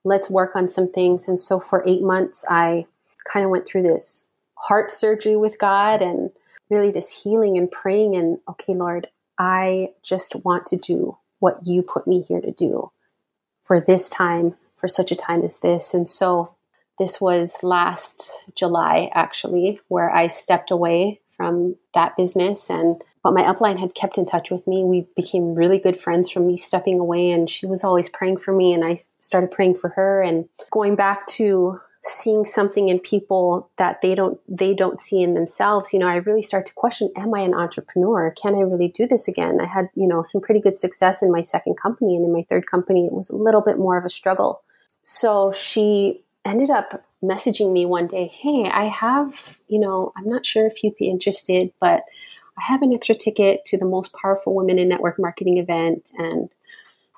Let's 0.03 0.29
work 0.29 0.55
on 0.55 0.69
some 0.69 0.91
things. 0.91 1.27
And 1.27 1.39
so 1.39 1.59
for 1.59 1.83
eight 1.85 2.01
months, 2.01 2.45
I 2.49 2.87
kind 3.31 3.45
of 3.45 3.51
went 3.51 3.67
through 3.67 3.83
this 3.83 4.29
heart 4.55 4.91
surgery 4.91 5.35
with 5.35 5.59
God 5.59 6.01
and 6.01 6.31
really 6.69 6.91
this 6.91 7.23
healing 7.23 7.57
and 7.57 7.69
praying. 7.69 8.15
And 8.15 8.39
okay, 8.49 8.73
Lord, 8.73 9.07
I 9.39 9.93
just 10.03 10.35
want 10.43 10.65
to 10.67 10.77
do 10.77 11.17
what 11.39 11.59
you 11.65 11.81
put 11.81 12.07
me 12.07 12.21
here 12.21 12.41
to 12.41 12.51
do 12.51 12.91
for 13.63 13.79
this 13.79 14.09
time, 14.09 14.55
for 14.75 14.87
such 14.87 15.11
a 15.11 15.15
time 15.15 15.43
as 15.43 15.59
this. 15.59 15.93
And 15.93 16.09
so 16.09 16.55
this 16.97 17.21
was 17.21 17.63
last 17.63 18.31
July, 18.55 19.11
actually, 19.13 19.79
where 19.87 20.09
I 20.09 20.27
stepped 20.27 20.71
away 20.71 21.21
from 21.29 21.75
that 21.93 22.17
business 22.17 22.69
and 22.69 23.01
but 23.23 23.33
my 23.33 23.43
upline 23.43 23.77
had 23.77 23.93
kept 23.93 24.17
in 24.17 24.25
touch 24.25 24.51
with 24.51 24.65
me. 24.67 24.85
We 24.85 25.05
became 25.15 25.53
really 25.53 25.79
good 25.79 25.97
friends 25.97 26.29
from 26.29 26.47
me 26.47 26.55
stepping 26.55 26.97
away 26.97 27.31
and 27.31 27.49
she 27.49 27.65
was 27.65 27.83
always 27.83 28.07
praying 28.07 28.37
for 28.37 28.53
me 28.53 28.73
and 28.73 28.85
I 28.85 28.97
started 29.19 29.51
praying 29.51 29.75
for 29.75 29.89
her 29.89 30.21
and 30.21 30.47
going 30.71 30.95
back 30.95 31.27
to 31.27 31.81
seeing 32.07 32.45
something 32.45 32.89
in 32.89 32.99
people 32.99 33.69
that 33.77 34.01
they 34.01 34.15
don't 34.15 34.39
they 34.47 34.73
don't 34.73 35.01
see 35.01 35.21
in 35.21 35.33
themselves 35.33 35.91
you 35.93 35.99
know 35.99 36.07
i 36.07 36.15
really 36.15 36.41
start 36.41 36.65
to 36.65 36.73
question 36.73 37.09
am 37.15 37.33
i 37.33 37.39
an 37.39 37.53
entrepreneur? 37.53 38.31
Can 38.31 38.55
i 38.55 38.59
really 38.59 38.87
do 38.87 39.07
this 39.07 39.27
again? 39.27 39.59
I 39.61 39.65
had 39.65 39.89
you 39.95 40.07
know 40.07 40.23
some 40.23 40.41
pretty 40.41 40.61
good 40.61 40.77
success 40.77 41.21
in 41.21 41.31
my 41.31 41.41
second 41.41 41.75
company 41.75 42.15
and 42.15 42.25
in 42.25 42.33
my 42.33 42.45
third 42.49 42.69
company 42.69 43.05
it 43.05 43.13
was 43.13 43.29
a 43.29 43.35
little 43.35 43.61
bit 43.61 43.77
more 43.77 43.97
of 43.97 44.05
a 44.05 44.09
struggle. 44.09 44.61
So 45.03 45.51
she 45.51 46.23
ended 46.45 46.69
up 46.69 47.03
messaging 47.23 47.73
me 47.73 47.85
one 47.85 48.07
day 48.07 48.27
hey 48.27 48.69
i 48.69 48.85
have 48.85 49.57
you 49.67 49.79
know 49.79 50.13
i'm 50.15 50.29
not 50.29 50.45
sure 50.45 50.67
if 50.67 50.83
you'd 50.83 50.95
be 50.97 51.09
interested 51.09 51.71
but 51.81 52.03
i 52.57 52.61
have 52.61 52.83
an 52.83 52.93
extra 52.93 53.15
ticket 53.15 53.65
to 53.65 53.75
the 53.75 53.85
most 53.85 54.13
powerful 54.13 54.53
women 54.53 54.77
in 54.77 54.87
network 54.87 55.17
marketing 55.17 55.57
event 55.57 56.11
and 56.19 56.49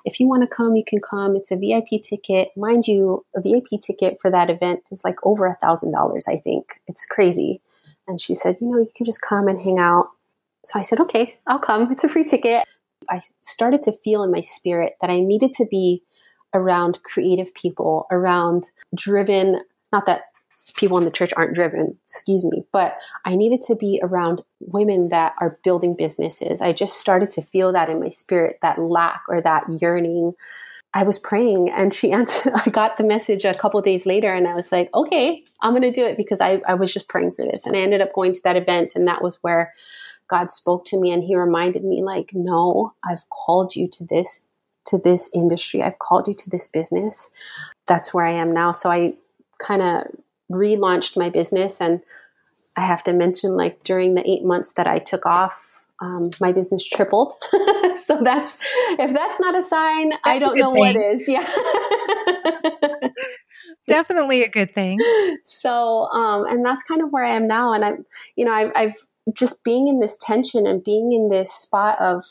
if 0.04 0.20
you 0.20 0.26
want 0.26 0.42
to 0.42 0.48
come, 0.54 0.76
you 0.76 0.84
can 0.86 1.00
come. 1.00 1.36
It's 1.36 1.50
a 1.50 1.56
VIP 1.56 2.02
ticket. 2.02 2.48
Mind 2.56 2.86
you, 2.86 3.24
a 3.36 3.40
VIP 3.40 3.80
ticket 3.80 4.18
for 4.20 4.30
that 4.30 4.50
event 4.50 4.88
is 4.90 5.04
like 5.04 5.16
over 5.24 5.46
a 5.46 5.56
thousand 5.56 5.92
dollars, 5.92 6.26
I 6.28 6.36
think. 6.36 6.80
It's 6.86 7.06
crazy. 7.06 7.60
And 8.06 8.20
she 8.20 8.34
said, 8.34 8.56
you 8.60 8.68
know, 8.68 8.78
you 8.78 8.88
can 8.96 9.06
just 9.06 9.20
come 9.22 9.46
and 9.46 9.60
hang 9.60 9.78
out. 9.78 10.08
So 10.64 10.78
I 10.78 10.82
said, 10.82 11.00
okay, 11.00 11.36
I'll 11.46 11.58
come. 11.58 11.90
It's 11.92 12.04
a 12.04 12.08
free 12.08 12.24
ticket. 12.24 12.64
I 13.08 13.20
started 13.42 13.82
to 13.82 13.92
feel 13.92 14.22
in 14.22 14.30
my 14.30 14.40
spirit 14.40 14.94
that 15.00 15.10
I 15.10 15.20
needed 15.20 15.52
to 15.54 15.66
be 15.66 16.02
around 16.52 17.00
creative 17.02 17.54
people, 17.54 18.06
around 18.10 18.68
driven, 18.94 19.60
not 19.92 20.06
that 20.06 20.22
people 20.76 20.98
in 20.98 21.04
the 21.04 21.10
church 21.10 21.32
aren't 21.36 21.54
driven, 21.54 21.96
excuse 22.04 22.44
me, 22.44 22.62
but 22.72 22.98
I 23.24 23.34
needed 23.34 23.62
to 23.62 23.74
be 23.74 24.00
around 24.02 24.42
women 24.60 25.08
that 25.08 25.34
are 25.40 25.58
building 25.64 25.94
businesses. 25.96 26.60
I 26.60 26.72
just 26.72 27.00
started 27.00 27.30
to 27.32 27.42
feel 27.42 27.72
that 27.72 27.88
in 27.88 28.00
my 28.00 28.10
spirit, 28.10 28.58
that 28.62 28.78
lack 28.78 29.22
or 29.28 29.40
that 29.40 29.64
yearning. 29.80 30.32
I 30.92 31.04
was 31.04 31.18
praying 31.18 31.70
and 31.70 31.94
she 31.94 32.12
answered, 32.12 32.52
I 32.54 32.68
got 32.68 32.96
the 32.96 33.04
message 33.04 33.44
a 33.44 33.54
couple 33.54 33.80
days 33.80 34.06
later 34.06 34.32
and 34.34 34.46
I 34.46 34.54
was 34.54 34.70
like, 34.70 34.90
okay, 34.94 35.44
I'm 35.62 35.80
to 35.80 35.90
do 35.90 36.04
it 36.04 36.16
because 36.16 36.40
I, 36.40 36.60
I 36.66 36.74
was 36.74 36.92
just 36.92 37.08
praying 37.08 37.32
for 37.32 37.44
this. 37.44 37.64
And 37.64 37.76
I 37.76 37.80
ended 37.80 38.00
up 38.00 38.12
going 38.12 38.34
to 38.34 38.40
that 38.44 38.56
event 38.56 38.92
and 38.94 39.06
that 39.08 39.22
was 39.22 39.38
where 39.42 39.72
God 40.28 40.52
spoke 40.52 40.84
to 40.86 41.00
me 41.00 41.10
and 41.10 41.24
he 41.24 41.36
reminded 41.36 41.84
me 41.84 42.02
like, 42.02 42.30
no, 42.34 42.92
I've 43.08 43.28
called 43.30 43.76
you 43.76 43.88
to 43.88 44.04
this, 44.04 44.46
to 44.86 44.98
this 44.98 45.30
industry. 45.34 45.82
I've 45.82 45.98
called 45.98 46.28
you 46.28 46.34
to 46.34 46.50
this 46.50 46.66
business. 46.66 47.32
That's 47.86 48.12
where 48.12 48.26
I 48.26 48.32
am 48.32 48.52
now. 48.52 48.72
So 48.72 48.90
I 48.90 49.14
kind 49.58 49.82
of 49.82 50.06
relaunched 50.50 51.16
my 51.16 51.30
business 51.30 51.80
and 51.80 52.00
I 52.76 52.82
have 52.82 53.04
to 53.04 53.12
mention 53.12 53.56
like 53.56 53.82
during 53.84 54.14
the 54.14 54.28
eight 54.28 54.44
months 54.44 54.72
that 54.74 54.86
I 54.86 54.98
took 54.98 55.26
off, 55.26 55.84
um, 56.00 56.30
my 56.40 56.52
business 56.52 56.86
tripled. 56.86 57.34
so 57.96 58.20
that's 58.22 58.58
if 58.98 59.12
that's 59.12 59.40
not 59.40 59.56
a 59.56 59.62
sign, 59.62 60.10
that's 60.10 60.22
I 60.24 60.38
don't 60.38 60.56
know 60.56 60.72
thing. 60.72 60.80
what 60.80 60.96
is. 60.96 61.28
Yeah. 61.28 61.46
Definitely 63.88 64.42
a 64.42 64.48
good 64.48 64.74
thing. 64.74 64.98
So, 65.44 66.04
um, 66.12 66.46
and 66.46 66.64
that's 66.64 66.84
kind 66.84 67.02
of 67.02 67.12
where 67.12 67.24
I 67.24 67.34
am 67.34 67.46
now. 67.46 67.72
And 67.72 67.84
I'm, 67.84 68.06
you 68.36 68.44
know, 68.44 68.52
I've, 68.52 68.72
I've 68.76 68.94
just 69.34 69.64
being 69.64 69.88
in 69.88 70.00
this 70.00 70.16
tension 70.20 70.66
and 70.66 70.82
being 70.82 71.12
in 71.12 71.28
this 71.28 71.52
spot 71.52 72.00
of, 72.00 72.24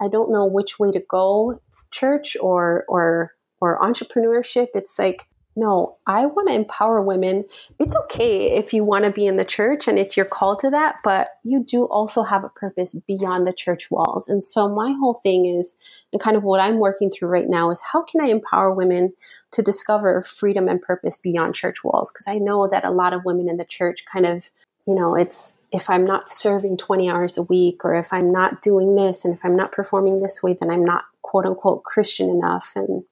I 0.00 0.08
don't 0.08 0.30
know 0.30 0.46
which 0.46 0.78
way 0.78 0.92
to 0.92 1.00
go, 1.00 1.60
church 1.90 2.36
or, 2.40 2.84
or, 2.88 3.32
or 3.60 3.80
entrepreneurship. 3.80 4.68
It's 4.74 4.98
like, 4.98 5.26
no, 5.56 5.96
I 6.06 6.26
want 6.26 6.48
to 6.48 6.54
empower 6.54 7.02
women. 7.02 7.44
It's 7.78 7.96
okay 7.96 8.52
if 8.56 8.72
you 8.72 8.84
want 8.84 9.04
to 9.04 9.10
be 9.10 9.26
in 9.26 9.36
the 9.36 9.44
church 9.44 9.88
and 9.88 9.98
if 9.98 10.16
you're 10.16 10.24
called 10.24 10.60
to 10.60 10.70
that, 10.70 10.96
but 11.02 11.28
you 11.44 11.64
do 11.64 11.84
also 11.86 12.22
have 12.22 12.44
a 12.44 12.48
purpose 12.48 12.94
beyond 13.06 13.46
the 13.46 13.52
church 13.52 13.90
walls. 13.90 14.28
And 14.28 14.44
so 14.44 14.68
my 14.68 14.94
whole 15.00 15.14
thing 15.22 15.46
is, 15.46 15.76
and 16.12 16.22
kind 16.22 16.36
of 16.36 16.44
what 16.44 16.60
I'm 16.60 16.78
working 16.78 17.10
through 17.10 17.28
right 17.28 17.48
now 17.48 17.70
is 17.70 17.82
how 17.92 18.02
can 18.02 18.20
I 18.20 18.28
empower 18.28 18.72
women 18.72 19.12
to 19.52 19.62
discover 19.62 20.22
freedom 20.22 20.68
and 20.68 20.80
purpose 20.80 21.16
beyond 21.16 21.54
church 21.54 21.82
walls? 21.82 22.12
Because 22.12 22.28
I 22.28 22.38
know 22.38 22.68
that 22.68 22.84
a 22.84 22.90
lot 22.90 23.12
of 23.12 23.24
women 23.24 23.48
in 23.48 23.56
the 23.56 23.64
church 23.64 24.04
kind 24.10 24.26
of, 24.26 24.48
you 24.86 24.94
know, 24.94 25.16
it's 25.16 25.60
if 25.72 25.90
I'm 25.90 26.04
not 26.04 26.30
serving 26.30 26.76
20 26.76 27.10
hours 27.10 27.36
a 27.36 27.42
week 27.42 27.84
or 27.84 27.94
if 27.94 28.12
I'm 28.12 28.30
not 28.30 28.62
doing 28.62 28.94
this 28.94 29.24
and 29.24 29.34
if 29.34 29.44
I'm 29.44 29.56
not 29.56 29.72
performing 29.72 30.22
this 30.22 30.42
way, 30.44 30.56
then 30.58 30.70
I'm 30.70 30.84
not 30.84 31.04
quote 31.22 31.44
unquote 31.44 31.82
Christian 31.82 32.30
enough. 32.30 32.72
And 32.76 33.02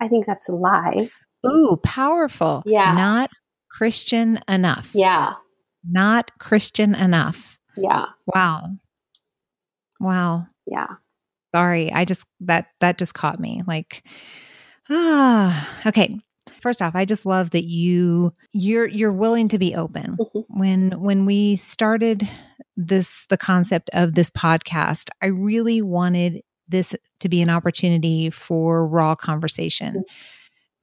I 0.00 0.08
think 0.08 0.26
that's 0.26 0.48
a 0.48 0.54
lie. 0.54 1.10
Ooh, 1.46 1.80
powerful. 1.82 2.62
Yeah. 2.66 2.94
Not 2.94 3.30
Christian 3.70 4.40
enough. 4.48 4.90
Yeah. 4.94 5.34
Not 5.88 6.30
Christian 6.38 6.94
enough. 6.94 7.58
Yeah. 7.76 8.06
Wow. 8.26 8.70
Wow. 10.00 10.46
Yeah. 10.66 10.86
Sorry. 11.54 11.92
I 11.92 12.04
just 12.04 12.26
that 12.40 12.68
that 12.80 12.98
just 12.98 13.14
caught 13.14 13.40
me. 13.40 13.62
Like 13.66 14.02
ah, 14.90 15.68
okay. 15.86 16.18
First 16.60 16.80
off, 16.80 16.94
I 16.94 17.04
just 17.04 17.26
love 17.26 17.50
that 17.50 17.64
you 17.64 18.32
you're 18.52 18.88
you're 18.88 19.12
willing 19.12 19.48
to 19.48 19.58
be 19.58 19.74
open. 19.74 20.16
Mm-hmm. 20.18 20.58
When 20.58 21.00
when 21.00 21.26
we 21.26 21.56
started 21.56 22.28
this 22.76 23.26
the 23.26 23.36
concept 23.36 23.90
of 23.92 24.14
this 24.14 24.30
podcast, 24.30 25.10
I 25.22 25.26
really 25.26 25.82
wanted 25.82 26.42
this 26.68 26.94
to 27.20 27.28
be 27.28 27.42
an 27.42 27.50
opportunity 27.50 28.30
for 28.30 28.86
raw 28.86 29.14
conversation. 29.14 29.94
Mm-hmm 29.94 30.02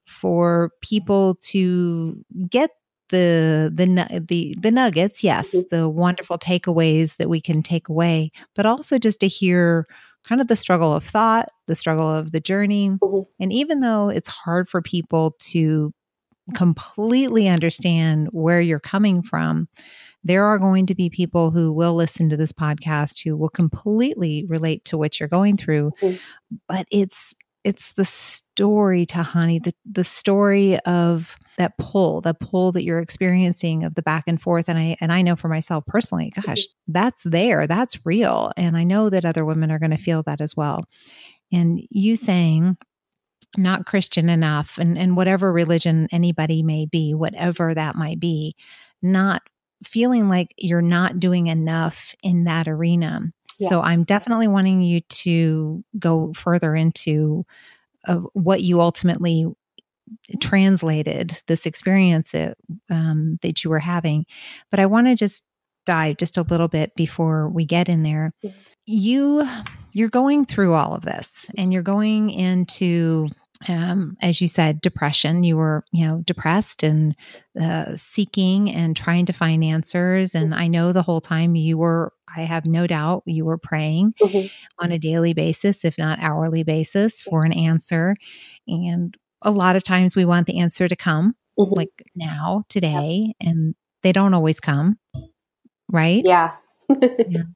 for 0.06 0.70
people 0.80 1.36
to 1.36 2.24
get 2.48 2.70
the 3.10 3.70
the 3.72 4.20
the 4.26 4.56
the 4.58 4.70
nuggets 4.70 5.22
yes 5.22 5.54
mm-hmm. 5.54 5.74
the 5.74 5.88
wonderful 5.88 6.38
takeaways 6.38 7.16
that 7.16 7.28
we 7.28 7.40
can 7.40 7.62
take 7.62 7.88
away 7.88 8.30
but 8.54 8.66
also 8.66 8.98
just 8.98 9.20
to 9.20 9.28
hear 9.28 9.86
kind 10.26 10.40
of 10.40 10.46
the 10.46 10.56
struggle 10.56 10.94
of 10.94 11.04
thought 11.04 11.48
the 11.66 11.74
struggle 11.74 12.08
of 12.08 12.32
the 12.32 12.40
journey 12.40 12.90
mm-hmm. 12.90 13.20
and 13.38 13.52
even 13.52 13.80
though 13.80 14.08
it's 14.08 14.28
hard 14.28 14.68
for 14.68 14.80
people 14.80 15.36
to 15.38 15.92
completely 16.54 17.48
understand 17.48 18.28
where 18.32 18.60
you're 18.60 18.80
coming 18.80 19.22
from 19.22 19.68
there 20.26 20.44
are 20.44 20.58
going 20.58 20.86
to 20.86 20.94
be 20.94 21.10
people 21.10 21.50
who 21.50 21.72
will 21.72 21.94
listen 21.94 22.28
to 22.28 22.36
this 22.36 22.52
podcast 22.52 23.22
who 23.22 23.36
will 23.36 23.48
completely 23.48 24.44
relate 24.48 24.84
to 24.84 24.96
what 24.98 25.20
you're 25.20 25.28
going 25.28 25.56
through 25.56 25.90
mm-hmm. 26.02 26.16
but 26.68 26.86
it's 26.90 27.34
it's 27.64 27.94
the 27.94 28.04
story 28.04 29.06
Tihane, 29.06 29.64
the 29.64 29.74
the 29.84 30.04
story 30.04 30.78
of 30.80 31.36
that 31.56 31.78
pull, 31.78 32.20
the 32.20 32.34
pull 32.34 32.72
that 32.72 32.84
you're 32.84 32.98
experiencing 32.98 33.84
of 33.84 33.94
the 33.94 34.02
back 34.02 34.24
and 34.26 34.40
forth. 34.40 34.68
And 34.68 34.78
I 34.78 34.96
and 35.00 35.12
I 35.12 35.22
know 35.22 35.36
for 35.36 35.48
myself 35.48 35.84
personally, 35.86 36.32
gosh, 36.34 36.64
mm-hmm. 36.64 36.92
that's 36.92 37.24
there. 37.24 37.66
That's 37.66 38.04
real. 38.04 38.52
And 38.56 38.76
I 38.76 38.84
know 38.84 39.08
that 39.10 39.24
other 39.24 39.44
women 39.44 39.70
are 39.70 39.78
going 39.78 39.90
to 39.90 39.96
feel 39.96 40.22
that 40.24 40.40
as 40.40 40.56
well. 40.56 40.84
And 41.52 41.80
you 41.90 42.16
saying 42.16 42.76
not 43.56 43.86
Christian 43.86 44.28
enough 44.28 44.78
and, 44.78 44.98
and 44.98 45.16
whatever 45.16 45.52
religion 45.52 46.08
anybody 46.10 46.62
may 46.62 46.86
be, 46.86 47.14
whatever 47.14 47.72
that 47.72 47.94
might 47.94 48.18
be, 48.18 48.56
not 49.00 49.42
feeling 49.84 50.28
like 50.28 50.52
you're 50.58 50.82
not 50.82 51.20
doing 51.20 51.46
enough 51.46 52.14
in 52.22 52.44
that 52.44 52.66
arena 52.66 53.20
yeah. 53.58 53.68
So 53.68 53.80
I'm 53.80 54.02
definitely 54.02 54.48
wanting 54.48 54.82
you 54.82 55.00
to 55.00 55.84
go 55.98 56.32
further 56.34 56.74
into 56.74 57.44
uh, 58.06 58.20
what 58.32 58.62
you 58.62 58.80
ultimately 58.80 59.46
translated 60.40 61.38
this 61.46 61.66
experience 61.66 62.34
it, 62.34 62.56
um, 62.90 63.38
that 63.42 63.64
you 63.64 63.70
were 63.70 63.78
having. 63.78 64.26
But 64.70 64.80
I 64.80 64.86
want 64.86 65.06
to 65.06 65.14
just 65.14 65.42
dive 65.86 66.16
just 66.16 66.36
a 66.36 66.42
little 66.42 66.68
bit 66.68 66.94
before 66.94 67.48
we 67.48 67.64
get 67.64 67.88
in 67.88 68.02
there. 68.02 68.32
You 68.86 69.48
you're 69.92 70.08
going 70.08 70.44
through 70.44 70.74
all 70.74 70.94
of 70.94 71.02
this 71.02 71.48
and 71.56 71.72
you're 71.72 71.82
going 71.82 72.30
into 72.30 73.28
um, 73.68 74.16
as 74.20 74.40
you 74.40 74.48
said, 74.48 74.80
depression. 74.80 75.42
You 75.42 75.56
were, 75.56 75.84
you 75.92 76.06
know, 76.06 76.22
depressed 76.24 76.82
and 76.82 77.16
uh, 77.58 77.96
seeking 77.96 78.70
and 78.70 78.96
trying 78.96 79.26
to 79.26 79.32
find 79.32 79.64
answers. 79.64 80.34
And 80.34 80.54
I 80.54 80.68
know 80.68 80.92
the 80.92 81.02
whole 81.02 81.20
time 81.20 81.54
you 81.54 81.78
were, 81.78 82.12
I 82.36 82.42
have 82.42 82.66
no 82.66 82.86
doubt, 82.86 83.22
you 83.26 83.44
were 83.44 83.58
praying 83.58 84.14
mm-hmm. 84.20 84.46
on 84.82 84.92
a 84.92 84.98
daily 84.98 85.34
basis, 85.34 85.84
if 85.84 85.98
not 85.98 86.18
hourly 86.20 86.62
basis, 86.62 87.20
for 87.20 87.44
an 87.44 87.52
answer. 87.52 88.16
And 88.66 89.16
a 89.42 89.50
lot 89.50 89.76
of 89.76 89.82
times 89.82 90.16
we 90.16 90.24
want 90.24 90.46
the 90.46 90.58
answer 90.58 90.88
to 90.88 90.96
come, 90.96 91.34
mm-hmm. 91.58 91.74
like 91.74 92.02
now, 92.14 92.64
today, 92.68 93.34
and 93.40 93.74
they 94.02 94.12
don't 94.12 94.34
always 94.34 94.60
come, 94.60 94.98
right? 95.90 96.22
Yeah. 96.24 96.52
yeah. 96.88 97.42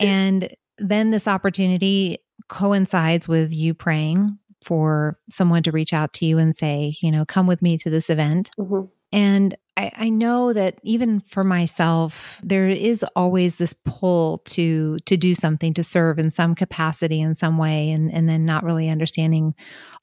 And 0.00 0.52
then 0.78 1.10
this 1.12 1.28
opportunity 1.28 2.18
coincides 2.48 3.28
with 3.28 3.52
you 3.52 3.74
praying 3.74 4.38
for 4.64 5.18
someone 5.30 5.62
to 5.62 5.70
reach 5.70 5.92
out 5.92 6.12
to 6.14 6.26
you 6.26 6.38
and 6.38 6.56
say, 6.56 6.96
you 7.00 7.12
know, 7.12 7.24
come 7.24 7.46
with 7.46 7.62
me 7.62 7.78
to 7.78 7.90
this 7.90 8.10
event. 8.10 8.50
Mm-hmm. 8.58 8.86
And 9.12 9.56
I, 9.76 9.90
I, 9.96 10.08
know 10.08 10.52
that 10.52 10.78
even 10.84 11.20
for 11.20 11.42
myself, 11.42 12.40
there 12.44 12.68
is 12.68 13.04
always 13.16 13.56
this 13.56 13.74
pull 13.84 14.38
to 14.38 14.98
to 15.04 15.16
do 15.16 15.34
something, 15.34 15.74
to 15.74 15.82
serve 15.82 16.18
in 16.18 16.30
some 16.30 16.54
capacity 16.54 17.20
in 17.20 17.34
some 17.34 17.58
way, 17.58 17.90
and 17.90 18.12
and 18.12 18.28
then 18.28 18.44
not 18.44 18.62
really 18.62 18.88
understanding 18.88 19.54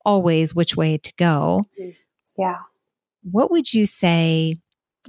always 0.06 0.54
which 0.54 0.76
way 0.76 0.98
to 0.98 1.14
go. 1.18 1.66
Mm-hmm. 1.80 1.92
Yeah. 2.38 2.58
What 3.24 3.52
would 3.52 3.74
you 3.74 3.86
say 3.86 4.60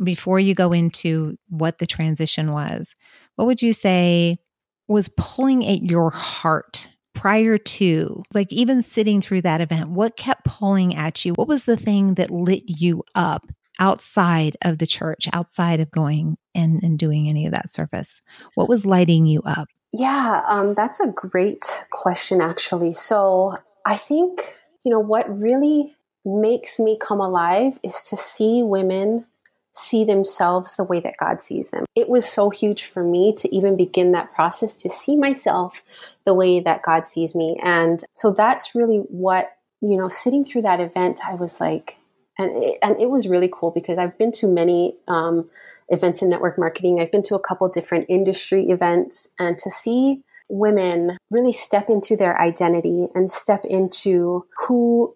before 0.03 0.38
you 0.38 0.55
go 0.55 0.72
into 0.72 1.37
what 1.48 1.79
the 1.79 1.87
transition 1.87 2.53
was? 2.53 2.94
What 3.37 3.46
would 3.46 3.62
you 3.62 3.72
say 3.72 4.38
was 4.87 5.09
pulling 5.16 5.66
at 5.66 5.83
your 5.83 6.11
heart 6.11 6.90
prior 7.14 7.57
to, 7.59 8.22
like 8.35 8.53
even 8.53 8.83
sitting 8.83 9.20
through 9.20 9.42
that 9.42 9.61
event, 9.61 9.90
what 9.90 10.16
kept 10.16 10.44
pulling 10.44 10.94
at 10.94 11.25
you? 11.25 11.33
What 11.35 11.48
was 11.48 11.64
the 11.64 11.77
thing 11.77 12.14
that 12.14 12.31
lit 12.31 12.64
you 12.66 13.03
up 13.14 13.51
outside 13.79 14.57
of 14.63 14.79
the 14.79 14.87
church, 14.87 15.29
outside 15.33 15.81
of 15.81 15.91
going 15.91 16.37
and, 16.55 16.83
and 16.83 16.99
doing 16.99 17.29
any 17.29 17.47
of 17.47 17.53
that 17.53 17.73
service? 17.73 18.21
What 18.55 18.69
was 18.69 18.87
lighting 18.87 19.27
you 19.27 19.43
up? 19.45 19.69
Yeah, 19.93 20.43
um, 20.47 20.75
that's 20.75 21.01
a 21.01 21.09
great 21.09 21.85
question, 21.91 22.41
actually. 22.41 22.93
So 22.93 23.57
I 23.85 23.97
think, 23.97 24.55
you 24.85 24.91
know, 24.91 25.01
what 25.01 25.29
really 25.39 25.95
makes 26.25 26.79
me 26.79 26.97
come 27.01 27.21
alive 27.21 27.79
is 27.83 28.03
to 28.05 28.17
see 28.17 28.63
women 28.63 29.27
see 29.75 30.05
themselves 30.05 30.77
the 30.77 30.85
way 30.85 31.01
that 31.01 31.17
God 31.19 31.41
sees 31.41 31.71
them. 31.71 31.85
It 31.95 32.09
was 32.09 32.29
so 32.29 32.51
huge 32.51 32.85
for 32.85 33.03
me 33.03 33.35
to 33.37 33.55
even 33.55 33.77
begin 33.77 34.13
that 34.13 34.33
process 34.33 34.77
to 34.77 34.91
see 34.91 35.17
myself 35.17 35.83
the 36.27 36.35
way 36.35 36.61
that 36.61 36.83
God 36.83 37.07
sees 37.07 37.35
me. 37.35 37.59
And 37.63 38.05
so 38.13 38.33
that's 38.33 38.75
really 38.75 38.99
what, 39.09 39.57
you 39.81 39.97
know, 39.97 40.09
sitting 40.09 40.45
through 40.45 40.63
that 40.63 40.81
event, 40.81 41.21
I 41.27 41.35
was 41.35 41.61
like, 41.61 41.97
and 42.42 42.64
it, 42.64 42.78
and 42.83 43.00
it 43.00 43.11
was 43.11 43.28
really 43.28 43.50
cool 43.52 43.70
because 43.70 43.98
I've 43.98 44.18
been 44.18 44.33
to 44.33 44.48
many 44.48 44.96
um, 45.09 45.48
events 45.88 46.22
in 46.22 46.28
network 46.28 46.59
marketing. 46.59 47.00
I've 47.00 47.12
been 47.12 47.22
to 47.24 47.35
a 47.35 47.40
couple 47.40 47.68
different 47.68 48.07
industry 48.09 48.64
events, 48.68 49.31
and 49.38 49.59
to 49.59 49.70
see 49.70 50.22
women 50.48 51.16
really 51.31 51.52
step 51.52 51.88
into 51.88 52.16
their 52.16 52.38
identity 52.40 53.07
and 53.14 53.31
step 53.31 53.64
into 53.64 54.44
who 54.59 55.14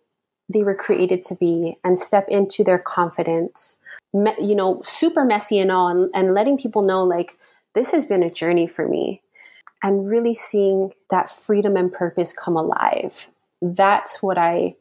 they 0.52 0.62
were 0.62 0.74
created 0.74 1.22
to 1.24 1.34
be 1.34 1.76
and 1.84 1.98
step 1.98 2.26
into 2.28 2.62
their 2.62 2.78
confidence 2.78 3.80
me, 4.16 4.32
you 4.40 4.54
know, 4.54 4.80
super 4.84 5.24
messy 5.24 5.58
and 5.58 5.70
all, 5.70 5.88
and, 5.88 6.10
and 6.14 6.34
letting 6.34 6.58
people 6.58 6.82
know 6.82 7.04
like 7.04 7.38
this 7.74 7.92
has 7.92 8.04
been 8.04 8.22
a 8.22 8.30
journey 8.30 8.66
for 8.66 8.88
me, 8.88 9.20
and 9.82 10.08
really 10.08 10.34
seeing 10.34 10.92
that 11.10 11.30
freedom 11.30 11.76
and 11.76 11.92
purpose 11.92 12.32
come 12.32 12.56
alive. 12.56 13.28
That's 13.60 14.22
what 14.22 14.38
I 14.38 14.76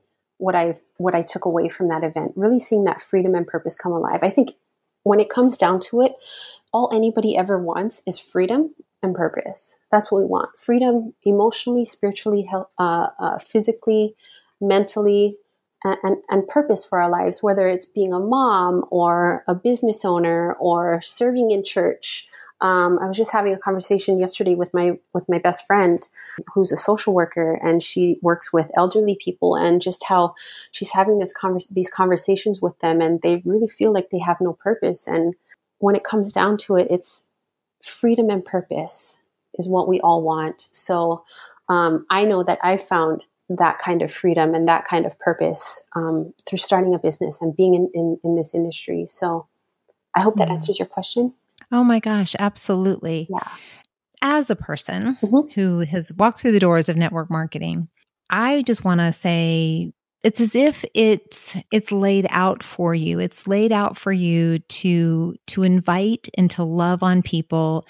what 0.46 0.56
I 0.56 0.80
what 0.98 1.16
I 1.16 1.24
took 1.24 1.46
away 1.46 1.70
from 1.70 1.88
that 1.90 2.04
event. 2.04 2.34
Really 2.36 2.60
seeing 2.60 2.84
that 2.84 3.02
freedom 3.02 3.34
and 3.34 3.48
purpose 3.48 3.76
come 3.76 3.92
alive. 3.92 4.20
I 4.22 4.30
think 4.30 4.52
when 5.02 5.20
it 5.20 5.30
comes 5.30 5.58
down 5.58 5.80
to 5.90 6.02
it, 6.02 6.14
all 6.72 6.90
anybody 6.94 7.36
ever 7.36 7.58
wants 7.58 8.04
is 8.06 8.20
freedom 8.20 8.76
and 9.02 9.16
purpose. 9.16 9.80
That's 9.92 10.12
what 10.12 10.20
we 10.20 10.26
want: 10.26 10.50
freedom, 10.60 11.16
emotionally, 11.24 11.84
spiritually, 11.84 12.48
uh, 12.54 13.08
uh, 13.18 13.40
physically, 13.40 14.14
mentally, 14.62 15.38
and, 15.84 16.18
and 16.30 16.48
purpose 16.48 16.86
for 16.86 17.02
our 17.02 17.10
lives, 17.10 17.42
whether 17.42 17.68
it's 17.68 17.88
being 17.88 18.14
a 18.14 18.20
mom 18.20 18.86
or 18.92 19.44
a 19.48 19.56
business 19.56 20.06
owner 20.06 20.54
or 20.60 21.02
serving 21.02 21.50
in 21.50 21.64
church. 21.64 22.28
Um, 22.62 23.00
I 23.00 23.08
was 23.08 23.18
just 23.18 23.32
having 23.32 23.54
a 23.54 23.58
conversation 23.58 24.20
yesterday 24.20 24.56
with 24.56 24.74
my 24.74 24.98
with 25.14 25.28
my 25.28 25.40
best 25.40 25.68
friend, 25.68 26.06
who's 26.54 26.72
a 26.72 26.78
social 26.78 27.14
worker, 27.14 27.60
and 27.62 27.84
she 27.84 28.18
works 28.22 28.54
with 28.54 28.72
elderly 28.78 29.18
people, 29.20 29.56
and 29.56 29.82
just 29.82 30.04
how 30.06 30.36
she's 30.72 30.92
having 30.92 31.20
this 31.20 31.34
convers- 31.34 31.68
these 31.68 31.90
conversations 31.90 32.62
with 32.62 32.78
them, 32.80 33.02
and 33.02 33.22
they 33.22 33.42
really 33.46 33.68
feel 33.68 33.92
like 33.92 34.10
they 34.10 34.20
have 34.20 34.38
no 34.40 34.54
purpose. 34.54 35.08
And 35.08 35.36
when 35.80 35.96
it 35.96 36.04
comes 36.04 36.32
down 36.32 36.58
to 36.58 36.76
it, 36.78 36.88
it's 36.90 37.28
freedom 37.84 38.30
and 38.30 38.44
purpose 38.44 39.20
is 39.56 39.68
what 39.68 39.88
we 39.88 40.00
all 40.02 40.22
want. 40.22 40.70
So 40.72 41.24
um, 41.70 42.06
I 42.10 42.26
know 42.26 42.44
that 42.44 42.60
I 42.64 42.78
found 42.78 43.24
that 43.50 43.80
kind 43.80 44.02
of 44.02 44.12
freedom 44.12 44.56
and 44.56 44.68
that 44.68 44.86
kind 44.86 45.06
of 45.06 45.20
purpose 45.20 45.86
um, 45.96 46.34
through 46.46 46.58
starting 46.58 46.96
a 46.96 47.00
business 47.00 47.42
and 47.42 47.56
being 47.56 47.76
in, 47.76 47.92
in, 47.94 48.20
in 48.24 48.36
this 48.36 48.56
industry. 48.56 49.06
So 49.08 49.48
I 50.16 50.22
hope 50.22 50.38
that 50.38 50.48
mm. 50.48 50.54
answers 50.54 50.80
your 50.80 50.88
question. 50.88 51.34
Oh 51.72 51.84
my 51.84 52.00
gosh, 52.00 52.36
absolutely. 52.38 53.28
Yeah. 53.30 53.50
As 54.22 54.50
a 54.50 54.56
person 54.56 55.18
mm-hmm. 55.22 55.52
who 55.54 55.80
has 55.80 56.12
walked 56.18 56.40
through 56.40 56.54
the 56.54 56.60
doors 56.60 56.90
of 56.90 56.98
network 56.98 57.30
marketing, 57.30 57.90
I 58.30 58.64
just 58.64 58.84
want 58.84 59.02
to 59.02 59.14
say 59.14 59.92
it's 60.24 60.42
as 60.42 60.56
if 60.56 60.84
it's 60.96 61.56
it's 61.72 61.92
laid 61.92 62.26
out 62.30 62.64
for 62.64 62.96
you. 62.96 63.20
It's 63.20 63.48
laid 63.48 63.72
out 63.72 63.98
for 63.98 64.12
you 64.12 64.60
to 64.60 65.36
to 65.48 65.64
invite 65.64 66.30
and 66.36 66.50
to 66.52 66.64
love 66.64 67.04
on 67.04 67.22
people, 67.22 67.86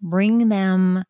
bring 0.00 0.48
them 0.48 1.04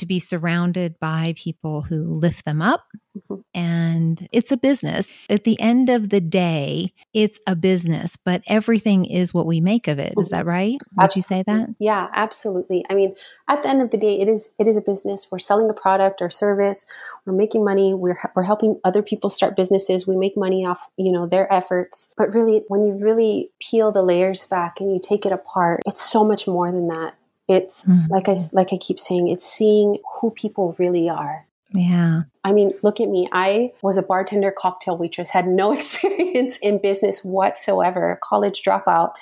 to 0.00 0.06
be 0.06 0.18
surrounded 0.18 0.98
by 0.98 1.34
people 1.36 1.82
who 1.82 2.02
lift 2.02 2.44
them 2.44 2.60
up. 2.60 2.86
Mm-hmm. 3.16 3.40
And 3.54 4.28
it's 4.32 4.52
a 4.52 4.56
business. 4.56 5.10
At 5.28 5.44
the 5.44 5.60
end 5.60 5.88
of 5.88 6.10
the 6.10 6.20
day, 6.20 6.92
it's 7.12 7.38
a 7.46 7.56
business, 7.56 8.16
but 8.16 8.42
everything 8.46 9.04
is 9.04 9.34
what 9.34 9.46
we 9.46 9.60
make 9.60 9.88
of 9.88 9.98
it. 9.98 10.12
Mm-hmm. 10.12 10.20
Is 10.20 10.28
that 10.30 10.46
right? 10.46 10.78
Would 10.96 11.04
absolutely. 11.04 11.18
you 11.18 11.22
say 11.22 11.44
that? 11.46 11.74
Yeah, 11.78 12.08
absolutely. 12.12 12.84
I 12.88 12.94
mean, 12.94 13.14
at 13.48 13.62
the 13.62 13.68
end 13.68 13.82
of 13.82 13.90
the 13.90 13.98
day, 13.98 14.20
it 14.20 14.28
is 14.28 14.54
it 14.58 14.66
is 14.66 14.76
a 14.76 14.82
business. 14.82 15.28
We're 15.30 15.38
selling 15.38 15.68
a 15.68 15.74
product 15.74 16.22
or 16.22 16.30
service. 16.30 16.86
We're 17.26 17.32
making 17.32 17.64
money. 17.64 17.94
We're 17.94 18.18
we're 18.34 18.42
helping 18.42 18.80
other 18.84 19.02
people 19.02 19.28
start 19.28 19.56
businesses. 19.56 20.06
We 20.06 20.16
make 20.16 20.36
money 20.36 20.64
off, 20.64 20.88
you 20.96 21.12
know, 21.12 21.26
their 21.26 21.52
efforts. 21.52 22.14
But 22.16 22.32
really, 22.34 22.64
when 22.68 22.84
you 22.84 22.94
really 22.94 23.50
peel 23.60 23.92
the 23.92 24.02
layers 24.02 24.46
back 24.46 24.80
and 24.80 24.92
you 24.92 25.00
take 25.02 25.26
it 25.26 25.32
apart, 25.32 25.80
it's 25.86 26.00
so 26.02 26.24
much 26.24 26.46
more 26.46 26.70
than 26.70 26.88
that 26.88 27.14
it's 27.50 27.84
mm. 27.84 28.08
like 28.08 28.28
I 28.28 28.36
like 28.52 28.72
I 28.72 28.76
keep 28.76 29.00
saying, 29.00 29.28
it's 29.28 29.46
seeing 29.46 29.98
who 30.14 30.30
people 30.30 30.76
really 30.78 31.10
are. 31.10 31.46
Yeah. 31.72 32.22
I 32.44 32.52
mean, 32.52 32.70
look 32.82 33.00
at 33.00 33.08
me. 33.08 33.28
I 33.32 33.72
was 33.82 33.96
a 33.96 34.02
bartender, 34.02 34.52
cocktail 34.52 34.96
waitress, 34.96 35.30
had 35.30 35.46
no 35.46 35.72
experience 35.78 36.58
in 36.58 36.78
business 36.78 37.24
whatsoever, 37.24 38.18
college 38.22 38.62
dropout. 38.62 39.12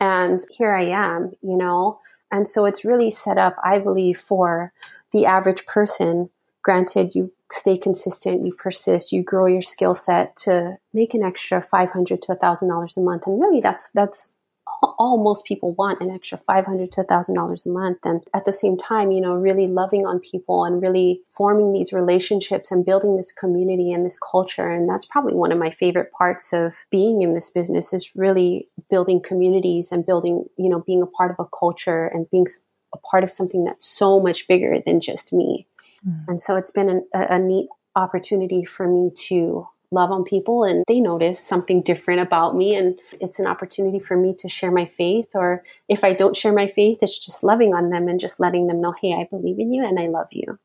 And 0.00 0.40
here 0.50 0.74
I 0.74 0.84
am, 0.84 1.32
you 1.42 1.56
know? 1.56 2.00
And 2.32 2.48
so 2.48 2.64
it's 2.64 2.84
really 2.84 3.10
set 3.10 3.38
up, 3.38 3.56
I 3.64 3.78
believe, 3.78 4.18
for 4.18 4.72
the 5.12 5.26
average 5.26 5.64
person. 5.66 6.30
Granted, 6.62 7.14
you 7.14 7.32
stay 7.52 7.76
consistent, 7.76 8.44
you 8.44 8.52
persist, 8.52 9.12
you 9.12 9.22
grow 9.22 9.46
your 9.46 9.62
skill 9.62 9.94
set 9.94 10.36
to 10.36 10.76
make 10.92 11.14
an 11.14 11.22
extra 11.22 11.62
five 11.62 11.90
hundred 11.90 12.22
to 12.22 12.32
a 12.32 12.36
thousand 12.36 12.68
dollars 12.68 12.96
a 12.96 13.00
month. 13.00 13.26
And 13.26 13.40
really 13.40 13.60
that's 13.60 13.90
that's 13.92 14.34
all 14.82 15.22
most 15.22 15.44
people 15.44 15.72
want 15.72 16.00
an 16.00 16.10
extra 16.10 16.38
500 16.38 16.92
to 16.92 17.02
$1000 17.02 17.66
a 17.66 17.68
month. 17.68 17.98
And 18.04 18.22
at 18.34 18.44
the 18.44 18.52
same 18.52 18.76
time 18.76 19.12
you 19.12 19.20
know 19.20 19.34
really 19.34 19.66
loving 19.66 20.06
on 20.06 20.20
people 20.20 20.64
and 20.64 20.82
really 20.82 21.22
forming 21.28 21.72
these 21.72 21.92
relationships 21.92 22.70
and 22.70 22.84
building 22.84 23.16
this 23.16 23.32
community 23.32 23.92
and 23.92 24.04
this 24.04 24.18
culture. 24.18 24.70
And 24.70 24.88
that's 24.88 25.06
probably 25.06 25.34
one 25.34 25.52
of 25.52 25.58
my 25.58 25.70
favorite 25.70 26.12
parts 26.12 26.52
of 26.52 26.84
being 26.90 27.22
in 27.22 27.34
this 27.34 27.50
business 27.50 27.92
is 27.92 28.14
really 28.14 28.68
building 28.88 29.20
communities 29.20 29.92
and 29.92 30.06
building 30.06 30.44
you 30.56 30.68
know 30.68 30.80
being 30.80 31.02
a 31.02 31.06
part 31.06 31.30
of 31.30 31.36
a 31.38 31.48
culture 31.58 32.06
and 32.06 32.30
being 32.30 32.46
a 32.94 32.98
part 32.98 33.22
of 33.22 33.30
something 33.30 33.64
that's 33.64 33.86
so 33.86 34.18
much 34.20 34.48
bigger 34.48 34.80
than 34.84 35.00
just 35.00 35.32
me. 35.32 35.66
Mm. 36.06 36.24
and 36.28 36.40
so 36.40 36.56
it's 36.56 36.70
been 36.70 36.88
an, 36.88 37.06
a, 37.14 37.34
a 37.34 37.38
neat 37.38 37.68
opportunity 37.94 38.64
for 38.64 38.88
me 38.88 39.10
to 39.28 39.68
love 39.92 40.10
on 40.10 40.24
people 40.24 40.64
and 40.64 40.84
they 40.86 41.00
notice 41.00 41.38
something 41.38 41.82
different 41.82 42.20
about 42.20 42.56
me 42.56 42.74
and 42.76 42.98
it's 43.12 43.40
an 43.40 43.46
opportunity 43.46 43.98
for 43.98 44.16
me 44.16 44.34
to 44.38 44.48
share 44.48 44.70
my 44.70 44.86
faith 44.86 45.30
or 45.34 45.64
if 45.88 46.04
I 46.04 46.12
don't 46.12 46.36
share 46.36 46.52
my 46.52 46.68
faith 46.68 46.98
it's 47.02 47.18
just 47.18 47.42
loving 47.42 47.74
on 47.74 47.90
them 47.90 48.06
and 48.06 48.20
just 48.20 48.38
letting 48.38 48.68
them 48.68 48.80
know 48.80 48.94
hey 49.00 49.14
I 49.14 49.26
believe 49.28 49.58
in 49.58 49.72
you 49.72 49.84
and 49.84 49.98
I 49.98 50.06
love 50.06 50.28
you. 50.30 50.58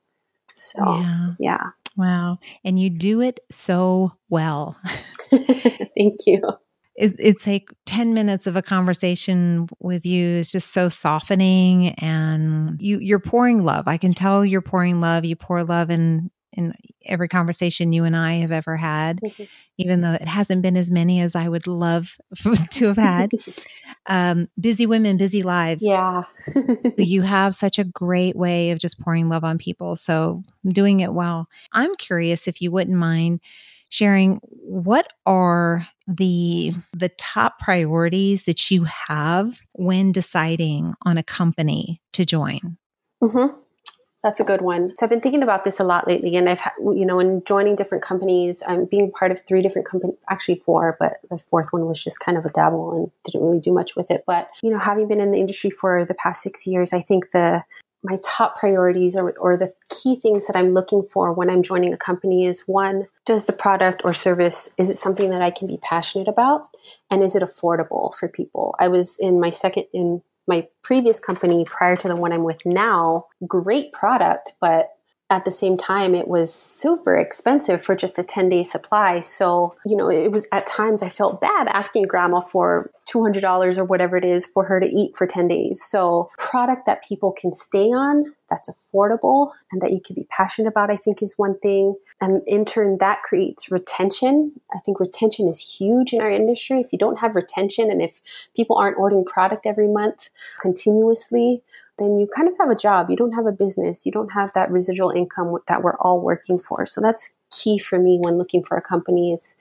So, 0.55 0.79
yeah. 0.79 1.29
yeah. 1.39 1.63
Wow. 1.97 2.39
And 2.63 2.79
you 2.79 2.89
do 2.89 3.21
it 3.21 3.39
so 3.49 4.13
well. 4.29 4.77
Thank 5.31 6.19
you. 6.25 6.41
It, 6.95 7.15
it's 7.19 7.45
like 7.45 7.69
10 7.85 8.13
minutes 8.13 8.47
of 8.47 8.55
a 8.55 8.61
conversation 8.61 9.67
with 9.79 10.05
you 10.05 10.25
is 10.25 10.51
just 10.51 10.71
so 10.71 10.87
softening 10.87 11.89
and 11.95 12.81
you 12.81 12.99
you're 12.99 13.19
pouring 13.19 13.63
love. 13.65 13.87
I 13.87 13.97
can 13.97 14.13
tell 14.13 14.45
you're 14.45 14.61
pouring 14.61 15.01
love. 15.01 15.25
You 15.25 15.35
pour 15.35 15.63
love 15.65 15.89
in 15.89 16.31
in 16.55 16.73
every 17.05 17.27
conversation 17.27 17.93
you 17.93 18.03
and 18.03 18.15
I 18.15 18.35
have 18.35 18.51
ever 18.51 18.77
had, 18.77 19.19
mm-hmm. 19.21 19.43
even 19.77 20.01
though 20.01 20.13
it 20.13 20.27
hasn't 20.27 20.61
been 20.61 20.77
as 20.77 20.89
many 20.89 21.19
as 21.21 21.35
I 21.35 21.47
would 21.47 21.67
love 21.67 22.17
to 22.71 22.87
have 22.87 22.97
had. 22.97 23.31
um, 24.07 24.47
busy 24.59 24.85
women, 24.85 25.17
busy 25.17 25.43
lives. 25.43 25.83
Yeah. 25.83 26.23
you 26.97 27.21
have 27.21 27.55
such 27.55 27.77
a 27.77 27.83
great 27.83 28.35
way 28.35 28.71
of 28.71 28.79
just 28.79 28.99
pouring 28.99 29.29
love 29.29 29.43
on 29.43 29.57
people. 29.57 29.95
So 29.95 30.41
doing 30.67 31.01
it 31.01 31.13
well. 31.13 31.47
I'm 31.73 31.95
curious 31.95 32.47
if 32.47 32.61
you 32.61 32.71
wouldn't 32.71 32.97
mind 32.97 33.41
sharing 33.89 34.39
what 34.43 35.07
are 35.25 35.87
the 36.07 36.73
the 36.93 37.09
top 37.09 37.59
priorities 37.59 38.43
that 38.43 38.71
you 38.71 38.83
have 38.83 39.59
when 39.73 40.11
deciding 40.11 40.93
on 41.05 41.17
a 41.17 41.23
company 41.23 42.01
to 42.11 42.25
join 42.25 42.77
mm-hmm. 43.23 43.57
That's 44.25 44.39
a 44.39 44.43
good 44.43 44.61
one. 44.61 44.91
So 44.95 45.05
I've 45.05 45.11
been 45.11 45.21
thinking 45.21 45.43
about 45.43 45.65
this 45.65 45.79
a 45.79 45.83
lot 45.83 46.07
lately, 46.07 46.35
and 46.35 46.49
I've 46.49 46.59
you 46.79 47.05
know, 47.05 47.19
in 47.19 47.43
joining 47.45 47.75
different 47.75 48.03
companies, 48.03 48.63
I'm 48.67 48.85
being 48.85 49.11
part 49.11 49.31
of 49.31 49.39
three 49.45 49.61
different 49.61 49.87
companies, 49.87 50.17
actually 50.27 50.55
four, 50.55 50.97
but 50.99 51.17
the 51.29 51.37
fourth 51.37 51.71
one 51.71 51.85
was 51.85 52.03
just 52.03 52.19
kind 52.21 52.35
of 52.35 52.43
a 52.43 52.49
dabble 52.49 52.95
and 52.97 53.11
didn't 53.23 53.45
really 53.45 53.59
do 53.59 53.71
much 53.71 53.95
with 53.95 54.09
it. 54.09 54.23
But 54.25 54.49
you 54.63 54.71
know, 54.71 54.79
having 54.79 55.07
been 55.07 55.19
in 55.19 55.29
the 55.29 55.37
industry 55.37 55.69
for 55.69 56.05
the 56.05 56.15
past 56.15 56.41
six 56.41 56.65
years, 56.65 56.91
I 56.91 57.03
think 57.03 57.29
the 57.33 57.63
my 58.01 58.19
top 58.23 58.57
priorities 58.57 59.15
or, 59.15 59.31
or 59.37 59.57
the 59.57 59.71
key 59.89 60.19
things 60.19 60.47
that 60.47 60.55
I'm 60.55 60.73
looking 60.73 61.03
for 61.03 61.31
when 61.31 61.49
I'm 61.49 61.61
joining 61.61 61.93
a 61.93 61.97
company 61.97 62.47
is 62.47 62.61
one, 62.61 63.07
does 63.25 63.45
the 63.45 63.53
product 63.53 64.01
or 64.03 64.13
service, 64.13 64.73
is 64.79 64.89
it 64.89 64.97
something 64.97 65.29
that 65.31 65.41
I 65.43 65.51
can 65.51 65.67
be 65.67 65.77
passionate 65.81 66.27
about? 66.27 66.67
And 67.11 67.23
is 67.23 67.35
it 67.35 67.43
affordable 67.43 68.15
for 68.15 68.27
people? 68.27 68.75
I 68.79 68.87
was 68.87 69.17
in 69.19 69.39
my 69.39 69.51
second, 69.51 69.85
in 69.93 70.21
my 70.47 70.67
previous 70.83 71.19
company 71.19 71.65
prior 71.65 71.95
to 71.97 72.07
the 72.07 72.15
one 72.15 72.31
I'm 72.31 72.43
with 72.43 72.65
now, 72.65 73.25
great 73.47 73.91
product, 73.93 74.53
but 74.61 74.87
at 75.29 75.43
the 75.43 75.51
same 75.51 75.75
time 75.75 76.13
it 76.13 76.27
was 76.27 76.53
super 76.53 77.15
expensive 77.15 77.83
for 77.83 77.95
just 77.95 78.19
a 78.19 78.23
10 78.23 78.49
day 78.49 78.63
supply. 78.63 79.21
So 79.21 79.75
you 79.85 79.97
know 79.97 80.09
it 80.09 80.31
was 80.31 80.47
at 80.51 80.67
times 80.67 81.01
i 81.01 81.09
felt 81.09 81.41
bad 81.41 81.67
asking 81.67 82.03
grandma 82.03 82.41
for 82.41 82.91
$200 83.09 83.77
or 83.77 83.85
whatever 83.85 84.17
it 84.17 84.25
is 84.25 84.45
for 84.45 84.65
her 84.65 84.79
to 84.79 84.87
eat 84.87 85.15
for 85.15 85.27
10 85.27 85.47
days. 85.47 85.83
So 85.83 86.31
product 86.37 86.85
that 86.85 87.03
people 87.03 87.31
can 87.31 87.53
stay 87.53 87.87
on 87.87 88.33
that's 88.49 88.69
affordable 88.69 89.51
and 89.71 89.81
that 89.81 89.91
you 89.91 89.99
can 89.99 90.13
be 90.13 90.27
passionate 90.29 90.67
about 90.67 90.91
i 90.91 90.95
think 90.95 91.21
is 91.21 91.33
one 91.37 91.57
thing. 91.57 91.95
And 92.21 92.43
in 92.45 92.63
turn 92.63 92.99
that 92.99 93.23
creates 93.23 93.71
retention. 93.71 94.51
I 94.73 94.79
think 94.85 94.99
retention 94.99 95.47
is 95.47 95.59
huge 95.59 96.13
in 96.13 96.21
our 96.21 96.29
industry. 96.29 96.79
If 96.79 96.93
you 96.93 96.99
don't 96.99 97.17
have 97.17 97.35
retention 97.35 97.89
and 97.89 98.01
if 98.01 98.21
people 98.55 98.77
aren't 98.77 98.99
ordering 98.99 99.25
product 99.25 99.65
every 99.65 99.87
month 99.87 100.29
continuously 100.61 101.63
then 101.97 102.19
you 102.19 102.27
kind 102.27 102.47
of 102.47 102.55
have 102.59 102.69
a 102.69 102.75
job. 102.75 103.09
You 103.09 103.15
don't 103.15 103.33
have 103.33 103.45
a 103.45 103.51
business. 103.51 104.05
You 104.05 104.11
don't 104.11 104.31
have 104.33 104.51
that 104.53 104.71
residual 104.71 105.11
income 105.11 105.55
that 105.67 105.81
we're 105.81 105.97
all 105.99 106.21
working 106.21 106.59
for. 106.59 106.85
So 106.85 107.01
that's 107.01 107.33
key 107.51 107.79
for 107.79 107.99
me 107.99 108.17
when 108.19 108.37
looking 108.37 108.63
for 108.63 108.77
a 108.77 108.81
company 108.81 109.33
is 109.33 109.55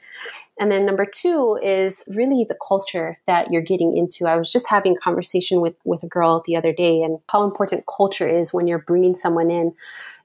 and 0.58 0.70
then 0.70 0.86
number 0.86 1.04
two 1.04 1.58
is 1.62 2.04
really 2.08 2.44
the 2.48 2.56
culture 2.66 3.18
that 3.26 3.50
you're 3.50 3.62
getting 3.62 3.96
into. 3.96 4.26
I 4.26 4.36
was 4.36 4.52
just 4.52 4.68
having 4.68 4.96
a 4.96 5.00
conversation 5.00 5.60
with 5.60 5.74
with 5.84 6.02
a 6.04 6.06
girl 6.06 6.42
the 6.46 6.56
other 6.56 6.72
day 6.72 7.02
and 7.02 7.18
how 7.28 7.42
important 7.42 7.84
culture 7.86 8.28
is 8.28 8.52
when 8.54 8.68
you're 8.68 8.78
bringing 8.78 9.16
someone 9.16 9.50
in. 9.50 9.74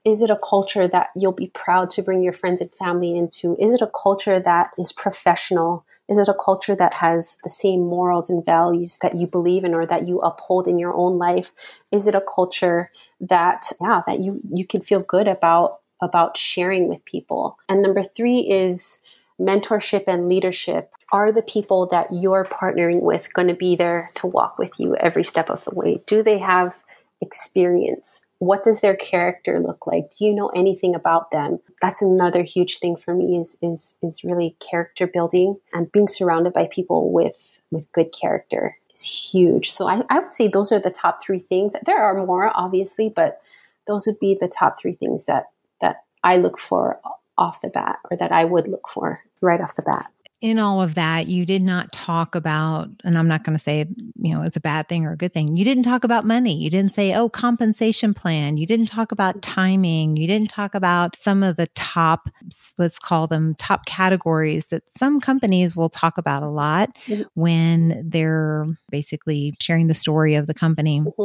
Is 0.04 0.22
it 0.22 0.30
a 0.30 0.38
culture 0.48 0.86
that 0.86 1.08
you'll 1.16 1.32
be 1.32 1.50
proud 1.52 1.90
to 1.90 2.02
bring 2.02 2.22
your 2.22 2.32
friends 2.32 2.60
and 2.60 2.72
family 2.74 3.16
into? 3.16 3.56
Is 3.58 3.72
it 3.72 3.82
a 3.82 3.90
culture 3.90 4.40
that 4.40 4.70
is 4.78 4.92
professional? 4.92 5.84
Is 6.08 6.16
it 6.16 6.28
a 6.28 6.34
culture 6.42 6.76
that 6.76 6.94
has 6.94 7.36
the 7.42 7.50
same 7.50 7.80
morals 7.80 8.30
and 8.30 8.44
values 8.44 8.98
that 9.02 9.16
you 9.16 9.26
believe 9.26 9.64
in 9.64 9.74
or 9.74 9.84
that 9.84 10.04
you 10.04 10.20
uphold 10.20 10.68
in 10.68 10.78
your 10.78 10.94
own 10.94 11.18
life? 11.18 11.52
Is 11.90 12.06
it 12.06 12.14
a 12.14 12.22
culture 12.22 12.90
that 13.20 13.72
yeah 13.80 14.02
that 14.06 14.20
you 14.20 14.40
you 14.54 14.64
can 14.64 14.80
feel 14.80 15.00
good 15.00 15.26
about 15.26 15.80
about 16.02 16.36
sharing 16.36 16.88
with 16.88 17.04
people. 17.04 17.58
And 17.68 17.82
number 17.82 18.02
three 18.02 18.40
is 18.40 19.00
mentorship 19.40 20.04
and 20.06 20.28
leadership. 20.28 20.92
Are 21.12 21.32
the 21.32 21.42
people 21.42 21.86
that 21.88 22.08
you're 22.12 22.44
partnering 22.44 23.00
with 23.00 23.32
going 23.32 23.48
to 23.48 23.54
be 23.54 23.74
there 23.74 24.08
to 24.16 24.26
walk 24.26 24.58
with 24.58 24.78
you 24.78 24.96
every 24.96 25.24
step 25.24 25.48
of 25.48 25.64
the 25.64 25.72
way? 25.74 25.98
Do 26.06 26.22
they 26.22 26.38
have 26.38 26.82
experience? 27.20 28.24
What 28.38 28.62
does 28.62 28.80
their 28.80 28.96
character 28.96 29.60
look 29.60 29.86
like? 29.86 30.10
Do 30.18 30.24
you 30.24 30.34
know 30.34 30.48
anything 30.48 30.94
about 30.94 31.30
them? 31.30 31.58
That's 31.82 32.00
another 32.00 32.42
huge 32.42 32.78
thing 32.78 32.96
for 32.96 33.14
me 33.14 33.38
is 33.38 33.58
is 33.60 33.98
is 34.02 34.24
really 34.24 34.56
character 34.60 35.06
building 35.06 35.56
and 35.72 35.92
being 35.92 36.08
surrounded 36.08 36.52
by 36.52 36.68
people 36.70 37.12
with 37.12 37.60
with 37.70 37.92
good 37.92 38.12
character 38.12 38.76
is 38.94 39.02
huge. 39.02 39.70
So 39.70 39.88
I, 39.88 40.02
I 40.08 40.20
would 40.20 40.34
say 40.34 40.48
those 40.48 40.72
are 40.72 40.80
the 40.80 40.90
top 40.90 41.22
three 41.22 41.38
things. 41.38 41.74
There 41.84 41.98
are 41.98 42.14
more 42.14 42.50
obviously, 42.54 43.12
but 43.14 43.40
those 43.86 44.06
would 44.06 44.20
be 44.20 44.36
the 44.38 44.48
top 44.48 44.78
three 44.78 44.94
things 44.94 45.26
that 45.26 45.46
that 45.80 46.04
I 46.22 46.36
look 46.36 46.58
for 46.58 47.00
off 47.38 47.60
the 47.62 47.68
bat 47.68 47.98
or 48.10 48.16
that 48.16 48.32
I 48.32 48.44
would 48.44 48.68
look 48.68 48.88
for 48.88 49.20
right 49.40 49.60
off 49.60 49.76
the 49.76 49.82
bat. 49.82 50.06
in 50.40 50.58
all 50.58 50.80
of 50.80 50.94
that, 50.94 51.28
you 51.28 51.44
did 51.44 51.62
not 51.62 51.92
talk 51.92 52.34
about, 52.34 52.88
and 53.04 53.18
I'm 53.18 53.28
not 53.28 53.44
going 53.44 53.56
to 53.56 53.62
say, 53.62 53.86
you 54.16 54.34
know, 54.34 54.40
it's 54.42 54.56
a 54.56 54.60
bad 54.60 54.88
thing 54.88 55.04
or 55.04 55.12
a 55.12 55.16
good 55.16 55.34
thing. 55.34 55.54
You 55.54 55.66
didn't 55.66 55.82
talk 55.82 56.02
about 56.02 56.24
money. 56.24 56.56
You 56.56 56.70
didn't 56.70 56.94
say, 56.94 57.14
oh, 57.14 57.28
compensation 57.28 58.14
plan. 58.14 58.56
You 58.56 58.66
didn't 58.66 58.86
talk 58.86 59.12
about 59.12 59.42
timing. 59.42 60.16
You 60.16 60.26
didn't 60.26 60.48
talk 60.48 60.74
about 60.74 61.14
some 61.16 61.42
of 61.42 61.56
the 61.56 61.66
top, 61.74 62.30
let's 62.78 62.98
call 62.98 63.26
them 63.26 63.54
top 63.56 63.84
categories 63.84 64.68
that 64.68 64.82
some 64.90 65.20
companies 65.20 65.76
will 65.76 65.90
talk 65.90 66.16
about 66.16 66.42
a 66.42 66.48
lot 66.48 66.96
mm-hmm. 67.06 67.22
when 67.34 68.02
they're 68.08 68.64
basically 68.90 69.52
sharing 69.60 69.88
the 69.88 69.94
story 69.94 70.36
of 70.36 70.46
the 70.46 70.54
company. 70.54 71.00
Mm-hmm. 71.00 71.24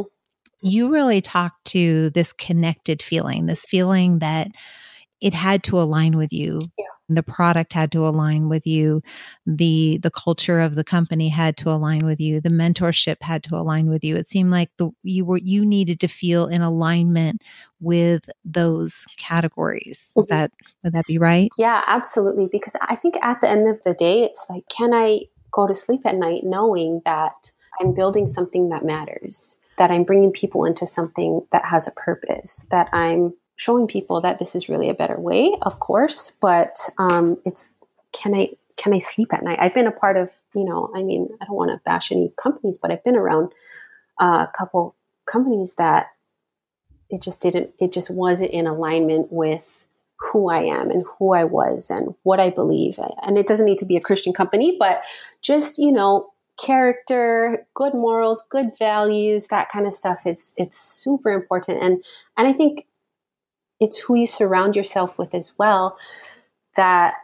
You 0.62 0.90
really 0.90 1.20
talked 1.20 1.64
to 1.66 2.10
this 2.10 2.32
connected 2.32 3.02
feeling, 3.02 3.46
this 3.46 3.66
feeling 3.66 4.20
that 4.20 4.48
it 5.20 5.34
had 5.34 5.62
to 5.64 5.78
align 5.78 6.16
with 6.16 6.32
you. 6.32 6.60
Yeah 6.78 6.86
the 7.08 7.22
product 7.22 7.72
had 7.72 7.92
to 7.92 8.06
align 8.06 8.48
with 8.48 8.66
you 8.66 9.02
the 9.46 9.98
the 10.02 10.10
culture 10.10 10.60
of 10.60 10.74
the 10.74 10.84
company 10.84 11.28
had 11.28 11.56
to 11.56 11.70
align 11.70 12.04
with 12.04 12.20
you 12.20 12.40
the 12.40 12.48
mentorship 12.48 13.16
had 13.20 13.42
to 13.42 13.54
align 13.54 13.88
with 13.88 14.02
you 14.02 14.16
it 14.16 14.28
seemed 14.28 14.50
like 14.50 14.70
the 14.76 14.90
you 15.02 15.24
were 15.24 15.38
you 15.38 15.64
needed 15.64 16.00
to 16.00 16.08
feel 16.08 16.46
in 16.46 16.62
alignment 16.62 17.42
with 17.80 18.28
those 18.44 19.04
categories 19.18 20.12
mm-hmm. 20.16 20.26
that 20.28 20.52
would 20.82 20.92
that 20.92 21.06
be 21.06 21.18
right 21.18 21.50
yeah 21.58 21.82
absolutely 21.86 22.48
because 22.50 22.74
i 22.82 22.96
think 22.96 23.16
at 23.22 23.40
the 23.40 23.48
end 23.48 23.68
of 23.68 23.82
the 23.84 23.94
day 23.94 24.24
it's 24.24 24.46
like 24.50 24.64
can 24.68 24.92
i 24.92 25.20
go 25.52 25.66
to 25.66 25.74
sleep 25.74 26.00
at 26.04 26.16
night 26.16 26.42
knowing 26.44 27.00
that 27.04 27.52
i'm 27.80 27.94
building 27.94 28.26
something 28.26 28.68
that 28.68 28.84
matters 28.84 29.58
that 29.78 29.90
i'm 29.90 30.04
bringing 30.04 30.32
people 30.32 30.64
into 30.64 30.86
something 30.86 31.46
that 31.52 31.64
has 31.64 31.86
a 31.86 31.92
purpose 31.92 32.66
that 32.70 32.88
i'm 32.92 33.32
showing 33.56 33.86
people 33.86 34.20
that 34.20 34.38
this 34.38 34.54
is 34.54 34.68
really 34.68 34.88
a 34.88 34.94
better 34.94 35.18
way, 35.18 35.56
of 35.62 35.80
course, 35.80 36.36
but 36.40 36.76
um, 36.98 37.38
it's 37.44 37.74
can 38.12 38.34
I 38.34 38.50
can 38.76 38.92
I 38.92 38.98
sleep 38.98 39.32
at 39.32 39.42
night? 39.42 39.58
I've 39.60 39.74
been 39.74 39.86
a 39.86 39.92
part 39.92 40.18
of, 40.18 40.30
you 40.54 40.64
know, 40.64 40.90
I 40.94 41.02
mean, 41.02 41.30
I 41.40 41.46
don't 41.46 41.56
want 41.56 41.70
to 41.70 41.80
bash 41.84 42.12
any 42.12 42.32
companies, 42.40 42.76
but 42.76 42.90
I've 42.90 43.02
been 43.04 43.16
around 43.16 43.52
uh, 44.20 44.46
a 44.46 44.52
couple 44.56 44.94
companies 45.24 45.72
that 45.78 46.08
it 47.08 47.22
just 47.22 47.40
didn't, 47.40 47.70
it 47.80 47.92
just 47.92 48.10
wasn't 48.10 48.50
in 48.50 48.66
alignment 48.66 49.32
with 49.32 49.86
who 50.18 50.50
I 50.50 50.64
am 50.64 50.90
and 50.90 51.06
who 51.18 51.32
I 51.32 51.44
was 51.44 51.88
and 51.88 52.14
what 52.22 52.38
I 52.38 52.50
believe. 52.50 52.98
And 53.22 53.38
it 53.38 53.46
doesn't 53.46 53.64
need 53.64 53.78
to 53.78 53.86
be 53.86 53.96
a 53.96 54.00
Christian 54.00 54.34
company, 54.34 54.76
but 54.78 55.02
just, 55.40 55.78
you 55.78 55.92
know, 55.92 56.30
character, 56.58 57.66
good 57.74 57.94
morals, 57.94 58.46
good 58.50 58.76
values, 58.78 59.48
that 59.48 59.68
kind 59.68 59.86
of 59.86 59.94
stuff. 59.94 60.22
It's 60.24 60.54
it's 60.56 60.78
super 60.78 61.30
important. 61.30 61.82
And 61.82 62.04
and 62.36 62.48
I 62.48 62.52
think 62.52 62.86
it's 63.80 63.98
who 63.98 64.14
you 64.14 64.26
surround 64.26 64.74
yourself 64.76 65.18
with 65.18 65.34
as 65.34 65.54
well 65.58 65.96
that 66.76 67.14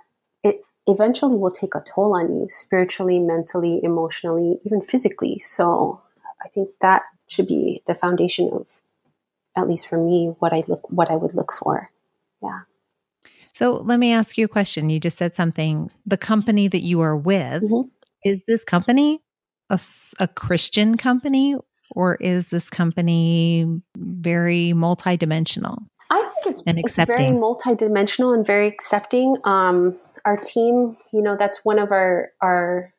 it 0.42 0.62
eventually 0.86 1.38
will 1.38 1.50
take 1.50 1.74
a 1.74 1.80
toll 1.80 2.14
on 2.14 2.34
you 2.34 2.46
spiritually, 2.48 3.18
mentally, 3.18 3.80
emotionally, 3.82 4.58
even 4.64 4.80
physically. 4.80 5.38
So 5.38 6.02
I 6.44 6.48
think 6.48 6.70
that 6.80 7.02
should 7.28 7.46
be 7.46 7.82
the 7.86 7.94
foundation 7.94 8.50
of 8.52 8.66
at 9.56 9.68
least 9.68 9.86
for 9.86 9.98
me 9.98 10.34
what 10.38 10.52
I 10.52 10.62
look 10.68 10.90
what 10.90 11.10
I 11.10 11.16
would 11.16 11.34
look 11.34 11.52
for. 11.52 11.90
Yeah. 12.42 12.60
So 13.54 13.76
let 13.76 13.98
me 13.98 14.12
ask 14.12 14.38
you 14.38 14.46
a 14.46 14.48
question. 14.48 14.90
You 14.90 14.98
just 14.98 15.18
said 15.18 15.36
something. 15.36 15.90
The 16.06 16.16
company 16.16 16.68
that 16.68 16.82
you 16.82 17.00
are 17.00 17.16
with, 17.16 17.62
mm-hmm. 17.62 17.88
is 18.24 18.44
this 18.48 18.64
company 18.64 19.21
a, 19.72 19.80
a 20.20 20.28
Christian 20.28 20.96
company 20.96 21.56
or 21.90 22.16
is 22.16 22.50
this 22.50 22.70
company 22.70 23.66
very 23.96 24.72
multidimensional? 24.74 25.78
I 26.10 26.20
think 26.20 26.46
it's, 26.46 26.62
and 26.66 26.78
it's 26.78 26.94
very 26.94 27.30
multidimensional 27.30 28.34
and 28.34 28.46
very 28.46 28.68
accepting. 28.68 29.36
Um, 29.44 29.98
our 30.24 30.36
team, 30.36 30.96
you 31.12 31.22
know, 31.22 31.36
that's 31.36 31.64
one 31.64 31.78
of 31.78 31.90
our 31.90 32.30
our 32.40 32.92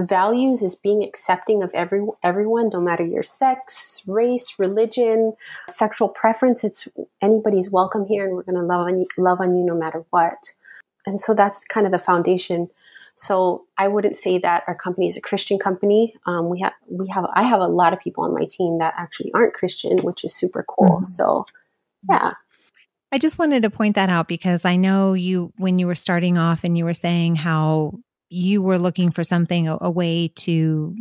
values 0.00 0.62
is 0.62 0.74
being 0.74 1.04
accepting 1.04 1.62
of 1.62 1.70
every 1.72 2.04
everyone, 2.22 2.70
no 2.72 2.80
matter 2.80 3.04
your 3.04 3.22
sex, 3.22 4.02
race, 4.06 4.54
religion, 4.58 5.34
sexual 5.68 6.08
preference. 6.08 6.64
It's 6.64 6.88
anybody's 7.20 7.70
welcome 7.70 8.06
here, 8.06 8.26
and 8.26 8.34
we're 8.34 8.42
going 8.42 8.56
to 8.56 8.62
love 8.62 8.88
on 8.88 8.98
you, 8.98 9.06
love 9.16 9.40
on 9.40 9.56
you 9.56 9.64
no 9.64 9.74
matter 9.74 10.04
what. 10.10 10.52
And 11.06 11.18
so 11.18 11.34
that's 11.34 11.64
kind 11.64 11.86
of 11.86 11.92
the 11.92 11.98
foundation. 11.98 12.68
So 13.14 13.66
I 13.76 13.88
wouldn't 13.88 14.16
say 14.16 14.38
that 14.38 14.64
our 14.66 14.74
company 14.74 15.08
is 15.08 15.16
a 15.16 15.20
Christian 15.20 15.58
company. 15.58 16.14
Um, 16.26 16.48
we 16.48 16.60
have 16.60 16.72
we 16.88 17.08
have 17.08 17.26
I 17.34 17.42
have 17.42 17.60
a 17.60 17.66
lot 17.66 17.92
of 17.92 18.00
people 18.00 18.24
on 18.24 18.34
my 18.34 18.46
team 18.46 18.78
that 18.78 18.94
actually 18.96 19.30
aren't 19.34 19.54
Christian, 19.54 19.98
which 19.98 20.24
is 20.24 20.34
super 20.34 20.64
cool. 20.66 20.88
Mm-hmm. 20.88 21.04
So 21.04 21.44
yeah. 22.10 22.32
I 23.12 23.18
just 23.18 23.38
wanted 23.38 23.62
to 23.62 23.70
point 23.70 23.96
that 23.96 24.08
out 24.08 24.26
because 24.26 24.64
I 24.64 24.76
know 24.76 25.12
you, 25.12 25.52
when 25.58 25.78
you 25.78 25.86
were 25.86 25.94
starting 25.94 26.38
off 26.38 26.64
and 26.64 26.78
you 26.78 26.86
were 26.86 26.94
saying 26.94 27.36
how 27.36 27.98
you 28.30 28.62
were 28.62 28.78
looking 28.78 29.10
for 29.10 29.22
something, 29.22 29.68
a, 29.68 29.76
a 29.82 29.90
way 29.90 30.28
to, 30.28 30.96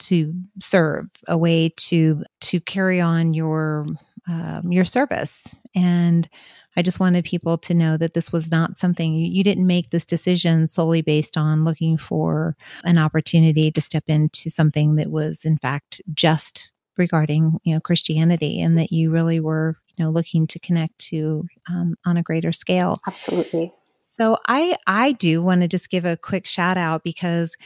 to 0.00 0.34
serve, 0.60 1.06
a 1.28 1.38
way 1.38 1.68
to, 1.76 2.24
to 2.40 2.60
carry 2.60 3.00
on 3.00 3.34
your, 3.34 3.86
um, 4.28 4.72
your 4.72 4.84
service. 4.84 5.54
And 5.74 6.28
I 6.76 6.82
just 6.82 6.98
wanted 6.98 7.24
people 7.24 7.58
to 7.58 7.74
know 7.74 7.96
that 7.96 8.14
this 8.14 8.32
was 8.32 8.50
not 8.50 8.76
something 8.76 9.14
you, 9.14 9.30
you, 9.30 9.44
didn't 9.44 9.66
make 9.66 9.90
this 9.90 10.06
decision 10.06 10.66
solely 10.66 11.02
based 11.02 11.36
on 11.36 11.64
looking 11.64 11.96
for 11.96 12.56
an 12.84 12.98
opportunity 12.98 13.70
to 13.70 13.80
step 13.80 14.04
into 14.08 14.50
something 14.50 14.96
that 14.96 15.10
was 15.10 15.44
in 15.44 15.56
fact 15.58 16.00
just 16.14 16.70
regarding 16.96 17.58
you 17.64 17.74
know 17.74 17.80
Christianity 17.80 18.60
and 18.60 18.78
that 18.78 18.90
you 18.90 19.10
really 19.10 19.40
were 19.40 19.76
you 19.96 20.04
know 20.04 20.10
looking 20.10 20.46
to 20.48 20.58
connect 20.58 20.98
to 20.98 21.46
um, 21.68 21.96
on 22.04 22.16
a 22.16 22.22
greater 22.22 22.52
scale 22.52 23.00
absolutely 23.06 23.72
so 24.10 24.38
i 24.46 24.76
i 24.86 25.12
do 25.12 25.42
want 25.42 25.60
to 25.60 25.68
just 25.68 25.90
give 25.90 26.04
a 26.04 26.16
quick 26.16 26.46
shout 26.46 26.76
out 26.76 27.02
because 27.02 27.56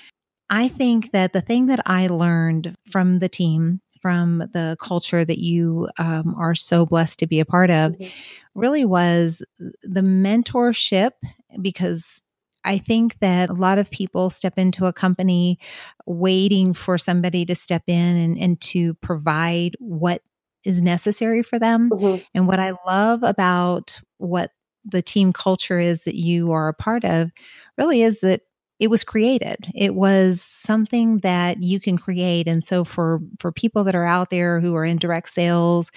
i 0.50 0.68
think 0.68 1.12
that 1.12 1.32
the 1.32 1.40
thing 1.40 1.66
that 1.66 1.80
i 1.86 2.06
learned 2.06 2.76
from 2.90 3.18
the 3.18 3.28
team 3.28 3.80
from 4.00 4.38
the 4.52 4.76
culture 4.80 5.24
that 5.24 5.38
you 5.38 5.88
um, 5.98 6.34
are 6.36 6.54
so 6.54 6.86
blessed 6.86 7.18
to 7.20 7.26
be 7.26 7.40
a 7.40 7.44
part 7.44 7.70
of 7.70 7.92
mm-hmm. 7.92 8.08
really 8.54 8.84
was 8.84 9.42
the 9.58 10.00
mentorship 10.00 11.12
because 11.60 12.22
I 12.64 12.78
think 12.78 13.18
that 13.20 13.50
a 13.50 13.54
lot 13.54 13.78
of 13.78 13.90
people 13.90 14.30
step 14.30 14.58
into 14.58 14.86
a 14.86 14.92
company 14.92 15.58
waiting 16.06 16.74
for 16.74 16.98
somebody 16.98 17.44
to 17.46 17.54
step 17.54 17.84
in 17.86 18.16
and, 18.16 18.38
and 18.38 18.60
to 18.62 18.94
provide 18.94 19.76
what 19.78 20.22
is 20.64 20.82
necessary 20.82 21.42
for 21.42 21.58
them. 21.58 21.90
Mm-hmm. 21.90 22.22
And 22.34 22.46
what 22.46 22.60
I 22.60 22.74
love 22.86 23.22
about 23.22 24.00
what 24.18 24.50
the 24.84 25.02
team 25.02 25.32
culture 25.32 25.80
is 25.80 26.04
that 26.04 26.14
you 26.14 26.52
are 26.52 26.68
a 26.68 26.74
part 26.74 27.04
of 27.04 27.30
really 27.76 28.02
is 28.02 28.20
that 28.20 28.42
it 28.78 28.88
was 28.88 29.04
created 29.04 29.70
it 29.74 29.94
was 29.94 30.40
something 30.40 31.18
that 31.18 31.62
you 31.62 31.80
can 31.80 31.98
create 31.98 32.46
and 32.48 32.62
so 32.64 32.84
for 32.84 33.20
for 33.38 33.52
people 33.52 33.84
that 33.84 33.94
are 33.94 34.06
out 34.06 34.30
there 34.30 34.60
who 34.60 34.74
are 34.74 34.84
in 34.84 34.96
direct 34.98 35.30
sales 35.30 35.90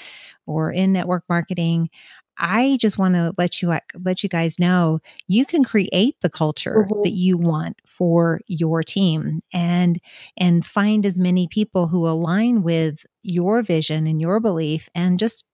or 0.46 0.72
in 0.72 0.92
network 0.92 1.24
marketing 1.30 1.90
I 2.38 2.78
just 2.80 2.98
want 2.98 3.14
to 3.14 3.34
let 3.38 3.62
you 3.62 3.78
let 4.04 4.24
you 4.24 4.30
guys 4.30 4.58
know 4.58 5.00
you 5.28 5.46
can 5.46 5.64
create 5.64 6.16
the 6.22 6.30
culture 6.30 6.88
mm-hmm. 6.90 7.04
that 7.04 7.12
you 7.12 7.38
want 7.38 7.80
for 7.86 8.42
your 8.48 8.84
team 8.84 9.42
and 9.54 10.02
and 10.38 10.66
find 10.66 11.06
as 11.06 11.20
many 11.20 11.48
people 11.48 11.88
who 11.88 12.08
align 12.08 12.64
with 12.64 13.06
your 13.22 13.62
vision 13.62 14.08
and 14.08 14.20
your 14.20 14.40
belief 14.40 14.90
and 14.96 15.20
just 15.20 15.46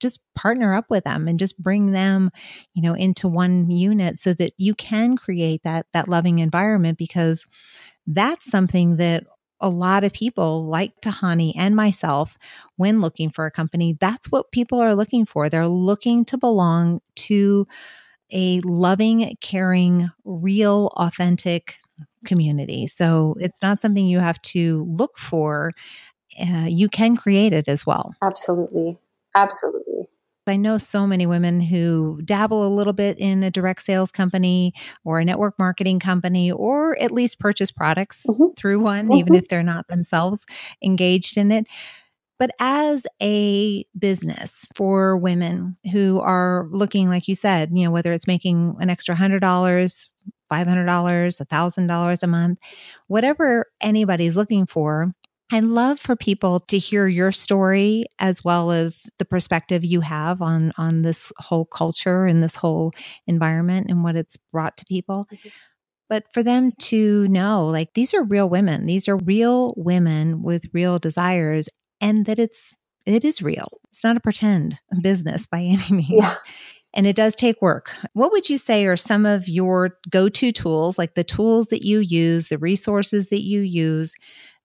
just 0.00 0.20
partner 0.34 0.74
up 0.74 0.86
with 0.90 1.04
them 1.04 1.28
and 1.28 1.38
just 1.38 1.60
bring 1.60 1.92
them 1.92 2.30
you 2.74 2.82
know 2.82 2.94
into 2.94 3.28
one 3.28 3.70
unit 3.70 4.20
so 4.20 4.32
that 4.34 4.52
you 4.56 4.74
can 4.74 5.16
create 5.16 5.62
that 5.62 5.86
that 5.92 6.08
loving 6.08 6.38
environment 6.38 6.98
because 6.98 7.46
that's 8.06 8.50
something 8.50 8.96
that 8.96 9.24
a 9.60 9.68
lot 9.68 10.04
of 10.04 10.12
people 10.12 10.66
like 10.66 11.00
Tihane 11.00 11.52
and 11.56 11.74
myself 11.74 12.36
when 12.76 13.00
looking 13.00 13.30
for 13.30 13.46
a 13.46 13.50
company. 13.50 13.96
That's 13.98 14.30
what 14.30 14.52
people 14.52 14.80
are 14.80 14.94
looking 14.94 15.24
for. 15.24 15.48
They're 15.48 15.68
looking 15.68 16.24
to 16.26 16.36
belong 16.36 17.00
to 17.16 17.66
a 18.30 18.60
loving, 18.60 19.36
caring, 19.40 20.10
real, 20.24 20.92
authentic 20.96 21.76
community. 22.26 22.86
So 22.86 23.36
it's 23.38 23.62
not 23.62 23.80
something 23.80 24.06
you 24.06 24.18
have 24.18 24.40
to 24.42 24.84
look 24.88 25.18
for. 25.18 25.72
Uh, 26.38 26.66
you 26.68 26.88
can 26.88 27.16
create 27.16 27.52
it 27.52 27.68
as 27.68 27.86
well. 27.86 28.14
Absolutely. 28.22 28.98
Absolutely. 29.34 30.08
I 30.46 30.56
know 30.56 30.76
so 30.76 31.06
many 31.06 31.26
women 31.26 31.60
who 31.60 32.20
dabble 32.24 32.66
a 32.66 32.68
little 32.68 32.92
bit 32.92 33.18
in 33.18 33.42
a 33.42 33.50
direct 33.50 33.82
sales 33.82 34.12
company 34.12 34.74
or 35.02 35.18
a 35.18 35.24
network 35.24 35.58
marketing 35.58 36.00
company, 36.00 36.52
or 36.52 37.00
at 37.00 37.12
least 37.12 37.38
purchase 37.38 37.70
products 37.70 38.24
mm-hmm. 38.28 38.52
through 38.56 38.80
one, 38.80 39.06
mm-hmm. 39.06 39.18
even 39.18 39.34
if 39.34 39.48
they're 39.48 39.62
not 39.62 39.88
themselves 39.88 40.44
engaged 40.84 41.38
in 41.38 41.50
it. 41.50 41.66
But 42.38 42.50
as 42.58 43.06
a 43.22 43.86
business 43.98 44.66
for 44.74 45.16
women 45.16 45.76
who 45.92 46.20
are 46.20 46.68
looking, 46.70 47.08
like 47.08 47.28
you 47.28 47.34
said, 47.34 47.70
you 47.72 47.84
know, 47.84 47.90
whether 47.90 48.12
it's 48.12 48.26
making 48.26 48.76
an 48.80 48.90
extra 48.90 49.14
$100, 49.14 49.40
$500, 49.40 51.40
a 51.40 51.46
$1,000 51.46 52.22
a 52.22 52.26
month, 52.26 52.58
whatever 53.06 53.66
anybody's 53.80 54.36
looking 54.36 54.66
for, 54.66 55.14
I'd 55.52 55.64
love 55.64 56.00
for 56.00 56.16
people 56.16 56.60
to 56.60 56.78
hear 56.78 57.06
your 57.06 57.30
story 57.30 58.04
as 58.18 58.42
well 58.42 58.70
as 58.70 59.10
the 59.18 59.24
perspective 59.24 59.84
you 59.84 60.00
have 60.00 60.40
on 60.40 60.72
on 60.78 61.02
this 61.02 61.32
whole 61.38 61.66
culture 61.66 62.26
and 62.26 62.42
this 62.42 62.56
whole 62.56 62.92
environment 63.26 63.86
and 63.90 64.02
what 64.02 64.16
it's 64.16 64.36
brought 64.52 64.76
to 64.78 64.84
people. 64.86 65.26
Mm-hmm. 65.32 65.48
but 66.08 66.24
for 66.32 66.42
them 66.42 66.72
to 66.78 67.26
know 67.28 67.66
like 67.66 67.94
these 67.94 68.14
are 68.14 68.22
real 68.24 68.48
women, 68.48 68.86
these 68.86 69.08
are 69.08 69.16
real 69.16 69.74
women 69.76 70.42
with 70.42 70.64
real 70.72 70.98
desires, 70.98 71.68
and 72.00 72.26
that 72.26 72.38
it's 72.38 72.72
it 73.06 73.24
is 73.24 73.42
real. 73.42 73.68
It's 73.92 74.04
not 74.04 74.16
a 74.16 74.20
pretend 74.20 74.78
business 75.02 75.46
by 75.46 75.60
any 75.62 75.90
means. 75.90 76.08
Yeah. 76.10 76.36
And 76.96 77.08
it 77.08 77.16
does 77.16 77.34
take 77.34 77.60
work. 77.60 77.92
What 78.12 78.30
would 78.30 78.48
you 78.48 78.56
say 78.56 78.86
are 78.86 78.96
some 78.96 79.26
of 79.26 79.48
your 79.48 79.98
go 80.10 80.28
to 80.28 80.52
tools, 80.52 80.96
like 80.96 81.14
the 81.14 81.24
tools 81.24 81.66
that 81.66 81.84
you 81.84 81.98
use, 81.98 82.48
the 82.48 82.58
resources 82.58 83.30
that 83.30 83.42
you 83.42 83.60
use 83.60 84.14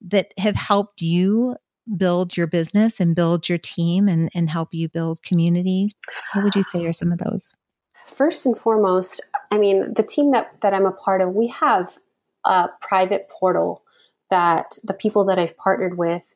that 0.01 0.33
have 0.37 0.55
helped 0.55 1.01
you 1.01 1.55
build 1.97 2.37
your 2.37 2.47
business 2.47 2.99
and 2.99 3.15
build 3.15 3.49
your 3.49 3.57
team 3.57 4.07
and, 4.07 4.29
and 4.33 4.49
help 4.49 4.69
you 4.73 4.87
build 4.89 5.23
community? 5.23 5.95
What 6.33 6.43
would 6.43 6.55
you 6.55 6.63
say 6.63 6.85
are 6.85 6.93
some 6.93 7.11
of 7.11 7.19
those? 7.19 7.53
First 8.05 8.45
and 8.45 8.57
foremost, 8.57 9.21
I 9.51 9.57
mean, 9.57 9.93
the 9.93 10.03
team 10.03 10.31
that, 10.31 10.59
that 10.61 10.73
I'm 10.73 10.85
a 10.85 10.91
part 10.91 11.21
of, 11.21 11.33
we 11.33 11.47
have 11.47 11.97
a 12.45 12.69
private 12.81 13.29
portal 13.29 13.83
that 14.31 14.77
the 14.83 14.93
people 14.93 15.25
that 15.25 15.39
I've 15.39 15.57
partnered 15.57 15.97
with, 15.97 16.33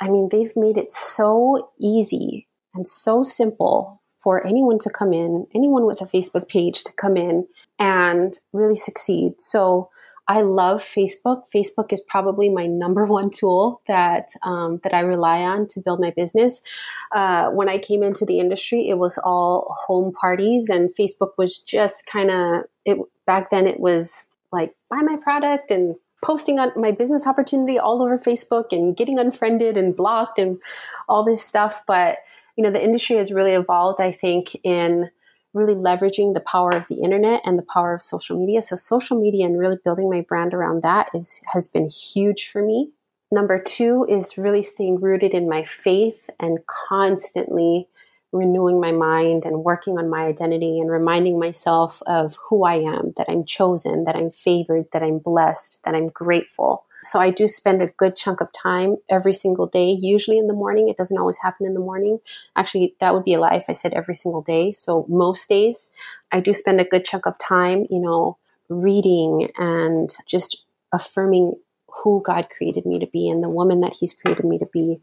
I 0.00 0.08
mean, 0.08 0.28
they've 0.30 0.54
made 0.56 0.76
it 0.76 0.92
so 0.92 1.70
easy 1.78 2.46
and 2.74 2.86
so 2.86 3.22
simple 3.22 4.00
for 4.18 4.46
anyone 4.46 4.78
to 4.78 4.90
come 4.90 5.12
in, 5.12 5.46
anyone 5.54 5.86
with 5.86 6.00
a 6.02 6.06
Facebook 6.06 6.48
page 6.48 6.84
to 6.84 6.92
come 6.92 7.16
in 7.16 7.46
and 7.78 8.38
really 8.52 8.74
succeed. 8.74 9.40
So 9.40 9.88
I 10.30 10.42
love 10.42 10.80
Facebook. 10.80 11.42
Facebook 11.52 11.92
is 11.92 12.00
probably 12.00 12.50
my 12.50 12.66
number 12.66 13.04
one 13.18 13.30
tool 13.30 13.82
that 13.88 14.28
um, 14.44 14.78
that 14.84 14.94
I 14.94 15.00
rely 15.00 15.40
on 15.40 15.66
to 15.68 15.80
build 15.80 16.00
my 16.00 16.12
business. 16.12 16.62
Uh, 17.10 17.50
when 17.50 17.68
I 17.68 17.78
came 17.78 18.04
into 18.04 18.24
the 18.24 18.38
industry, 18.38 18.88
it 18.88 18.98
was 18.98 19.18
all 19.24 19.74
home 19.86 20.12
parties, 20.12 20.70
and 20.70 20.94
Facebook 20.94 21.32
was 21.36 21.58
just 21.58 22.06
kind 22.06 22.30
of 22.30 22.62
it. 22.84 22.98
Back 23.26 23.50
then, 23.50 23.66
it 23.66 23.80
was 23.80 24.28
like 24.52 24.76
buy 24.88 25.02
my 25.02 25.16
product 25.16 25.72
and 25.72 25.96
posting 26.24 26.60
on 26.60 26.70
my 26.76 26.92
business 26.92 27.26
opportunity 27.26 27.78
all 27.78 28.00
over 28.00 28.16
Facebook 28.16 28.66
and 28.70 28.96
getting 28.96 29.18
unfriended 29.18 29.76
and 29.76 29.96
blocked 29.96 30.38
and 30.38 30.60
all 31.08 31.24
this 31.24 31.42
stuff. 31.42 31.82
But 31.88 32.18
you 32.54 32.62
know, 32.62 32.70
the 32.70 32.82
industry 32.82 33.16
has 33.16 33.32
really 33.32 33.54
evolved. 33.54 34.00
I 34.00 34.12
think 34.12 34.54
in 34.62 35.10
really 35.52 35.74
leveraging 35.74 36.34
the 36.34 36.40
power 36.40 36.70
of 36.70 36.88
the 36.88 37.02
internet 37.02 37.42
and 37.44 37.58
the 37.58 37.66
power 37.72 37.94
of 37.94 38.02
social 38.02 38.38
media. 38.38 38.62
So 38.62 38.76
social 38.76 39.20
media 39.20 39.46
and 39.46 39.58
really 39.58 39.78
building 39.84 40.10
my 40.10 40.20
brand 40.20 40.54
around 40.54 40.82
that 40.82 41.10
is 41.14 41.40
has 41.52 41.68
been 41.68 41.88
huge 41.88 42.48
for 42.48 42.64
me. 42.64 42.90
Number 43.32 43.62
2 43.62 44.06
is 44.08 44.38
really 44.38 44.62
staying 44.62 45.00
rooted 45.00 45.32
in 45.34 45.48
my 45.48 45.64
faith 45.64 46.30
and 46.40 46.58
constantly 46.88 47.88
renewing 48.32 48.80
my 48.80 48.92
mind 48.92 49.44
and 49.44 49.64
working 49.64 49.98
on 49.98 50.08
my 50.08 50.22
identity 50.22 50.78
and 50.78 50.90
reminding 50.90 51.38
myself 51.38 52.00
of 52.06 52.36
who 52.48 52.64
I 52.64 52.76
am, 52.76 53.12
that 53.16 53.26
I'm 53.28 53.44
chosen, 53.44 54.04
that 54.04 54.16
I'm 54.16 54.30
favored, 54.30 54.86
that 54.92 55.02
I'm 55.02 55.18
blessed, 55.18 55.80
that 55.84 55.94
I'm 55.94 56.08
grateful. 56.08 56.86
So 57.02 57.18
I 57.18 57.30
do 57.30 57.48
spend 57.48 57.82
a 57.82 57.86
good 57.86 58.16
chunk 58.16 58.40
of 58.40 58.52
time 58.52 58.96
every 59.08 59.32
single 59.32 59.66
day, 59.66 59.98
usually 60.00 60.38
in 60.38 60.46
the 60.46 60.54
morning. 60.54 60.88
It 60.88 60.96
doesn't 60.96 61.18
always 61.18 61.38
happen 61.38 61.66
in 61.66 61.74
the 61.74 61.80
morning. 61.80 62.20
Actually, 62.56 62.94
that 63.00 63.14
would 63.14 63.24
be 63.24 63.34
a 63.34 63.40
lie 63.40 63.54
if 63.54 63.66
I 63.68 63.72
said 63.72 63.94
every 63.94 64.14
single 64.14 64.42
day. 64.42 64.72
So 64.72 65.06
most 65.08 65.48
days, 65.48 65.92
I 66.30 66.40
do 66.40 66.52
spend 66.52 66.80
a 66.80 66.84
good 66.84 67.04
chunk 67.04 67.26
of 67.26 67.38
time, 67.38 67.86
you 67.90 68.00
know, 68.00 68.36
reading 68.68 69.50
and 69.56 70.14
just 70.26 70.64
affirming 70.92 71.54
who 71.88 72.22
God 72.24 72.48
created 72.50 72.86
me 72.86 72.98
to 72.98 73.06
be 73.06 73.28
and 73.28 73.42
the 73.42 73.48
woman 73.48 73.80
that 73.80 73.94
He's 73.94 74.14
created 74.14 74.44
me 74.44 74.58
to 74.58 74.66
be. 74.72 75.00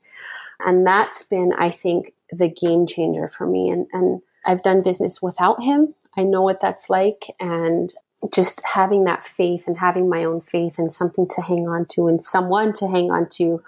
And 0.60 0.86
that's 0.86 1.24
been, 1.24 1.54
I 1.58 1.72
think, 1.72 2.14
the 2.32 2.50
game 2.50 2.88
changer 2.88 3.28
for 3.28 3.46
me. 3.46 3.70
And, 3.70 3.88
and 3.94 4.22
I've 4.46 4.64
done 4.64 4.82
business 4.82 5.22
without 5.22 5.62
Him. 5.64 5.94
I 6.16 6.24
know 6.24 6.42
what 6.42 6.62
that's 6.62 6.90
like. 6.90 7.26
And 7.40 7.94
just 8.34 8.62
having 8.66 9.04
that 9.04 9.26
faith 9.26 9.68
and 9.68 9.78
having 9.78 10.10
my 10.10 10.24
own 10.24 10.42
faith 10.42 10.78
and 10.78 10.92
something 10.92 11.28
to 11.28 11.42
hang 11.42 11.68
on 11.68 11.86
to 11.86 12.08
and 12.08 12.24
someone 12.24 12.74
to 12.74 12.88
hang 12.88 13.12
on 13.12 13.28
to 13.30 13.62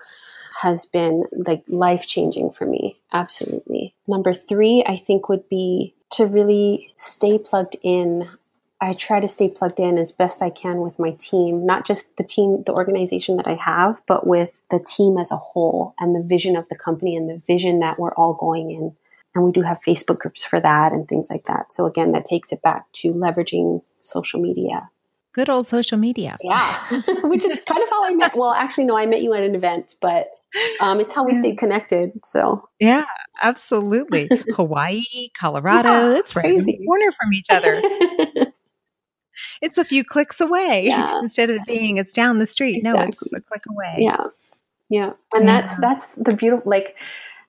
has 0.62 0.86
been 0.86 1.26
like 1.32 1.64
life 1.68 2.06
changing 2.06 2.52
for 2.52 2.66
me. 2.66 2.98
Absolutely. 3.14 3.94
Number 4.08 4.34
three, 4.34 4.84
I 4.86 4.98
think 4.98 5.30
would 5.30 5.48
be 5.48 5.94
to 6.12 6.26
really 6.26 6.92
stay 6.96 7.38
plugged 7.38 7.78
in. 7.82 8.28
I 8.82 8.94
try 8.94 9.20
to 9.20 9.28
stay 9.28 9.50
plugged 9.50 9.80
in 9.80 9.98
as 9.98 10.12
best 10.12 10.42
I 10.42 10.50
can 10.50 10.78
with 10.78 11.00
my 11.00 11.12
team, 11.12 11.66
not 11.66 11.86
just 11.86 12.18
the 12.18 12.24
team, 12.24 12.64
the 12.64 12.74
organization 12.74 13.38
that 13.38 13.48
I 13.48 13.56
have, 13.56 14.02
but 14.08 14.26
with 14.26 14.62
the 14.70 14.80
team 14.80 15.18
as 15.18 15.32
a 15.32 15.38
whole 15.38 15.94
and 16.00 16.16
the 16.16 16.28
vision 16.28 16.56
of 16.56 16.68
the 16.70 16.76
company 16.76 17.16
and 17.16 17.30
the 17.30 17.42
vision 17.46 17.80
that 17.80 18.00
we're 18.00 18.14
all 18.14 18.34
going 18.34 18.72
in. 18.72 18.96
And 19.36 19.44
we 19.44 19.52
do 19.52 19.62
have 19.62 19.80
Facebook 19.86 20.20
groups 20.20 20.44
for 20.44 20.60
that 20.60 20.92
and 20.92 21.08
things 21.08 21.30
like 21.30 21.44
that. 21.46 21.72
So 21.72 21.86
again, 21.86 22.14
that 22.14 22.26
takes 22.26 22.52
it 22.52 22.62
back 22.62 22.92
to 22.94 23.14
leveraging 23.14 23.82
social 24.02 24.40
media. 24.40 24.90
Good 25.34 25.50
old 25.50 25.68
social 25.68 25.98
media. 25.98 26.38
Yeah, 26.42 26.84
which 27.24 27.46
is 27.46 27.62
kind 27.62 27.84
of 27.84 27.90
how 27.90 28.06
I 28.06 28.14
met. 28.16 28.36
Well, 28.36 28.52
actually, 28.52 28.86
no, 28.86 28.98
I 28.98 29.06
met 29.06 29.22
you 29.22 29.34
at 29.34 29.44
an 29.44 29.54
event, 29.54 29.96
but 30.02 30.30
um, 30.82 31.00
it's 31.00 31.14
how 31.14 31.24
we 31.24 31.34
stayed 31.34 31.58
connected. 31.60 32.12
So 32.26 32.68
yeah, 32.80 33.06
absolutely. 33.42 34.30
Hawaii, 34.56 35.30
Colorado, 35.38 35.90
yeah, 35.90 36.18
it's 36.18 36.36
right 36.36 36.46
in 36.46 36.64
the 36.64 36.80
corner 36.86 37.12
from 37.12 37.34
each 37.34 37.46
other. 37.52 37.80
it's 39.62 39.78
a 39.78 39.86
few 39.86 40.04
clicks 40.04 40.42
away 40.42 40.86
yeah. 40.88 41.20
instead 41.20 41.52
of 41.52 41.64
being 41.66 41.98
it's 41.98 42.12
down 42.12 42.40
the 42.40 42.48
street. 42.48 42.78
Exactly. 42.78 43.04
No, 43.04 43.10
it's 43.10 43.34
a 43.34 43.42
click 43.42 43.64
away. 43.70 43.98
Yeah, 44.00 44.26
yeah, 44.90 45.14
and 45.34 45.46
yeah. 45.46 45.62
that's 45.62 45.78
that's 45.78 46.16
the 46.16 46.34
beautiful. 46.34 46.70
Like 46.70 47.00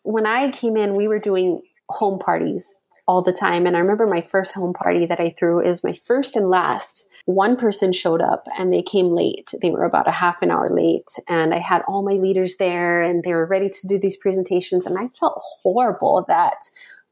when 0.02 0.26
I 0.26 0.50
came 0.50 0.76
in, 0.76 0.96
we 0.96 1.08
were 1.08 1.18
doing 1.18 1.62
home 1.90 2.18
parties 2.18 2.74
all 3.06 3.22
the 3.22 3.32
time. 3.32 3.66
And 3.66 3.76
I 3.76 3.80
remember 3.80 4.06
my 4.06 4.20
first 4.20 4.54
home 4.54 4.72
party 4.72 5.04
that 5.06 5.18
I 5.18 5.34
threw 5.36 5.60
is 5.60 5.82
my 5.82 5.92
first 5.92 6.36
and 6.36 6.48
last. 6.48 7.08
One 7.24 7.56
person 7.56 7.92
showed 7.92 8.20
up 8.20 8.46
and 8.56 8.72
they 8.72 8.82
came 8.82 9.08
late. 9.08 9.52
They 9.60 9.70
were 9.70 9.84
about 9.84 10.08
a 10.08 10.12
half 10.12 10.42
an 10.42 10.50
hour 10.50 10.70
late. 10.70 11.10
And 11.28 11.52
I 11.52 11.58
had 11.58 11.82
all 11.88 12.02
my 12.02 12.14
leaders 12.14 12.56
there 12.58 13.02
and 13.02 13.22
they 13.22 13.32
were 13.32 13.46
ready 13.46 13.68
to 13.68 13.86
do 13.88 13.98
these 13.98 14.16
presentations. 14.16 14.86
And 14.86 14.96
I 14.96 15.08
felt 15.18 15.42
horrible 15.62 16.24
that 16.28 16.66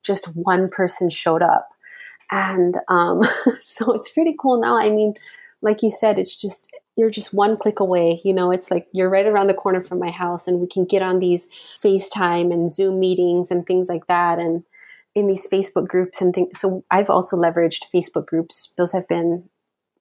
just 0.04 0.26
one 0.36 0.68
person 0.68 1.10
showed 1.10 1.42
up. 1.42 1.70
And 2.30 2.76
um, 2.88 3.22
so 3.60 3.92
it's 3.92 4.12
pretty 4.12 4.36
cool 4.40 4.60
now. 4.60 4.76
I 4.78 4.90
mean, 4.90 5.14
like 5.62 5.82
you 5.82 5.90
said, 5.90 6.18
it's 6.18 6.40
just 6.40 6.68
you're 6.96 7.10
just 7.10 7.32
one 7.32 7.56
click 7.56 7.80
away. 7.80 8.20
You 8.24 8.34
know, 8.34 8.50
it's 8.50 8.70
like 8.70 8.88
you're 8.92 9.10
right 9.10 9.26
around 9.26 9.46
the 9.46 9.54
corner 9.54 9.80
from 9.80 10.00
my 10.00 10.10
house, 10.10 10.48
and 10.48 10.60
we 10.60 10.66
can 10.66 10.84
get 10.84 11.02
on 11.02 11.20
these 11.20 11.48
FaceTime 11.76 12.52
and 12.52 12.70
Zoom 12.70 12.98
meetings 12.98 13.50
and 13.50 13.64
things 13.66 13.88
like 13.88 14.06
that. 14.08 14.38
And 14.38 14.64
in 15.18 15.26
these 15.26 15.46
Facebook 15.46 15.88
groups 15.88 16.20
and 16.20 16.34
things. 16.34 16.60
So 16.60 16.84
I've 16.90 17.10
also 17.10 17.36
leveraged 17.36 17.84
Facebook 17.94 18.26
groups. 18.26 18.74
Those 18.76 18.92
have 18.92 19.08
been 19.08 19.48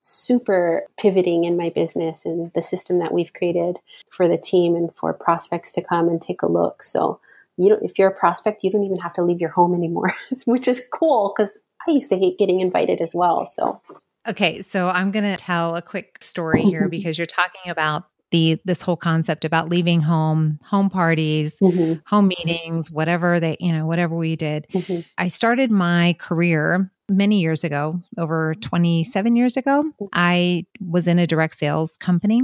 super 0.02 0.84
pivoting 0.98 1.44
in 1.44 1.58
my 1.58 1.70
business 1.70 2.26
and 2.26 2.52
the 2.54 2.62
system 2.62 3.00
that 3.00 3.14
we've 3.14 3.34
created 3.34 3.78
for 4.10 4.28
the 4.28 4.38
team 4.38 4.76
and 4.76 4.94
for 4.96 5.14
prospects 5.14 5.74
to 5.74 5.84
come 5.84 6.08
and 6.08 6.22
take 6.22 6.42
a 6.42 6.48
look. 6.48 6.82
So 6.84 7.20
you 7.58 7.70
don't, 7.70 7.84
if 7.84 8.00
you're 8.00 8.10
a 8.10 8.16
prospect, 8.16 8.64
you 8.64 8.72
don't 8.72 8.84
even 8.84 9.00
have 9.00 9.14
to 9.14 9.24
leave 9.24 9.42
your 9.42 9.50
home 9.50 9.74
anymore, 9.74 10.14
which 10.46 10.68
is 10.68 10.88
cool 10.94 11.34
because 11.36 11.60
I 11.88 11.92
used 11.92 12.10
to 12.10 12.18
hate 12.18 12.38
getting 12.38 12.62
invited 12.62 13.02
as 13.02 13.14
well. 13.14 13.46
So 13.46 13.82
Okay, 14.28 14.62
so 14.62 14.90
I'm 14.90 15.12
going 15.12 15.24
to 15.24 15.38
tell 15.38 15.78
a 15.78 15.82
quick 15.82 16.18
story 16.22 16.62
here 16.64 16.88
because 16.90 17.18
you're 17.18 17.28
talking 17.28 17.72
about 17.72 18.04
the 18.32 18.60
this 18.66 18.82
whole 18.82 18.98
concept 18.98 19.46
about 19.46 19.70
leaving 19.70 20.02
home, 20.02 20.60
home 20.66 20.90
parties, 20.90 21.60
mm-hmm. 21.60 22.00
home 22.06 22.28
meetings, 22.28 22.92
whatever 22.92 23.40
they, 23.40 23.58
you 23.60 23.72
know, 23.72 23.86
whatever 23.86 24.16
we 24.16 24.36
did. 24.36 24.68
Mm-hmm. 24.74 25.02
I 25.18 25.28
started 25.28 25.72
my 25.72 26.16
career 26.20 26.92
many 27.10 27.40
years 27.40 27.64
ago, 27.64 28.02
over 28.18 28.56
27 28.56 29.36
years 29.36 29.56
ago. 29.58 29.84
Mm-hmm. 29.84 30.06
I 30.14 30.66
was 30.82 31.08
in 31.08 31.20
a 31.20 31.28
direct 31.28 31.56
sales 31.56 31.98
company 31.98 32.42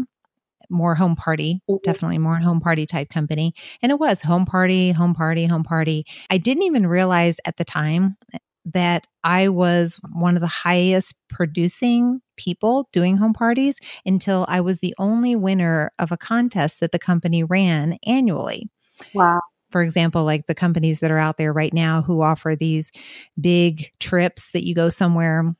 more 0.69 0.95
home 0.95 1.15
party, 1.15 1.61
mm-hmm. 1.69 1.77
definitely 1.83 2.17
more 2.17 2.37
home 2.37 2.59
party 2.59 2.85
type 2.85 3.09
company. 3.09 3.53
And 3.81 3.91
it 3.91 3.99
was 3.99 4.21
home 4.21 4.45
party, 4.45 4.91
home 4.91 5.13
party, 5.13 5.45
home 5.45 5.63
party. 5.63 6.05
I 6.29 6.37
didn't 6.37 6.63
even 6.63 6.87
realize 6.87 7.37
at 7.45 7.57
the 7.57 7.65
time 7.65 8.17
that 8.65 9.07
I 9.23 9.49
was 9.49 9.99
one 10.13 10.35
of 10.35 10.41
the 10.41 10.47
highest 10.47 11.15
producing 11.29 12.21
people 12.37 12.87
doing 12.93 13.17
home 13.17 13.33
parties 13.33 13.79
until 14.05 14.45
I 14.47 14.61
was 14.61 14.79
the 14.79 14.95
only 14.97 15.35
winner 15.35 15.91
of 15.99 16.11
a 16.11 16.17
contest 16.17 16.79
that 16.79 16.91
the 16.91 16.99
company 16.99 17.43
ran 17.43 17.97
annually. 18.05 18.69
Wow. 19.13 19.41
For 19.71 19.81
example, 19.81 20.23
like 20.23 20.45
the 20.45 20.55
companies 20.55 20.99
that 20.99 21.11
are 21.11 21.17
out 21.17 21.37
there 21.37 21.51
right 21.51 21.73
now 21.73 22.01
who 22.01 22.21
offer 22.21 22.55
these 22.55 22.91
big 23.39 23.91
trips 23.99 24.51
that 24.51 24.65
you 24.65 24.75
go 24.75 24.89
somewhere 24.89 25.55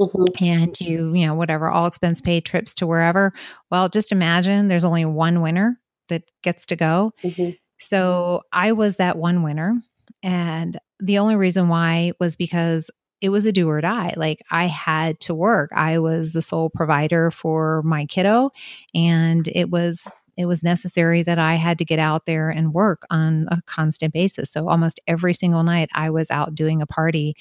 Mm-hmm. 0.00 0.42
and 0.42 0.80
you, 0.80 1.12
you 1.12 1.26
know, 1.26 1.34
whatever, 1.34 1.68
all 1.68 1.86
expense 1.86 2.22
paid 2.22 2.46
trips 2.46 2.74
to 2.76 2.86
wherever. 2.86 3.34
Well, 3.70 3.90
just 3.90 4.12
imagine 4.12 4.68
there's 4.68 4.84
only 4.84 5.04
one 5.04 5.42
winner 5.42 5.78
that 6.08 6.22
gets 6.42 6.64
to 6.66 6.76
go. 6.76 7.12
Mm-hmm. 7.22 7.50
So 7.78 8.42
I 8.50 8.72
was 8.72 8.96
that 8.96 9.18
one 9.18 9.42
winner. 9.42 9.74
And 10.22 10.78
the 11.00 11.18
only 11.18 11.36
reason 11.36 11.68
why 11.68 12.12
was 12.20 12.36
because 12.36 12.90
it 13.20 13.28
was 13.28 13.44
a 13.44 13.52
do 13.52 13.68
or 13.68 13.80
die. 13.80 14.14
Like 14.16 14.40
I 14.50 14.66
had 14.66 15.20
to 15.20 15.34
work. 15.34 15.70
I 15.74 15.98
was 15.98 16.32
the 16.32 16.42
sole 16.42 16.70
provider 16.70 17.30
for 17.30 17.82
my 17.82 18.06
kiddo 18.06 18.50
and 18.94 19.46
it 19.48 19.70
was 19.70 20.10
it 20.36 20.46
was 20.46 20.64
necessary 20.64 21.22
that 21.22 21.38
I 21.38 21.56
had 21.56 21.76
to 21.78 21.84
get 21.84 21.98
out 21.98 22.24
there 22.24 22.48
and 22.48 22.72
work 22.72 23.02
on 23.10 23.46
a 23.50 23.60
constant 23.66 24.14
basis. 24.14 24.50
So 24.50 24.68
almost 24.68 24.98
every 25.06 25.34
single 25.34 25.62
night 25.62 25.90
I 25.92 26.08
was 26.08 26.30
out 26.30 26.54
doing 26.54 26.80
a 26.80 26.86
party 26.86 27.34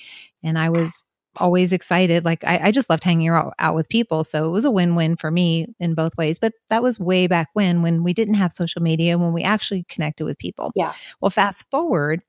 and 0.44 0.60
I 0.60 0.70
was 0.70 1.02
always 1.38 1.72
excited. 1.72 2.26
Like 2.26 2.44
I, 2.44 2.60
I 2.64 2.72
just 2.72 2.90
loved 2.90 3.06
hanging 3.06 3.30
out, 3.30 3.54
out 3.58 3.76
with 3.76 3.88
people. 3.88 4.26
So 4.26 4.46
it 4.48 4.52
was 4.52 4.66
a 4.66 4.72
win 4.72 4.96
win 4.96 5.16
for 5.16 5.32
me 5.32 5.68
in 5.80 5.94
both 5.94 6.18
ways. 6.18 6.40
But 6.40 6.54
that 6.70 6.84
was 6.84 7.00
way 7.00 7.28
back 7.28 7.48
when, 7.54 7.82
when 7.82 8.04
we 8.04 8.14
didn't 8.14 8.34
have 8.34 8.52
social 8.52 8.82
media, 8.82 9.18
when 9.18 9.32
we 9.32 9.44
actually 9.44 9.86
connected 9.88 10.26
with 10.26 10.38
people. 10.38 10.72
Yeah. 10.76 10.92
Well, 11.22 11.30
fast 11.30 11.66
forward 11.72 12.22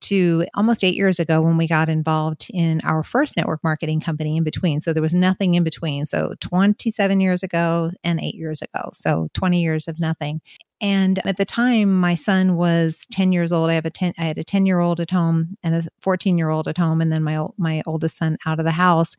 to 0.00 0.46
almost 0.54 0.84
eight 0.84 0.94
years 0.94 1.18
ago 1.18 1.40
when 1.40 1.56
we 1.56 1.66
got 1.66 1.88
involved 1.88 2.46
in 2.50 2.80
our 2.82 3.02
first 3.02 3.36
network 3.36 3.62
marketing 3.62 4.00
company 4.00 4.36
in 4.36 4.44
between. 4.44 4.80
So 4.80 4.92
there 4.92 5.02
was 5.02 5.14
nothing 5.14 5.54
in 5.54 5.64
between. 5.64 6.06
So 6.06 6.34
27 6.40 7.20
years 7.20 7.42
ago 7.42 7.90
and 8.04 8.20
eight 8.20 8.34
years 8.34 8.62
ago. 8.62 8.90
So 8.94 9.28
20 9.34 9.60
years 9.60 9.88
of 9.88 10.00
nothing. 10.00 10.40
And 10.80 11.18
at 11.26 11.36
the 11.36 11.44
time, 11.44 11.92
my 11.92 12.14
son 12.14 12.56
was 12.56 13.06
10 13.10 13.32
years 13.32 13.52
old. 13.52 13.68
I 13.70 13.74
have 13.74 13.86
a 13.86 13.90
10, 13.90 14.14
I 14.18 14.22
had 14.22 14.38
a 14.38 14.44
10 14.44 14.64
year 14.64 14.78
old 14.78 15.00
at 15.00 15.10
home 15.10 15.56
and 15.62 15.74
a 15.74 15.84
14 16.00 16.38
year 16.38 16.50
old 16.50 16.68
at 16.68 16.78
home, 16.78 17.00
and 17.00 17.12
then 17.12 17.24
my, 17.24 17.44
my 17.56 17.82
oldest 17.84 18.16
son 18.16 18.38
out 18.46 18.60
of 18.60 18.64
the 18.64 18.72
house. 18.72 19.16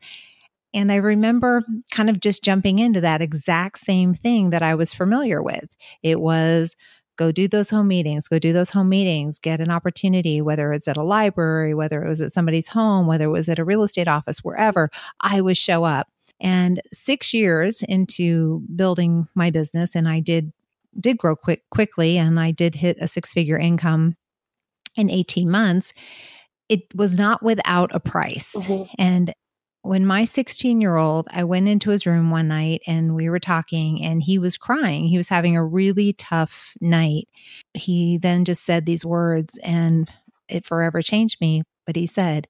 And 0.72 0.92
I 0.92 0.96
remember 0.96 1.62
kind 1.90 2.08
of 2.08 2.20
just 2.20 2.44
jumping 2.44 2.78
into 2.78 3.00
that 3.00 3.20
exact 3.20 3.78
same 3.78 4.14
thing 4.14 4.50
that 4.50 4.62
I 4.62 4.74
was 4.74 4.94
familiar 4.94 5.42
with. 5.42 5.76
It 6.02 6.20
was 6.20 6.76
go 7.20 7.30
do 7.30 7.46
those 7.46 7.68
home 7.68 7.86
meetings, 7.86 8.28
go 8.28 8.38
do 8.38 8.50
those 8.50 8.70
home 8.70 8.88
meetings, 8.88 9.38
get 9.38 9.60
an 9.60 9.70
opportunity, 9.70 10.40
whether 10.40 10.72
it's 10.72 10.88
at 10.88 10.96
a 10.96 11.02
library, 11.02 11.74
whether 11.74 12.02
it 12.02 12.08
was 12.08 12.22
at 12.22 12.32
somebody's 12.32 12.68
home, 12.68 13.06
whether 13.06 13.26
it 13.26 13.30
was 13.30 13.46
at 13.46 13.58
a 13.58 13.64
real 13.64 13.82
estate 13.82 14.08
office, 14.08 14.38
wherever, 14.38 14.88
I 15.20 15.42
would 15.42 15.58
show 15.58 15.84
up. 15.84 16.08
And 16.40 16.80
six 16.94 17.34
years 17.34 17.82
into 17.82 18.62
building 18.74 19.28
my 19.34 19.50
business, 19.50 19.94
and 19.94 20.08
I 20.08 20.20
did 20.20 20.54
did 20.98 21.18
grow 21.18 21.36
quick 21.36 21.62
quickly 21.70 22.16
and 22.16 22.40
I 22.40 22.52
did 22.52 22.74
hit 22.74 22.96
a 23.00 23.06
six 23.06 23.34
figure 23.34 23.58
income 23.58 24.16
in 24.96 25.10
18 25.10 25.48
months, 25.50 25.92
it 26.70 26.82
was 26.94 27.16
not 27.16 27.42
without 27.42 27.94
a 27.94 28.00
price. 28.00 28.54
Mm-hmm. 28.56 28.94
And 28.98 29.34
when 29.82 30.04
my 30.04 30.24
16 30.24 30.80
year 30.80 30.96
old, 30.96 31.26
I 31.30 31.44
went 31.44 31.68
into 31.68 31.90
his 31.90 32.06
room 32.06 32.30
one 32.30 32.48
night 32.48 32.82
and 32.86 33.14
we 33.14 33.28
were 33.28 33.38
talking 33.38 34.02
and 34.02 34.22
he 34.22 34.38
was 34.38 34.56
crying. 34.56 35.06
He 35.06 35.16
was 35.16 35.28
having 35.28 35.56
a 35.56 35.64
really 35.64 36.12
tough 36.12 36.74
night. 36.80 37.28
He 37.74 38.18
then 38.18 38.44
just 38.44 38.64
said 38.64 38.84
these 38.84 39.04
words 39.04 39.58
and 39.58 40.10
it 40.48 40.64
forever 40.64 41.00
changed 41.00 41.40
me. 41.40 41.62
But 41.86 41.96
he 41.96 42.06
said, 42.06 42.46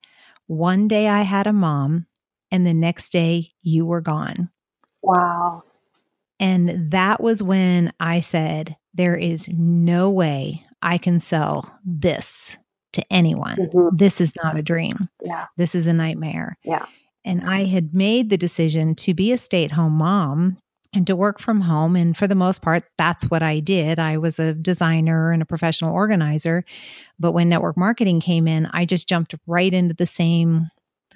One 0.47 0.89
day 0.89 1.09
I 1.09 1.23
had 1.23 1.47
a 1.47 1.53
mom 1.53 2.07
and 2.51 2.67
the 2.67 2.75
next 2.75 3.11
day 3.11 3.53
you 3.63 3.87
were 3.87 4.01
gone. 4.01 4.51
Wow. 5.03 5.63
And 6.41 6.91
that 6.91 7.21
was 7.21 7.43
when 7.43 7.93
I 8.01 8.21
said, 8.21 8.77
There 8.93 9.17
is 9.17 9.49
no 9.49 10.11
way 10.11 10.65
I 10.83 10.99
can 10.99 11.21
sell 11.21 11.79
this 11.85 12.59
to 12.95 13.05
anyone. 13.11 13.57
Mm-hmm. 13.57 13.97
This 13.97 14.21
is 14.21 14.33
not 14.43 14.59
a 14.59 14.63
dream. 14.63 15.09
Yeah. 15.23 15.47
This 15.57 15.77
is 15.77 15.87
a 15.87 15.93
nightmare. 15.93 16.59
Yeah. 16.65 16.87
And 17.25 17.49
I 17.49 17.65
had 17.65 17.95
made 17.95 18.31
the 18.31 18.39
decision 18.39 18.95
to 18.97 19.15
be 19.15 19.33
a 19.33 19.39
stay 19.39 19.65
at 19.65 19.73
home 19.73 19.93
mom 19.93 20.59
and 20.93 21.07
to 21.07 21.15
work 21.15 21.39
from 21.39 21.61
home. 21.61 21.95
And 21.97 22.17
for 22.17 22.27
the 22.27 22.35
most 22.35 22.63
part, 22.63 22.83
that's 22.99 23.25
what 23.31 23.43
I 23.43 23.61
did. 23.61 23.99
I 23.99 24.17
was 24.19 24.39
a 24.39 24.55
designer 24.55 25.31
and 25.31 25.43
a 25.43 25.47
professional 25.47 25.95
organizer. 25.95 26.65
But 27.19 27.33
when 27.33 27.49
network 27.49 27.77
marketing 27.77 28.21
came 28.21 28.49
in, 28.49 28.67
I 28.73 28.85
just 28.87 29.09
jumped 29.09 29.35
right 29.47 29.73
into 29.73 29.95
the 29.95 30.07
same 30.07 30.71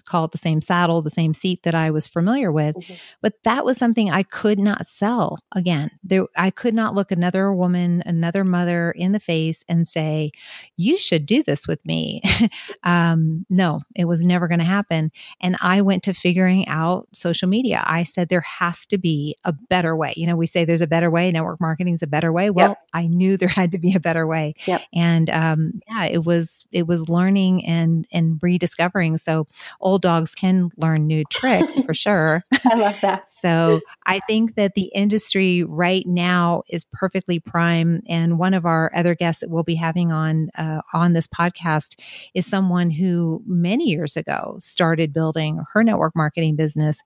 call 0.05 0.24
it 0.24 0.32
the 0.32 0.38
same 0.38 0.61
saddle, 0.61 1.02
the 1.02 1.11
same 1.11 1.34
seat 1.34 1.62
that 1.62 1.74
I 1.74 1.90
was 1.90 2.07
familiar 2.07 2.52
with. 2.52 2.76
Mm-hmm. 2.76 2.94
But 3.22 3.42
that 3.44 3.64
was 3.64 3.76
something 3.76 4.11
I 4.11 4.22
could 4.22 4.59
not 4.59 4.88
sell 4.88 5.38
again. 5.52 5.90
There, 6.02 6.26
I 6.36 6.50
could 6.50 6.74
not 6.74 6.94
look 6.94 7.11
another 7.11 7.52
woman, 7.52 8.02
another 8.07 8.44
mother 8.44 8.90
in 8.92 9.12
the 9.12 9.20
face 9.20 9.64
and 9.68 9.88
say, 9.88 10.32
"You 10.76 10.98
should 10.98 11.26
do 11.26 11.42
this 11.42 11.66
with 11.66 11.84
me." 11.84 12.22
um, 12.82 13.46
no, 13.48 13.80
it 13.94 14.05
was 14.07 14.22
never 14.22 14.48
going 14.48 14.59
to 14.59 14.64
happen. 14.64 15.11
And 15.40 15.57
I 15.61 15.80
went 15.80 16.02
to 16.05 16.14
figuring 16.14 16.66
out 16.68 17.09
social 17.12 17.48
media. 17.48 17.82
I 17.86 18.02
said 18.02 18.28
there 18.28 18.40
has 18.40 18.86
to 18.86 18.98
be 18.98 19.36
a 19.44 19.52
better 19.52 19.96
way. 19.96 20.12
You 20.16 20.26
know, 20.26 20.36
we 20.36 20.46
say 20.46 20.64
there's 20.64 20.82
a 20.82 20.86
better 20.86 21.11
way. 21.11 21.30
Network 21.30 21.61
marketing 21.61 21.94
is 21.94 22.02
a 22.02 22.07
better 22.07 22.32
way. 22.32 22.50
Well, 22.50 22.70
yep. 22.70 22.78
I 22.92 23.07
knew 23.07 23.36
there 23.36 23.48
had 23.48 23.72
to 23.72 23.78
be 23.78 23.94
a 23.94 24.00
better 24.00 24.26
way. 24.26 24.55
Yep. 24.66 24.82
And 24.94 25.30
um, 25.30 25.80
yeah, 25.88 26.07
it 26.07 26.24
was 26.24 26.66
it 26.72 26.86
was 26.86 27.09
learning 27.09 27.64
and 27.66 28.07
and 28.12 28.38
rediscovering. 28.42 29.18
So 29.18 29.46
old 29.80 29.93
dogs 29.99 30.34
can 30.34 30.70
learn 30.76 31.07
new 31.07 31.24
tricks 31.30 31.78
for 31.80 31.95
sure. 31.95 32.45
I 32.64 32.74
love 32.74 33.01
that. 33.03 33.30
so 33.30 33.80
I 34.07 34.20
think 34.26 34.55
that 34.57 34.74
the 34.74 34.90
industry 34.95 35.64
right 35.64 36.07
now 36.07 36.62
is 36.68 36.84
perfectly 36.92 37.40
prime. 37.40 38.03
And 38.09 38.38
one 38.38 38.55
of 38.55 38.64
our 38.66 38.90
other 38.95 39.14
guests 39.14 39.40
that 39.40 39.51
we'll 39.51 39.62
be 39.62 39.74
having 39.74 40.12
on 40.12 40.51
uh, 40.57 40.82
on 40.92 41.12
this 41.12 41.26
podcast 41.26 41.99
is 42.34 42.47
someone 42.47 42.90
who 42.90 43.42
many 43.47 43.88
years 43.88 44.16
ago 44.16 44.57
started 44.61 45.12
building 45.12 45.61
her 45.72 45.82
network 45.82 46.14
marketing 46.14 46.57
business 46.57 47.03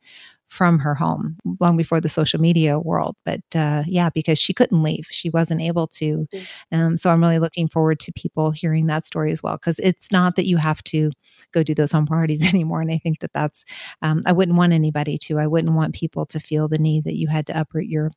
from 0.49 0.79
her 0.79 0.95
home 0.95 1.37
long 1.61 1.77
before 1.77 2.01
the 2.01 2.09
social 2.09 2.41
media 2.41 2.79
world. 2.79 3.17
But 3.25 3.43
uh, 3.55 3.85
yeah, 3.87 4.11
because 4.11 4.39
she 4.39 4.55
couldn't 4.55 4.83
leave, 4.83 5.07
she 5.11 5.31
wasn't 5.31 5.61
able 5.61 5.87
to. 5.89 6.27
Mm-hmm. 6.33 6.79
Um, 6.81 6.97
so 6.97 7.11
I'm 7.11 7.21
really 7.21 7.39
looking 7.39 7.69
forward 7.69 8.01
to 8.01 8.13
people 8.13 8.51
hearing 8.51 8.87
that 8.87 9.07
story 9.07 9.31
as 9.31 9.43
well, 9.43 9.57
because 9.57 9.79
it's 9.79 10.11
not 10.11 10.37
that 10.37 10.47
you 10.47 10.57
have 10.57 10.83
to 10.85 11.11
go 11.53 11.63
do 11.63 11.75
those 11.75 11.93
home 11.93 12.07
parties 12.07 12.45
anymore. 12.55 12.81
And 12.81 12.91
I 12.91 12.99
think 12.99 13.21
that 13.21 13.33
that's, 13.33 13.65
um, 14.03 14.23
I 14.27 14.33
wouldn't 14.33 14.59
want 14.59 14.73
anybody 14.73 15.19
to. 15.19 15.39
I 15.39 15.47
wouldn't 15.47 15.75
want 15.75 15.95
people 15.95 16.27
to 16.27 16.41
feel 16.41 16.69
the 16.69 16.79
need 16.79 17.05
that 17.05 17.17
you 17.17 17.29
had 17.29 17.47
to 17.49 17.61
uproot 17.61 17.87
your 17.87 18.11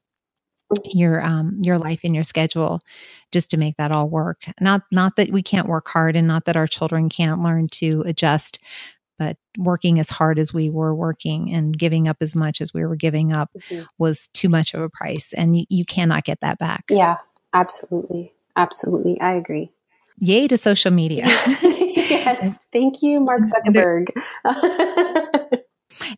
mm-hmm. 0.71 0.97
your 0.97 1.21
um 1.23 1.59
your 1.61 1.77
life 1.77 1.99
and 2.03 2.15
your 2.15 2.23
schedule 2.23 2.81
just 3.31 3.51
to 3.51 3.57
make 3.57 3.75
that 3.77 3.91
all 3.91 4.09
work 4.09 4.43
not 4.59 4.83
not 4.91 5.15
that 5.15 5.31
we 5.31 5.43
can't 5.43 5.67
work 5.67 5.87
hard 5.89 6.15
and 6.15 6.27
not 6.27 6.45
that 6.45 6.55
our 6.55 6.67
children 6.67 7.09
can't 7.09 7.41
learn 7.41 7.67
to 7.67 8.03
adjust 8.05 8.59
but 9.21 9.37
working 9.55 9.99
as 9.99 10.09
hard 10.09 10.39
as 10.39 10.51
we 10.51 10.67
were 10.67 10.95
working 10.95 11.53
and 11.53 11.77
giving 11.77 12.07
up 12.07 12.17
as 12.21 12.35
much 12.35 12.59
as 12.59 12.73
we 12.73 12.83
were 12.83 12.95
giving 12.95 13.31
up 13.31 13.51
mm-hmm. 13.55 13.83
was 13.99 14.29
too 14.29 14.49
much 14.49 14.73
of 14.73 14.81
a 14.81 14.89
price 14.89 15.31
and 15.33 15.55
you, 15.55 15.65
you 15.69 15.85
cannot 15.85 16.23
get 16.23 16.39
that 16.41 16.57
back. 16.57 16.85
Yeah 16.89 17.17
absolutely. 17.53 18.33
Absolutely. 18.55 19.19
I 19.21 19.33
agree. 19.33 19.71
Yay 20.17 20.47
to 20.47 20.57
social 20.57 20.91
media. 20.91 21.25
Yes. 21.93 22.57
Thank 22.73 23.01
you 23.01 23.21
mark 23.21 23.41
zuckerberg 23.43 24.09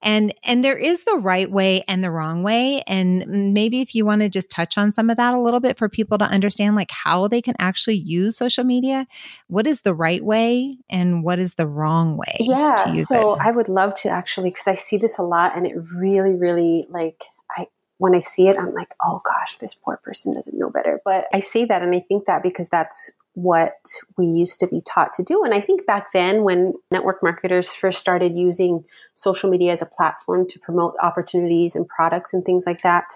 and 0.03 0.33
and 0.43 0.63
there 0.63 0.77
is 0.77 1.05
the 1.05 1.15
right 1.15 1.49
way 1.49 1.83
and 1.87 2.03
the 2.03 2.11
wrong 2.11 2.43
way 2.43 2.83
and 2.85 3.25
maybe 3.53 3.81
if 3.81 3.95
you 3.95 4.05
want 4.05 4.21
to 4.21 4.29
just 4.29 4.51
touch 4.51 4.77
on 4.77 4.93
some 4.93 5.09
of 5.09 5.17
that 5.17 5.33
a 5.33 5.39
little 5.39 5.59
bit 5.59 5.77
for 5.77 5.89
people 5.89 6.17
to 6.17 6.25
understand 6.25 6.75
like 6.75 6.91
how 6.91 7.27
they 7.27 7.41
can 7.41 7.55
actually 7.57 7.95
use 7.95 8.37
social 8.37 8.63
media 8.63 9.07
what 9.47 9.65
is 9.65 9.81
the 9.81 9.93
right 9.93 10.23
way 10.23 10.77
and 10.89 11.23
what 11.23 11.39
is 11.39 11.55
the 11.55 11.65
wrong 11.65 12.17
way 12.17 12.35
yeah 12.41 12.75
so 13.03 13.35
it? 13.35 13.39
i 13.41 13.49
would 13.49 13.69
love 13.69 13.93
to 13.95 14.09
actually 14.09 14.49
because 14.49 14.67
i 14.67 14.75
see 14.75 14.97
this 14.97 15.17
a 15.17 15.23
lot 15.23 15.55
and 15.55 15.65
it 15.65 15.75
really 15.95 16.35
really 16.35 16.85
like 16.89 17.23
i 17.57 17.65
when 17.97 18.13
i 18.13 18.19
see 18.19 18.47
it 18.47 18.59
i'm 18.59 18.73
like 18.73 18.93
oh 19.03 19.21
gosh 19.25 19.57
this 19.57 19.73
poor 19.73 19.97
person 20.03 20.33
doesn't 20.33 20.59
know 20.59 20.69
better 20.69 20.99
but 21.05 21.25
i 21.33 21.39
say 21.39 21.65
that 21.65 21.81
and 21.81 21.95
i 21.95 21.99
think 21.99 22.25
that 22.25 22.43
because 22.43 22.69
that's 22.69 23.11
what 23.35 23.77
we 24.17 24.25
used 24.25 24.59
to 24.59 24.67
be 24.67 24.81
taught 24.81 25.11
to 25.13 25.23
do. 25.23 25.43
And 25.43 25.53
I 25.53 25.59
think 25.59 25.85
back 25.87 26.11
then, 26.13 26.43
when 26.43 26.73
network 26.91 27.23
marketers 27.23 27.73
first 27.73 27.99
started 27.99 28.37
using 28.37 28.85
social 29.15 29.49
media 29.49 29.71
as 29.71 29.81
a 29.81 29.87
platform 29.87 30.47
to 30.49 30.59
promote 30.59 30.95
opportunities 31.01 31.75
and 31.75 31.87
products 31.87 32.33
and 32.33 32.45
things 32.45 32.67
like 32.67 32.83
that, 32.83 33.13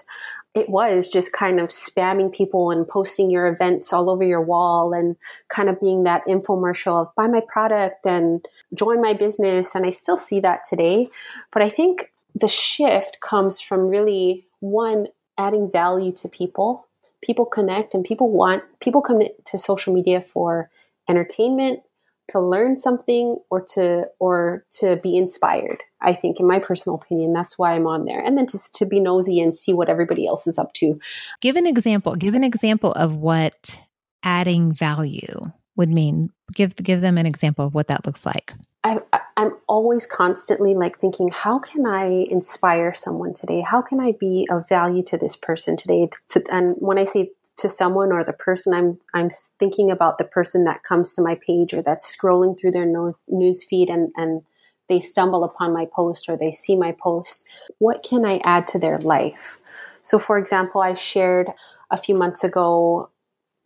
it 0.54 0.68
was 0.68 1.08
just 1.08 1.32
kind 1.32 1.60
of 1.60 1.68
spamming 1.68 2.34
people 2.34 2.72
and 2.72 2.88
posting 2.88 3.30
your 3.30 3.46
events 3.46 3.92
all 3.92 4.10
over 4.10 4.24
your 4.24 4.42
wall 4.42 4.92
and 4.92 5.14
kind 5.48 5.68
of 5.68 5.80
being 5.80 6.02
that 6.02 6.26
infomercial 6.26 7.00
of 7.00 7.14
buy 7.14 7.28
my 7.28 7.42
product 7.46 8.04
and 8.04 8.44
join 8.74 9.00
my 9.00 9.14
business. 9.14 9.74
And 9.76 9.86
I 9.86 9.90
still 9.90 10.16
see 10.16 10.40
that 10.40 10.64
today. 10.68 11.10
But 11.52 11.62
I 11.62 11.70
think 11.70 12.10
the 12.34 12.48
shift 12.48 13.20
comes 13.20 13.60
from 13.60 13.88
really 13.88 14.46
one, 14.58 15.06
adding 15.38 15.70
value 15.70 16.10
to 16.10 16.28
people 16.28 16.87
people 17.22 17.46
connect 17.46 17.94
and 17.94 18.04
people 18.04 18.30
want 18.30 18.62
people 18.80 19.02
come 19.02 19.22
to 19.44 19.58
social 19.58 19.92
media 19.92 20.20
for 20.20 20.70
entertainment 21.08 21.80
to 22.28 22.40
learn 22.40 22.76
something 22.76 23.36
or 23.50 23.64
to 23.74 24.04
or 24.18 24.64
to 24.70 24.96
be 24.96 25.16
inspired 25.16 25.78
i 26.00 26.12
think 26.12 26.38
in 26.38 26.46
my 26.46 26.58
personal 26.58 26.96
opinion. 26.96 27.32
That's 27.32 27.58
why 27.58 27.72
i'm 27.72 27.86
on 27.86 28.04
there. 28.04 28.20
And 28.20 28.36
then 28.36 28.46
just 28.46 28.74
to 28.76 28.86
be 28.86 29.00
nosy 29.00 29.40
and 29.40 29.56
see 29.56 29.72
what 29.72 29.88
everybody 29.88 30.26
else 30.26 30.46
is 30.46 30.58
up 30.58 30.72
to. 30.74 30.98
Give 31.40 31.56
an 31.56 31.66
example 31.66 32.14
give 32.14 32.34
an 32.34 32.44
example 32.44 32.92
of 32.92 33.14
what 33.14 33.78
adding 34.22 34.72
value 34.74 35.50
would 35.76 35.88
mean. 35.88 36.30
Give 36.54 36.74
give 36.76 37.00
them 37.00 37.18
an 37.18 37.26
example 37.26 37.66
of 37.66 37.74
what 37.74 37.88
that 37.88 38.04
looks 38.04 38.26
like. 38.26 38.52
I, 38.84 39.00
I'm 39.38 39.52
always 39.68 40.04
constantly 40.04 40.74
like 40.74 40.98
thinking, 40.98 41.30
how 41.30 41.60
can 41.60 41.86
I 41.86 42.26
inspire 42.28 42.92
someone 42.92 43.32
today? 43.32 43.60
How 43.60 43.80
can 43.80 44.00
I 44.00 44.10
be 44.10 44.48
of 44.50 44.68
value 44.68 45.04
to 45.04 45.16
this 45.16 45.36
person 45.36 45.76
today? 45.76 46.10
To, 46.30 46.42
and 46.50 46.74
when 46.80 46.98
I 46.98 47.04
say 47.04 47.30
to 47.58 47.68
someone 47.68 48.10
or 48.10 48.24
the 48.24 48.32
person, 48.32 48.74
I'm 48.74 48.98
I'm 49.14 49.30
thinking 49.60 49.92
about 49.92 50.18
the 50.18 50.24
person 50.24 50.64
that 50.64 50.82
comes 50.82 51.14
to 51.14 51.22
my 51.22 51.36
page 51.36 51.72
or 51.72 51.82
that's 51.82 52.14
scrolling 52.16 52.58
through 52.58 52.72
their 52.72 52.84
no, 52.84 53.14
news 53.28 53.62
feed 53.62 53.88
and 53.88 54.10
and 54.16 54.42
they 54.88 54.98
stumble 54.98 55.44
upon 55.44 55.72
my 55.72 55.86
post 55.86 56.28
or 56.28 56.36
they 56.36 56.50
see 56.50 56.74
my 56.74 56.90
post. 56.90 57.46
What 57.78 58.02
can 58.02 58.24
I 58.24 58.38
add 58.38 58.66
to 58.68 58.80
their 58.80 58.98
life? 58.98 59.58
So, 60.02 60.18
for 60.18 60.36
example, 60.36 60.80
I 60.80 60.94
shared 60.94 61.52
a 61.92 61.96
few 61.96 62.16
months 62.16 62.42
ago, 62.42 63.10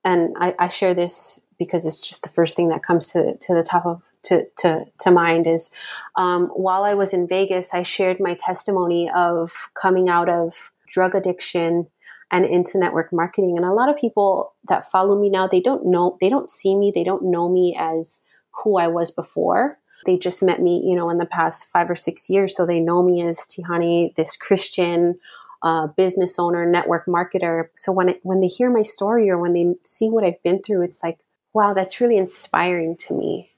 and 0.04 0.36
I, 0.38 0.54
I 0.58 0.68
share 0.68 0.92
this 0.92 1.40
because 1.58 1.86
it's 1.86 2.06
just 2.06 2.24
the 2.24 2.28
first 2.28 2.56
thing 2.56 2.68
that 2.68 2.82
comes 2.82 3.10
to 3.12 3.38
to 3.38 3.54
the 3.54 3.62
top 3.62 3.86
of 3.86 4.02
to, 4.24 4.46
to, 4.58 4.84
to 5.00 5.10
mind 5.10 5.46
is 5.46 5.72
um, 6.16 6.46
while 6.48 6.84
I 6.84 6.94
was 6.94 7.12
in 7.12 7.26
Vegas, 7.26 7.74
I 7.74 7.82
shared 7.82 8.20
my 8.20 8.34
testimony 8.34 9.10
of 9.10 9.70
coming 9.74 10.08
out 10.08 10.28
of 10.28 10.70
drug 10.88 11.14
addiction 11.14 11.88
and 12.30 12.46
into 12.46 12.78
network 12.78 13.12
marketing. 13.12 13.56
And 13.56 13.66
a 13.66 13.72
lot 13.72 13.88
of 13.88 13.96
people 13.96 14.54
that 14.68 14.84
follow 14.84 15.20
me 15.20 15.28
now, 15.28 15.46
they 15.46 15.60
don't 15.60 15.86
know, 15.86 16.16
they 16.20 16.28
don't 16.28 16.50
see 16.50 16.74
me, 16.76 16.90
they 16.94 17.04
don't 17.04 17.24
know 17.24 17.48
me 17.48 17.76
as 17.78 18.24
who 18.62 18.78
I 18.78 18.88
was 18.88 19.10
before. 19.10 19.78
They 20.06 20.18
just 20.18 20.42
met 20.42 20.60
me, 20.60 20.82
you 20.84 20.96
know, 20.96 21.10
in 21.10 21.18
the 21.18 21.26
past 21.26 21.70
five 21.70 21.88
or 21.88 21.94
six 21.94 22.28
years. 22.28 22.56
So 22.56 22.66
they 22.66 22.80
know 22.80 23.02
me 23.02 23.22
as 23.22 23.40
Tihane, 23.40 24.14
this 24.16 24.36
Christian 24.36 25.18
uh, 25.62 25.86
business 25.88 26.38
owner, 26.38 26.66
network 26.66 27.06
marketer. 27.06 27.66
So 27.76 27.92
when 27.92 28.08
it, 28.08 28.20
when 28.22 28.40
they 28.40 28.48
hear 28.48 28.70
my 28.70 28.82
story 28.82 29.30
or 29.30 29.38
when 29.38 29.52
they 29.52 29.74
see 29.84 30.10
what 30.10 30.24
I've 30.24 30.42
been 30.42 30.60
through, 30.60 30.82
it's 30.82 31.02
like, 31.02 31.18
wow, 31.52 31.74
that's 31.74 32.00
really 32.00 32.16
inspiring 32.16 32.96
to 32.96 33.14
me. 33.14 33.51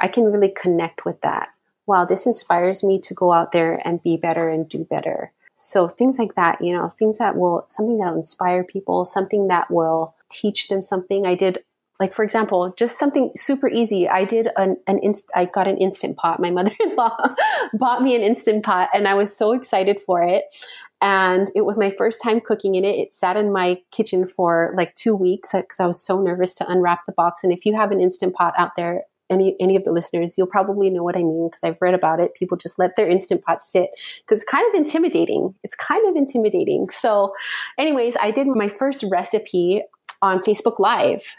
I 0.00 0.08
can 0.08 0.24
really 0.24 0.52
connect 0.60 1.04
with 1.04 1.20
that. 1.20 1.50
Wow, 1.86 2.04
this 2.04 2.26
inspires 2.26 2.82
me 2.82 3.00
to 3.00 3.14
go 3.14 3.32
out 3.32 3.52
there 3.52 3.80
and 3.84 4.02
be 4.02 4.16
better 4.16 4.48
and 4.48 4.68
do 4.68 4.84
better. 4.84 5.32
So 5.56 5.88
things 5.88 6.18
like 6.18 6.36
that, 6.36 6.62
you 6.62 6.72
know, 6.72 6.88
things 6.88 7.18
that 7.18 7.36
will 7.36 7.66
something 7.68 7.98
that 7.98 8.10
will 8.10 8.16
inspire 8.16 8.64
people, 8.64 9.04
something 9.04 9.48
that 9.48 9.70
will 9.70 10.14
teach 10.30 10.68
them 10.68 10.82
something. 10.82 11.26
I 11.26 11.34
did 11.34 11.58
like 11.98 12.14
for 12.14 12.24
example, 12.24 12.72
just 12.78 12.98
something 12.98 13.30
super 13.36 13.68
easy. 13.68 14.08
I 14.08 14.24
did 14.24 14.48
an, 14.56 14.78
an 14.86 14.98
inst- 15.02 15.30
I 15.34 15.44
got 15.44 15.68
an 15.68 15.76
instant 15.76 16.16
pot. 16.16 16.40
My 16.40 16.50
mother-in-law 16.58 17.34
bought 17.74 18.02
me 18.02 18.16
an 18.16 18.22
instant 18.22 18.64
pot 18.64 18.88
and 18.94 19.06
I 19.06 19.14
was 19.14 19.36
so 19.36 19.52
excited 19.52 20.00
for 20.00 20.22
it. 20.22 20.44
And 21.02 21.50
it 21.54 21.66
was 21.66 21.78
my 21.78 21.90
first 21.90 22.22
time 22.22 22.40
cooking 22.40 22.74
in 22.74 22.84
it. 22.84 22.96
It 22.98 23.14
sat 23.14 23.36
in 23.36 23.52
my 23.52 23.82
kitchen 23.90 24.26
for 24.26 24.72
like 24.76 24.94
two 24.94 25.14
weeks 25.14 25.52
because 25.52 25.80
I 25.80 25.86
was 25.86 26.02
so 26.02 26.20
nervous 26.20 26.54
to 26.54 26.70
unwrap 26.70 27.04
the 27.06 27.12
box. 27.12 27.44
And 27.44 27.52
if 27.52 27.66
you 27.66 27.74
have 27.74 27.90
an 27.90 28.00
instant 28.00 28.34
pot 28.34 28.54
out 28.56 28.76
there, 28.76 29.04
any 29.30 29.56
any 29.60 29.76
of 29.76 29.84
the 29.84 29.92
listeners, 29.92 30.36
you'll 30.36 30.46
probably 30.46 30.90
know 30.90 31.02
what 31.02 31.16
I 31.16 31.22
mean 31.22 31.48
because 31.48 31.64
I've 31.64 31.80
read 31.80 31.94
about 31.94 32.20
it. 32.20 32.34
People 32.34 32.56
just 32.56 32.78
let 32.78 32.96
their 32.96 33.08
instant 33.08 33.44
pot 33.44 33.62
sit 33.62 33.90
because 34.26 34.42
it's 34.42 34.50
kind 34.50 34.66
of 34.68 34.80
intimidating. 34.80 35.54
It's 35.62 35.74
kind 35.74 36.08
of 36.08 36.16
intimidating. 36.16 36.90
So, 36.90 37.32
anyways, 37.78 38.16
I 38.20 38.30
did 38.30 38.46
my 38.46 38.68
first 38.68 39.04
recipe 39.10 39.82
on 40.22 40.40
Facebook 40.40 40.78
Live 40.78 41.36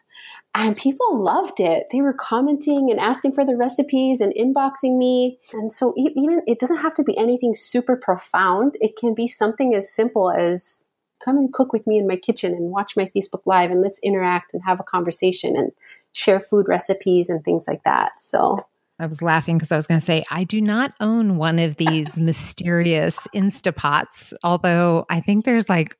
and 0.53 0.75
people 0.75 1.23
loved 1.23 1.59
it. 1.59 1.87
They 1.91 2.01
were 2.01 2.13
commenting 2.13 2.91
and 2.91 2.99
asking 2.99 3.33
for 3.33 3.45
the 3.45 3.55
recipes 3.55 4.19
and 4.19 4.33
inboxing 4.33 4.97
me. 4.97 5.39
And 5.53 5.71
so 5.71 5.93
even 5.97 6.41
it 6.45 6.59
doesn't 6.59 6.77
have 6.77 6.93
to 6.95 7.03
be 7.03 7.17
anything 7.17 7.53
super 7.55 7.95
profound. 7.95 8.75
It 8.81 8.97
can 8.97 9.13
be 9.13 9.27
something 9.27 9.73
as 9.73 9.93
simple 9.93 10.29
as 10.29 10.89
come 11.23 11.37
and 11.37 11.53
cook 11.53 11.71
with 11.71 11.87
me 11.87 11.97
in 11.97 12.07
my 12.07 12.17
kitchen 12.17 12.53
and 12.53 12.71
watch 12.71 12.97
my 12.97 13.09
Facebook 13.15 13.43
live 13.45 13.71
and 13.71 13.81
let's 13.81 13.99
interact 13.99 14.53
and 14.53 14.63
have 14.65 14.79
a 14.79 14.83
conversation 14.83 15.55
and 15.55 15.71
share 16.13 16.39
food 16.39 16.67
recipes 16.67 17.29
and 17.29 17.43
things 17.43 17.67
like 17.67 17.83
that. 17.83 18.11
So 18.19 18.57
I 18.99 19.07
was 19.07 19.21
laughing 19.21 19.57
because 19.57 19.71
I 19.71 19.75
was 19.75 19.87
going 19.87 19.99
to 19.99 20.05
say, 20.05 20.23
I 20.29 20.43
do 20.43 20.61
not 20.61 20.93
own 20.99 21.37
one 21.37 21.57
of 21.57 21.77
these 21.77 22.19
mysterious 22.19 23.27
Instapots, 23.35 24.33
although 24.43 25.05
I 25.09 25.21
think 25.21 25.45
there's 25.45 25.67
like 25.69 25.97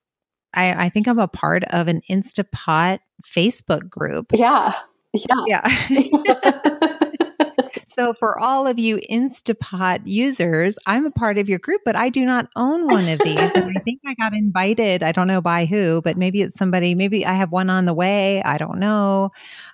I, 0.53 0.85
I 0.85 0.89
think 0.89 1.07
I'm 1.07 1.19
a 1.19 1.27
part 1.27 1.63
of 1.65 1.87
an 1.87 2.01
Instapot 2.09 2.99
Facebook 3.25 3.89
group. 3.89 4.27
Yeah. 4.33 4.73
Yeah. 5.13 5.63
Yeah. 5.63 6.99
so 7.87 8.13
for 8.13 8.37
all 8.39 8.67
of 8.67 8.79
you 8.79 8.99
Instapot 9.09 10.01
users, 10.05 10.77
I'm 10.85 11.05
a 11.05 11.11
part 11.11 11.37
of 11.37 11.47
your 11.49 11.59
group, 11.59 11.81
but 11.85 11.95
I 11.95 12.09
do 12.09 12.25
not 12.25 12.49
own 12.55 12.85
one 12.87 13.07
of 13.07 13.19
these. 13.19 13.51
and 13.55 13.77
I 13.77 13.79
think 13.81 14.01
I 14.05 14.13
got 14.15 14.33
invited. 14.33 15.03
I 15.03 15.11
don't 15.11 15.27
know 15.27 15.41
by 15.41 15.65
who, 15.65 16.01
but 16.01 16.17
maybe 16.17 16.41
it's 16.41 16.57
somebody, 16.57 16.95
maybe 16.95 17.25
I 17.25 17.33
have 17.33 17.51
one 17.51 17.69
on 17.69 17.85
the 17.85 17.93
way. 17.93 18.41
I 18.43 18.57
don't 18.57 18.79
know 18.79 19.31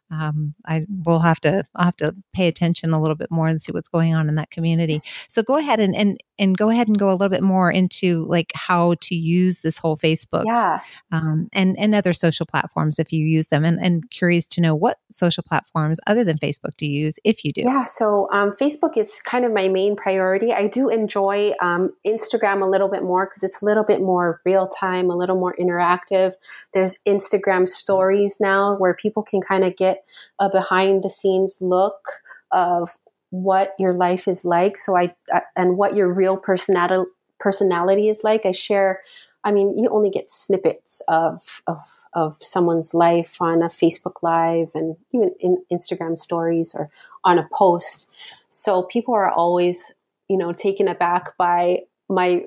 um, 0.10 0.54
I 0.66 0.86
will 0.88 1.20
have 1.20 1.40
to 1.42 1.64
I'll 1.76 1.86
have 1.86 1.98
to 1.98 2.16
pay 2.34 2.48
attention 2.48 2.94
a 2.94 3.02
little 3.02 3.16
bit 3.16 3.30
more 3.30 3.48
and 3.48 3.62
see 3.62 3.72
what's 3.72 3.90
going 3.90 4.14
on 4.14 4.30
in 4.30 4.36
that 4.36 4.52
community. 4.52 5.02
So 5.28 5.44
go 5.44 5.58
ahead 5.58 5.80
and 5.80 5.96
and 5.96 6.18
and 6.40 6.58
go 6.58 6.70
ahead 6.70 6.88
and 6.88 6.98
go 6.98 7.10
a 7.10 7.14
little 7.14 7.30
bit 7.30 7.44
more 7.44 7.72
into 7.72 8.26
like 8.30 8.52
how 8.56 8.96
to 9.02 9.16
use 9.16 9.60
this 9.60 9.78
whole 9.78 9.98
Facebook, 9.98 10.44
yeah, 10.46 10.80
um, 11.12 11.50
and 11.52 11.78
and 11.78 11.94
other 11.94 12.14
social 12.14 12.46
platforms 12.46 13.00
if 13.00 13.12
you 13.12 13.26
use 13.26 13.48
them. 13.48 13.66
And 13.66 13.80
and 13.82 14.10
curious 14.10 14.48
to 14.50 14.62
know 14.62 14.76
what 14.76 14.98
social 15.12 15.44
platforms 15.44 16.00
other 16.08 16.24
than 16.24 16.38
Facebook 16.38 16.78
do 16.78 16.86
you 16.86 17.06
use 17.06 17.20
if 17.24 17.44
you 17.44 17.52
do? 17.52 17.62
Yeah, 17.62 17.84
so 17.84 18.30
um, 18.32 18.56
Facebook 18.60 18.98
is 18.98 19.22
kind 19.24 19.44
of 19.44 19.52
my 19.52 19.68
main 19.68 19.96
priority. 19.96 20.54
I 20.54 20.68
do 20.68 20.90
enjoy 20.90 21.54
um, 21.62 21.92
Instagram 22.06 22.62
a 22.62 22.66
little 22.66 22.90
bit 22.90 23.04
more 23.04 23.26
because 23.26 23.44
it's 23.44 23.62
a 23.62 23.66
little 23.66 23.84
bit 23.84 24.02
more 24.02 24.42
real 24.46 24.68
time, 24.68 25.10
a 25.10 25.16
little 25.16 25.38
more 25.38 25.56
interactive. 25.60 26.34
There's 26.74 26.98
Instagram 27.06 27.68
stories 27.68 28.38
now 28.40 28.78
where 28.78 28.94
people 28.94 29.24
can 29.24 29.42
kind 29.42 29.64
of 29.64 29.76
get 29.76 29.97
a 30.40 30.50
behind 30.50 31.04
the 31.04 31.10
scenes 31.10 31.60
look 31.62 32.08
of 32.52 32.98
what 33.30 33.74
your 33.78 33.94
life 33.94 34.28
is 34.28 34.46
like. 34.46 34.78
So 34.78 34.98
I 34.98 35.14
and 35.56 35.78
what 35.78 35.96
your 35.96 36.12
real 36.14 36.38
personality 36.38 37.10
personality 37.40 38.10
is 38.10 38.24
like. 38.24 38.46
I 38.46 38.52
share. 38.52 39.02
I 39.44 39.52
mean, 39.52 39.78
you 39.78 39.90
only 39.90 40.10
get 40.10 40.32
snippets 40.32 41.02
of 41.08 41.62
of 41.68 41.80
of 42.14 42.38
someone's 42.42 42.94
life 42.94 43.38
on 43.42 43.62
a 43.62 43.68
Facebook 43.68 44.24
Live 44.24 44.72
and 44.74 44.96
even 45.14 45.34
in 45.40 45.64
Instagram 45.72 46.18
stories 46.18 46.74
or 46.74 46.90
on 47.24 47.38
a 47.38 47.48
post. 47.54 48.10
So 48.50 48.84
people 48.84 49.14
are 49.14 49.30
always, 49.30 49.94
you 50.28 50.38
know, 50.38 50.52
taken 50.52 50.88
aback 50.88 51.38
by 51.38 51.82
my 52.10 52.46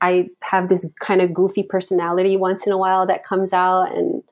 I 0.00 0.30
have 0.42 0.68
this 0.68 0.92
kind 1.00 1.20
of 1.20 1.34
goofy 1.34 1.62
personality 1.62 2.36
once 2.36 2.66
in 2.66 2.72
a 2.72 2.78
while 2.78 3.06
that 3.06 3.24
comes 3.24 3.52
out 3.52 3.94
and 3.94 4.22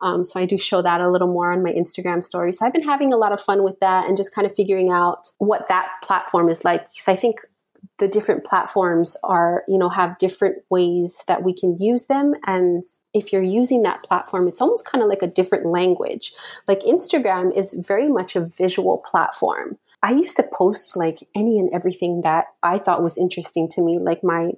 um, 0.00 0.24
so 0.24 0.38
I 0.38 0.46
do 0.46 0.58
show 0.58 0.82
that 0.82 1.00
a 1.00 1.10
little 1.10 1.28
more 1.28 1.52
on 1.52 1.62
my 1.62 1.72
Instagram 1.72 2.22
story. 2.22 2.52
So 2.52 2.66
I've 2.66 2.72
been 2.72 2.84
having 2.84 3.12
a 3.12 3.16
lot 3.16 3.32
of 3.32 3.40
fun 3.40 3.62
with 3.62 3.80
that 3.80 4.06
and 4.06 4.16
just 4.16 4.34
kind 4.34 4.46
of 4.46 4.54
figuring 4.54 4.90
out 4.90 5.28
what 5.38 5.68
that 5.68 5.88
platform 6.02 6.48
is 6.48 6.64
like. 6.64 6.90
Because 6.92 7.08
I 7.08 7.16
think 7.16 7.36
the 7.98 8.08
different 8.08 8.44
platforms 8.44 9.16
are 9.24 9.64
you 9.68 9.78
know 9.78 9.88
have 9.88 10.18
different 10.18 10.56
ways 10.70 11.22
that 11.28 11.42
we 11.42 11.54
can 11.54 11.78
use 11.78 12.06
them. 12.06 12.34
And 12.46 12.84
if 13.14 13.32
you're 13.32 13.42
using 13.42 13.82
that 13.84 14.02
platform 14.02 14.48
it's 14.48 14.60
almost 14.60 14.90
kind 14.90 15.02
of 15.02 15.08
like 15.08 15.22
a 15.22 15.26
different 15.26 15.66
language. 15.66 16.32
Like 16.68 16.80
instagram 16.80 17.56
is 17.56 17.72
very 17.86 18.08
much 18.08 18.36
a 18.36 18.44
visual 18.44 18.98
platform. 18.98 19.78
I 20.02 20.12
used 20.12 20.36
to 20.36 20.48
post 20.52 20.96
like 20.96 21.26
any 21.34 21.58
and 21.58 21.70
everything 21.72 22.20
that 22.20 22.46
i 22.62 22.78
thought 22.78 23.02
was 23.02 23.18
interesting 23.18 23.68
to 23.70 23.80
me 23.80 23.98
like 23.98 24.22
my 24.22 24.52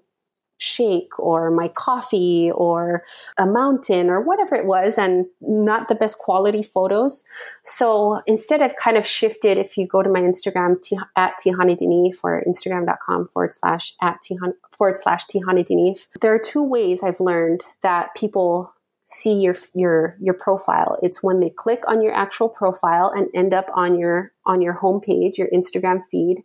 shake 0.59 1.19
or 1.19 1.51
my 1.51 1.69
coffee 1.69 2.51
or 2.55 3.03
a 3.39 3.47
mountain 3.47 4.11
or 4.11 4.21
whatever 4.21 4.55
it 4.55 4.67
was 4.67 4.99
and 4.99 5.27
not 5.41 5.89
the 5.89 5.95
best 5.95 6.19
quality 6.19 6.63
photos. 6.63 7.25
So 7.63 8.19
instead 8.27 8.61
I've 8.61 8.77
kind 8.77 8.97
of 8.97 9.07
shifted 9.07 9.57
if 9.57 9.77
you 9.77 9.87
go 9.87 10.03
to 10.03 10.11
my 10.11 10.21
Instagram 10.21 10.81
t- 10.83 10.99
at 11.17 11.35
Tihane 11.39 11.79
DeKneef 11.79 12.17
for 12.17 12.43
instagram.com 12.47 13.29
forward 13.29 13.55
slash 13.55 13.95
at 14.03 14.19
Tihan 14.23 14.53
forward 14.77 14.99
slash 14.99 15.27
Tihane 15.27 15.65
DeKneef. 15.65 16.09
There 16.21 16.35
are 16.35 16.41
two 16.41 16.63
ways 16.63 17.03
I've 17.03 17.21
learned 17.21 17.63
that 17.83 18.15
people 18.17 18.75
see 19.05 19.41
your 19.41 19.57
your 19.75 20.17
your 20.21 20.35
profile. 20.35 20.99
It's 21.03 21.23
when 21.23 21.41
they 21.41 21.51
click 21.51 21.83
on 21.89 22.03
your 22.03 22.13
actual 22.13 22.49
profile 22.49 23.11
and 23.11 23.29
end 23.35 23.55
up 23.55 23.67
on 23.75 23.99
your 23.99 24.33
on 24.45 24.61
your 24.61 24.75
homepage, 24.75 25.39
your 25.39 25.49
Instagram 25.49 26.03
feed 26.11 26.43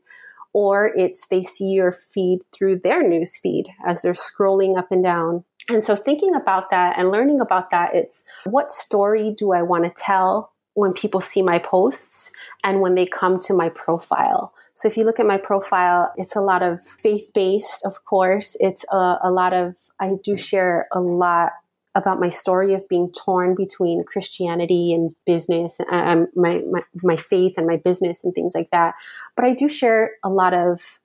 or 0.54 0.92
it's 0.96 1.28
they 1.28 1.44
see 1.44 1.70
your 1.70 1.92
feed 1.92 2.40
through 2.52 2.78
their 2.78 3.08
news 3.08 3.38
feed 3.38 3.68
as 3.86 4.02
they're 4.02 4.14
scrolling 4.14 4.78
up 4.78 4.92
and 4.92 5.04
down. 5.04 5.44
And 5.70 5.84
so 5.84 5.96
thinking 5.96 6.36
about 6.36 6.70
that 6.72 6.98
and 6.98 7.10
learning 7.10 7.40
about 7.40 7.72
that, 7.72 7.96
it's 7.96 8.26
what 8.46 8.72
story 8.72 9.34
do 9.36 9.54
I 9.54 9.62
want 9.62 9.86
to 9.86 9.92
tell 9.96 10.52
when 10.76 10.94
people 10.94 11.22
see 11.22 11.42
my 11.42 11.60
posts 11.60 12.32
and 12.64 12.82
when 12.82 12.96
they 12.96 13.06
come 13.06 13.40
to 13.40 13.54
my 13.54 13.70
profile. 13.70 14.54
So 14.74 14.88
if 14.88 14.98
you 14.98 15.06
look 15.06 15.20
at 15.20 15.26
my 15.26 15.38
profile, 15.38 16.12
it's 16.18 16.36
a 16.36 16.42
lot 16.42 16.64
of 16.64 16.86
faith 16.86 17.32
based, 17.34 17.86
of 17.86 18.06
course. 18.06 18.58
It's 18.60 18.84
a, 18.92 19.20
a, 19.22 19.32
lot 19.32 19.54
of, 19.54 19.76
I 20.00 20.14
do 20.24 20.36
share 20.36 20.88
a 20.92 21.00
lot 21.00 21.52
about 21.96 22.20
my 22.20 22.30
story 22.30 22.74
of 22.74 22.88
being 22.88 23.12
torn 23.12 23.56
between 23.56 24.04
Christianity 24.04 24.94
and 24.94 25.16
business, 25.26 25.78
um, 25.92 26.28
my, 26.36 26.62
my, 26.72 26.84
my 27.04 27.16
faith 27.16 27.54
and 27.58 27.68
my 27.68 27.78
business 27.78 28.24
and 28.24 28.34
things 28.34 28.56
like 28.56 28.70
that. 28.72 28.96
But 29.36 29.46
I 29.46 29.54
do 29.54 29.68
share 29.68 30.12
a 30.24 30.30
lot 30.30 30.54
of 30.54 31.00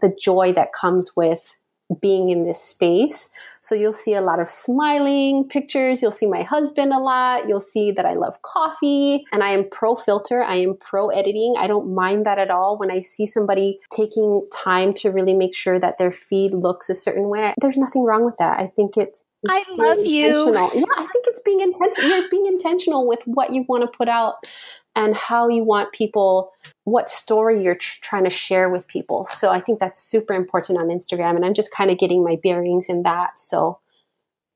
the 0.00 0.14
joy 0.20 0.52
that 0.52 0.72
comes 0.72 1.12
with 1.16 1.56
being 2.00 2.30
in 2.30 2.44
this 2.44 2.60
space. 2.60 3.30
So 3.60 3.74
you'll 3.74 3.92
see 3.92 4.14
a 4.14 4.20
lot 4.20 4.40
of 4.40 4.48
smiling 4.48 5.46
pictures. 5.48 6.02
You'll 6.02 6.10
see 6.10 6.26
my 6.26 6.42
husband 6.42 6.92
a 6.92 6.98
lot. 6.98 7.48
You'll 7.48 7.60
see 7.60 7.92
that 7.92 8.04
I 8.04 8.14
love 8.14 8.42
coffee 8.42 9.24
and 9.32 9.42
I 9.42 9.50
am 9.50 9.68
pro 9.70 9.94
filter. 9.94 10.42
I 10.42 10.56
am 10.56 10.76
pro 10.80 11.08
editing. 11.08 11.54
I 11.58 11.66
don't 11.66 11.94
mind 11.94 12.26
that 12.26 12.38
at 12.38 12.50
all. 12.50 12.76
When 12.78 12.90
I 12.90 13.00
see 13.00 13.26
somebody 13.26 13.78
taking 13.92 14.46
time 14.52 14.94
to 14.94 15.10
really 15.10 15.34
make 15.34 15.54
sure 15.54 15.78
that 15.78 15.98
their 15.98 16.12
feed 16.12 16.54
looks 16.54 16.90
a 16.90 16.94
certain 16.94 17.28
way, 17.28 17.54
there's 17.60 17.78
nothing 17.78 18.02
wrong 18.02 18.24
with 18.24 18.36
that. 18.38 18.58
I 18.58 18.72
think 18.74 18.96
it's 18.96 19.24
I 19.48 19.64
love 19.70 19.98
you. 20.04 20.52
Yeah, 20.54 20.84
I 20.96 21.06
think 21.12 21.24
it's 21.26 21.40
being 21.40 21.60
intentional. 21.60 22.10
You're 22.10 22.28
being 22.28 22.46
intentional 22.46 23.06
with 23.06 23.22
what 23.24 23.52
you 23.52 23.64
want 23.68 23.82
to 23.82 23.96
put 23.96 24.08
out 24.08 24.46
and 24.94 25.14
how 25.14 25.48
you 25.48 25.62
want 25.62 25.92
people, 25.92 26.52
what 26.84 27.10
story 27.10 27.62
you're 27.62 27.74
tr- 27.74 28.00
trying 28.00 28.24
to 28.24 28.30
share 28.30 28.70
with 28.70 28.88
people. 28.88 29.26
So 29.26 29.50
I 29.50 29.60
think 29.60 29.78
that's 29.78 30.02
super 30.02 30.32
important 30.32 30.78
on 30.78 30.88
Instagram, 30.88 31.36
and 31.36 31.44
I'm 31.44 31.54
just 31.54 31.70
kind 31.70 31.90
of 31.90 31.98
getting 31.98 32.24
my 32.24 32.38
bearings 32.42 32.88
in 32.88 33.02
that. 33.02 33.38
So, 33.38 33.80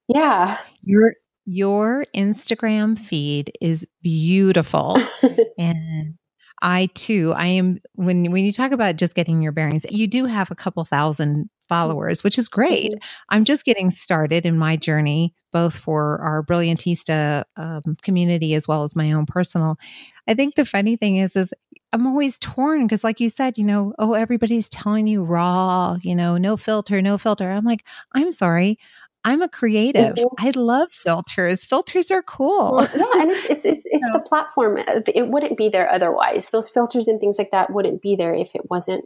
yeah, 0.08 0.58
your 0.82 1.14
your 1.44 2.06
Instagram 2.14 2.98
feed 2.98 3.52
is 3.60 3.86
beautiful, 4.02 4.96
and 5.58 6.14
I 6.62 6.88
too, 6.94 7.32
I 7.36 7.46
am 7.46 7.78
when 7.94 8.30
when 8.30 8.44
you 8.44 8.52
talk 8.52 8.72
about 8.72 8.96
just 8.96 9.14
getting 9.14 9.42
your 9.42 9.52
bearings, 9.52 9.86
you 9.90 10.06
do 10.06 10.26
have 10.26 10.50
a 10.50 10.54
couple 10.54 10.84
thousand 10.84 11.48
followers, 11.70 12.24
which 12.24 12.36
is 12.36 12.48
great. 12.48 12.90
Mm-hmm. 12.90 13.08
I'm 13.28 13.44
just 13.44 13.64
getting 13.64 13.92
started 13.92 14.44
in 14.44 14.58
my 14.58 14.76
journey, 14.76 15.32
both 15.52 15.76
for 15.76 16.18
our 16.18 16.42
Brilliantista 16.42 17.44
um, 17.56 17.96
community 18.02 18.54
as 18.54 18.66
well 18.66 18.82
as 18.82 18.96
my 18.96 19.12
own 19.12 19.24
personal. 19.24 19.78
I 20.26 20.34
think 20.34 20.56
the 20.56 20.66
funny 20.66 20.96
thing 20.96 21.16
is, 21.16 21.36
is 21.36 21.54
I'm 21.92 22.08
always 22.08 22.40
torn 22.40 22.86
because, 22.86 23.04
like 23.04 23.20
you 23.20 23.28
said, 23.28 23.56
you 23.56 23.64
know, 23.64 23.94
oh, 24.00 24.14
everybody's 24.14 24.68
telling 24.68 25.06
you 25.06 25.22
raw, 25.22 25.96
you 26.02 26.16
know, 26.16 26.36
no 26.36 26.56
filter, 26.56 27.00
no 27.00 27.18
filter. 27.18 27.48
I'm 27.48 27.64
like, 27.64 27.84
I'm 28.12 28.32
sorry. 28.32 28.76
I'm 29.24 29.42
a 29.42 29.48
creative. 29.48 30.16
Mm-hmm. 30.16 30.46
I 30.46 30.50
love 30.56 30.90
filters. 30.90 31.64
Filters 31.64 32.10
are 32.10 32.22
cool. 32.22 32.74
Well, 32.74 32.88
yeah, 32.96 33.22
and 33.22 33.30
it's 33.30 33.46
it's 33.46 33.64
it's, 33.64 33.82
it's 33.84 34.10
the 34.12 34.20
platform. 34.20 34.78
Uh, 34.78 35.02
it 35.06 35.28
wouldn't 35.28 35.56
be 35.56 35.68
there 35.68 35.88
otherwise. 35.88 36.50
Those 36.50 36.68
filters 36.68 37.06
and 37.06 37.20
things 37.20 37.38
like 37.38 37.52
that 37.52 37.72
wouldn't 37.72 38.02
be 38.02 38.16
there 38.16 38.34
if 38.34 38.54
it 38.56 38.68
wasn't 38.68 39.04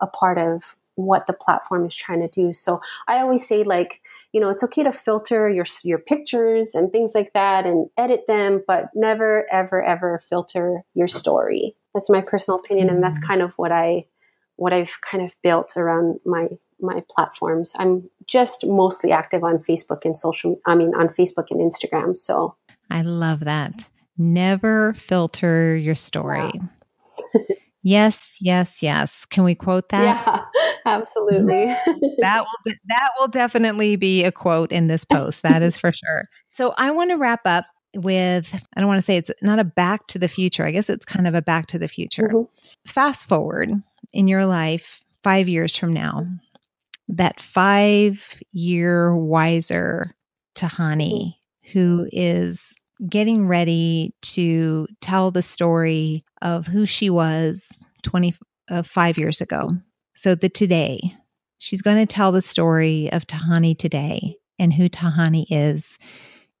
a 0.00 0.06
part 0.06 0.38
of 0.38 0.76
what 0.96 1.26
the 1.26 1.32
platform 1.32 1.86
is 1.86 1.96
trying 1.96 2.20
to 2.20 2.28
do. 2.28 2.52
So 2.52 2.80
I 3.08 3.18
always 3.18 3.46
say 3.46 3.62
like, 3.62 4.00
you 4.32 4.40
know, 4.40 4.48
it's 4.48 4.62
okay 4.64 4.82
to 4.82 4.92
filter 4.92 5.48
your 5.50 5.66
your 5.82 5.98
pictures 5.98 6.74
and 6.74 6.90
things 6.92 7.14
like 7.14 7.32
that 7.32 7.66
and 7.66 7.88
edit 7.96 8.26
them, 8.26 8.62
but 8.66 8.86
never 8.94 9.46
ever 9.52 9.82
ever 9.82 10.18
filter 10.18 10.82
your 10.94 11.08
story. 11.08 11.76
That's 11.94 12.10
my 12.10 12.20
personal 12.20 12.58
opinion 12.58 12.90
and 12.90 13.02
that's 13.02 13.20
mm. 13.20 13.26
kind 13.26 13.42
of 13.42 13.54
what 13.54 13.72
I 13.72 14.06
what 14.56 14.72
I've 14.72 14.98
kind 15.00 15.24
of 15.24 15.34
built 15.42 15.76
around 15.76 16.20
my 16.24 16.48
my 16.80 17.02
platforms. 17.08 17.72
I'm 17.78 18.08
just 18.26 18.66
mostly 18.66 19.12
active 19.12 19.44
on 19.44 19.58
Facebook 19.58 20.04
and 20.04 20.16
social 20.18 20.60
I 20.66 20.74
mean 20.74 20.94
on 20.94 21.08
Facebook 21.08 21.50
and 21.50 21.60
Instagram. 21.60 22.16
So 22.16 22.56
I 22.90 23.02
love 23.02 23.40
that. 23.40 23.88
Never 24.16 24.94
filter 24.94 25.76
your 25.76 25.96
story. 25.96 26.52
Yes, 27.86 28.36
yes, 28.40 28.82
yes. 28.82 29.26
Can 29.26 29.44
we 29.44 29.54
quote 29.54 29.90
that? 29.90 30.02
Yeah, 30.02 30.72
absolutely. 30.86 31.66
that 31.66 32.46
will 32.66 32.74
that 32.86 33.10
will 33.18 33.28
definitely 33.28 33.96
be 33.96 34.24
a 34.24 34.32
quote 34.32 34.72
in 34.72 34.86
this 34.86 35.04
post. 35.04 35.42
That 35.42 35.62
is 35.62 35.76
for 35.76 35.92
sure. 35.92 36.24
So 36.50 36.72
I 36.78 36.90
want 36.90 37.10
to 37.10 37.16
wrap 37.16 37.42
up 37.44 37.66
with 37.94 38.52
I 38.74 38.80
don't 38.80 38.88
want 38.88 38.98
to 38.98 39.04
say 39.04 39.18
it's 39.18 39.30
not 39.42 39.58
a 39.58 39.64
back 39.64 40.06
to 40.08 40.18
the 40.18 40.28
future. 40.28 40.64
I 40.64 40.70
guess 40.70 40.88
it's 40.88 41.04
kind 41.04 41.26
of 41.26 41.34
a 41.34 41.42
back 41.42 41.66
to 41.68 41.78
the 41.78 41.86
future. 41.86 42.30
Mm-hmm. 42.32 42.88
Fast 42.90 43.28
forward 43.28 43.70
in 44.14 44.28
your 44.28 44.46
life 44.46 45.02
5 45.22 45.46
years 45.46 45.76
from 45.76 45.92
now 45.92 46.26
that 47.08 47.38
five 47.38 48.40
year 48.52 49.14
wiser 49.14 50.14
Tihane 50.54 51.34
who 51.72 52.08
is 52.12 52.74
getting 53.08 53.46
ready 53.46 54.14
to 54.22 54.86
tell 55.00 55.30
the 55.30 55.42
story 55.42 56.24
of 56.44 56.68
who 56.68 56.86
she 56.86 57.10
was 57.10 57.72
25 58.04 58.38
uh, 58.70 59.12
years 59.20 59.40
ago. 59.40 59.70
So, 60.14 60.36
the 60.36 60.48
today, 60.48 61.16
she's 61.58 61.82
going 61.82 61.96
to 61.96 62.06
tell 62.06 62.30
the 62.30 62.42
story 62.42 63.10
of 63.10 63.26
Tihane 63.26 63.76
today 63.76 64.36
and 64.58 64.72
who 64.72 64.88
Tihane 64.88 65.46
is 65.50 65.98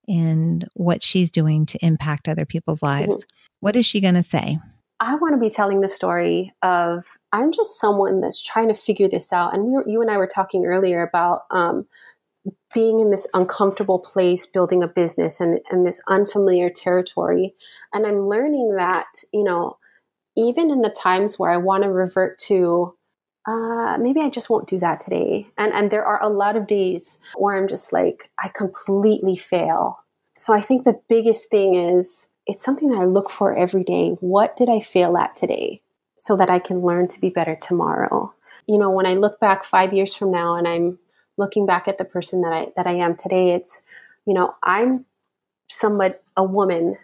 and 0.08 0.66
what 0.74 1.02
she's 1.02 1.30
doing 1.30 1.66
to 1.66 1.78
impact 1.84 2.28
other 2.28 2.44
people's 2.44 2.82
lives. 2.82 3.14
Mm-hmm. 3.14 3.28
What 3.60 3.76
is 3.76 3.86
she 3.86 4.00
going 4.00 4.14
to 4.14 4.22
say? 4.22 4.58
I 5.00 5.16
want 5.16 5.34
to 5.34 5.40
be 5.40 5.50
telling 5.50 5.80
the 5.80 5.88
story 5.88 6.52
of 6.62 7.04
I'm 7.32 7.52
just 7.52 7.80
someone 7.80 8.20
that's 8.20 8.42
trying 8.42 8.68
to 8.68 8.74
figure 8.74 9.08
this 9.08 9.32
out. 9.32 9.52
And 9.52 9.64
we 9.64 9.72
were, 9.72 9.84
you 9.86 10.00
and 10.00 10.10
I 10.10 10.16
were 10.16 10.26
talking 10.26 10.66
earlier 10.66 11.02
about 11.02 11.42
um, 11.50 11.86
being 12.72 13.00
in 13.00 13.10
this 13.10 13.28
uncomfortable 13.34 13.98
place, 13.98 14.46
building 14.46 14.82
a 14.82 14.88
business 14.88 15.40
and, 15.40 15.60
and 15.70 15.86
this 15.86 16.02
unfamiliar 16.08 16.68
territory. 16.68 17.54
And 17.92 18.06
I'm 18.06 18.22
learning 18.22 18.74
that, 18.76 19.06
you 19.32 19.44
know, 19.44 19.78
even 20.36 20.70
in 20.70 20.82
the 20.82 20.90
times 20.90 21.38
where 21.38 21.50
I 21.50 21.56
want 21.56 21.84
to 21.84 21.90
revert 21.90 22.38
to, 22.46 22.94
uh, 23.46 23.96
maybe 23.98 24.20
I 24.20 24.30
just 24.30 24.50
won't 24.50 24.68
do 24.68 24.78
that 24.80 25.00
today. 25.00 25.46
And, 25.56 25.72
and 25.72 25.90
there 25.90 26.04
are 26.04 26.22
a 26.22 26.28
lot 26.28 26.56
of 26.56 26.66
days 26.66 27.20
where 27.36 27.56
I'm 27.56 27.68
just 27.68 27.92
like, 27.92 28.30
I 28.42 28.48
completely 28.48 29.36
fail. 29.36 29.98
So 30.36 30.52
I 30.52 30.60
think 30.60 30.84
the 30.84 31.00
biggest 31.08 31.50
thing 31.50 31.74
is, 31.74 32.30
it's 32.46 32.64
something 32.64 32.90
that 32.90 33.00
I 33.00 33.04
look 33.04 33.30
for 33.30 33.56
every 33.56 33.84
day. 33.84 34.10
What 34.20 34.56
did 34.56 34.68
I 34.68 34.80
fail 34.80 35.16
at 35.16 35.34
today 35.36 35.78
so 36.18 36.36
that 36.36 36.50
I 36.50 36.58
can 36.58 36.80
learn 36.80 37.08
to 37.08 37.20
be 37.20 37.30
better 37.30 37.56
tomorrow? 37.56 38.34
You 38.66 38.78
know, 38.78 38.90
when 38.90 39.06
I 39.06 39.14
look 39.14 39.40
back 39.40 39.64
5 39.64 39.92
years 39.92 40.14
from 40.14 40.30
now 40.30 40.56
and 40.56 40.66
I'm 40.66 40.98
looking 41.36 41.66
back 41.66 41.88
at 41.88 41.98
the 41.98 42.04
person 42.04 42.42
that 42.42 42.52
I 42.52 42.72
that 42.76 42.86
I 42.86 42.94
am 42.94 43.16
today, 43.16 43.54
it's 43.54 43.84
you 44.26 44.34
know, 44.34 44.54
I'm 44.62 45.04
somewhat 45.68 46.22
a 46.36 46.44
woman 46.44 46.96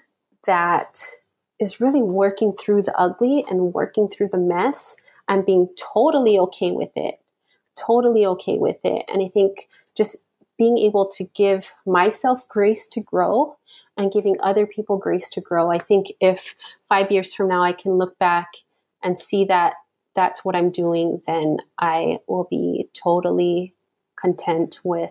that 0.46 1.02
is 1.58 1.80
really 1.80 2.02
working 2.02 2.54
through 2.54 2.82
the 2.82 2.96
ugly 2.98 3.44
and 3.48 3.74
working 3.74 4.08
through 4.08 4.28
the 4.28 4.38
mess 4.38 4.96
and 5.28 5.46
being 5.46 5.68
totally 5.94 6.38
okay 6.38 6.72
with 6.72 6.90
it. 6.96 7.20
Totally 7.76 8.26
okay 8.26 8.58
with 8.58 8.78
it. 8.84 9.04
And 9.12 9.22
I 9.22 9.28
think 9.28 9.68
just 9.96 10.24
being 10.58 10.78
able 10.78 11.08
to 11.08 11.24
give 11.34 11.72
myself 11.86 12.46
grace 12.48 12.86
to 12.88 13.00
grow 13.00 13.54
and 13.96 14.12
giving 14.12 14.36
other 14.40 14.66
people 14.66 14.98
grace 14.98 15.30
to 15.30 15.40
grow. 15.40 15.70
I 15.70 15.78
think 15.78 16.08
if 16.20 16.54
five 16.88 17.10
years 17.10 17.32
from 17.32 17.48
now 17.48 17.62
I 17.62 17.72
can 17.72 17.92
look 17.92 18.18
back 18.18 18.48
and 19.02 19.18
see 19.18 19.44
that 19.46 19.74
that's 20.14 20.44
what 20.44 20.56
I'm 20.56 20.70
doing, 20.70 21.22
then 21.26 21.58
I 21.78 22.18
will 22.26 22.46
be 22.50 22.88
totally 22.92 23.74
content 24.20 24.80
with 24.84 25.10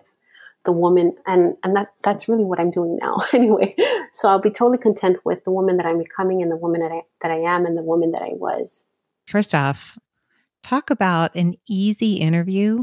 the 0.64 0.72
woman 0.72 1.14
and 1.26 1.56
and 1.62 1.74
that 1.74 1.92
that's 2.04 2.28
really 2.28 2.44
what 2.44 2.60
I'm 2.60 2.70
doing 2.70 2.98
now 3.00 3.22
anyway. 3.32 3.74
So 4.12 4.28
I'll 4.28 4.40
be 4.40 4.50
totally 4.50 4.78
content 4.78 5.18
with 5.24 5.44
the 5.44 5.50
woman 5.50 5.76
that 5.78 5.86
I'm 5.86 5.98
becoming 5.98 6.42
and 6.42 6.50
the 6.50 6.56
woman 6.56 6.80
that 6.82 6.92
I 6.92 7.02
that 7.22 7.30
I 7.30 7.38
am 7.38 7.64
and 7.64 7.76
the 7.76 7.82
woman 7.82 8.12
that 8.12 8.22
I 8.22 8.32
was. 8.32 8.84
First 9.26 9.54
off, 9.54 9.98
talk 10.62 10.90
about 10.90 11.34
an 11.34 11.54
easy 11.68 12.16
interview. 12.16 12.82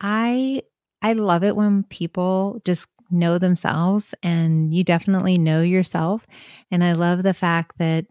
I 0.00 0.62
I 1.02 1.12
love 1.14 1.44
it 1.44 1.56
when 1.56 1.84
people 1.84 2.60
just 2.64 2.88
know 3.10 3.38
themselves 3.38 4.14
and 4.22 4.74
you 4.74 4.84
definitely 4.84 5.38
know 5.38 5.62
yourself. 5.62 6.26
And 6.70 6.84
I 6.84 6.92
love 6.92 7.22
the 7.22 7.34
fact 7.34 7.78
that, 7.78 8.06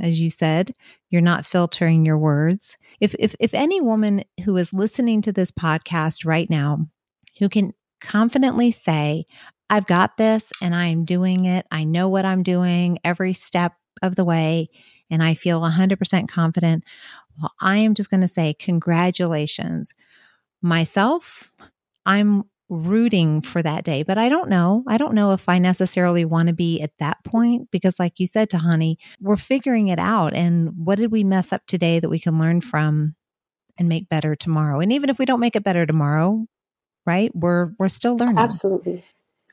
as 0.00 0.20
you 0.20 0.30
said, 0.30 0.74
you're 1.10 1.22
not 1.22 1.46
filtering 1.46 2.04
your 2.04 2.18
words. 2.18 2.76
If, 3.00 3.14
if, 3.18 3.34
if 3.38 3.54
any 3.54 3.80
woman 3.80 4.24
who 4.44 4.56
is 4.56 4.72
listening 4.74 5.22
to 5.22 5.32
this 5.32 5.52
podcast 5.52 6.26
right 6.26 6.50
now 6.50 6.88
who 7.38 7.48
can 7.48 7.72
confidently 8.00 8.70
say, 8.70 9.24
I've 9.70 9.86
got 9.86 10.16
this 10.16 10.52
and 10.60 10.74
I 10.74 10.86
am 10.86 11.04
doing 11.04 11.46
it, 11.46 11.66
I 11.70 11.84
know 11.84 12.08
what 12.08 12.24
I'm 12.24 12.42
doing 12.42 12.98
every 13.04 13.32
step 13.32 13.74
of 14.02 14.16
the 14.16 14.24
way, 14.24 14.68
and 15.10 15.22
I 15.22 15.34
feel 15.34 15.60
100% 15.60 16.28
confident, 16.28 16.84
well, 17.40 17.52
I 17.60 17.78
am 17.78 17.94
just 17.94 18.10
going 18.10 18.20
to 18.20 18.28
say, 18.28 18.54
congratulations. 18.54 19.94
Myself, 20.60 21.52
I'm 22.04 22.44
rooting 22.68 23.42
for 23.42 23.62
that 23.62 23.84
day, 23.84 24.02
but 24.02 24.16
I 24.16 24.28
don't 24.28 24.48
know. 24.48 24.82
I 24.88 24.96
don't 24.96 25.14
know 25.14 25.32
if 25.32 25.48
I 25.48 25.58
necessarily 25.58 26.24
want 26.24 26.48
to 26.48 26.54
be 26.54 26.80
at 26.80 26.96
that 26.98 27.22
point 27.24 27.70
because, 27.70 27.98
like 27.98 28.18
you 28.18 28.26
said 28.26 28.50
Tihane, 28.50 28.96
we're 29.20 29.36
figuring 29.36 29.88
it 29.88 29.98
out. 29.98 30.34
And 30.34 30.70
what 30.76 30.98
did 30.98 31.12
we 31.12 31.24
mess 31.24 31.52
up 31.52 31.66
today 31.66 32.00
that 32.00 32.08
we 32.08 32.18
can 32.18 32.38
learn 32.38 32.60
from 32.60 33.14
and 33.78 33.88
make 33.88 34.08
better 34.08 34.34
tomorrow? 34.34 34.80
And 34.80 34.92
even 34.92 35.10
if 35.10 35.18
we 35.18 35.26
don't 35.26 35.40
make 35.40 35.56
it 35.56 35.64
better 35.64 35.84
tomorrow, 35.84 36.46
right? 37.06 37.34
We're 37.34 37.72
we're 37.78 37.88
still 37.88 38.16
learning. 38.16 38.38
Absolutely, 38.38 39.04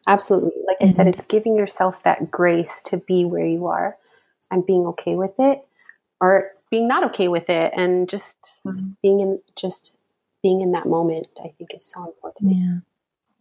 absolutely. 0.08 0.52
Like 0.68 0.78
I 0.82 0.88
said, 0.90 1.08
it's 1.08 1.26
giving 1.26 1.56
yourself 1.56 2.04
that 2.04 2.32
grace 2.32 2.82
to 2.84 2.98
be 2.98 3.26
where 3.26 3.46
you 3.46 3.68
are 3.68 3.98
and 4.52 4.66
being 4.66 4.86
okay 4.88 5.16
with 5.16 5.34
it, 5.40 5.62
or 6.22 6.52
being 6.70 6.88
not 6.88 7.04
okay 7.06 7.28
with 7.28 7.50
it, 7.50 7.74
and 7.76 8.10
just 8.10 8.62
mm-hmm. 8.66 8.90
being 9.02 9.20
in 9.20 9.40
just 9.56 9.98
being 10.42 10.62
in 10.62 10.72
that 10.72 10.88
moment, 10.88 11.28
I 11.40 11.54
think 11.58 11.74
is 11.74 11.86
so 11.86 12.06
important. 12.06 12.56
Yeah. 12.56 12.78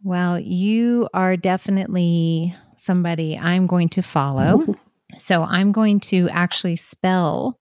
Well, 0.03 0.39
you 0.39 1.09
are 1.13 1.35
definitely 1.35 2.55
somebody 2.77 3.37
I'm 3.37 3.67
going 3.67 3.89
to 3.89 4.01
follow. 4.01 4.75
so 5.17 5.43
I'm 5.43 5.71
going 5.71 5.99
to 6.01 6.29
actually 6.29 6.77
spell 6.77 7.59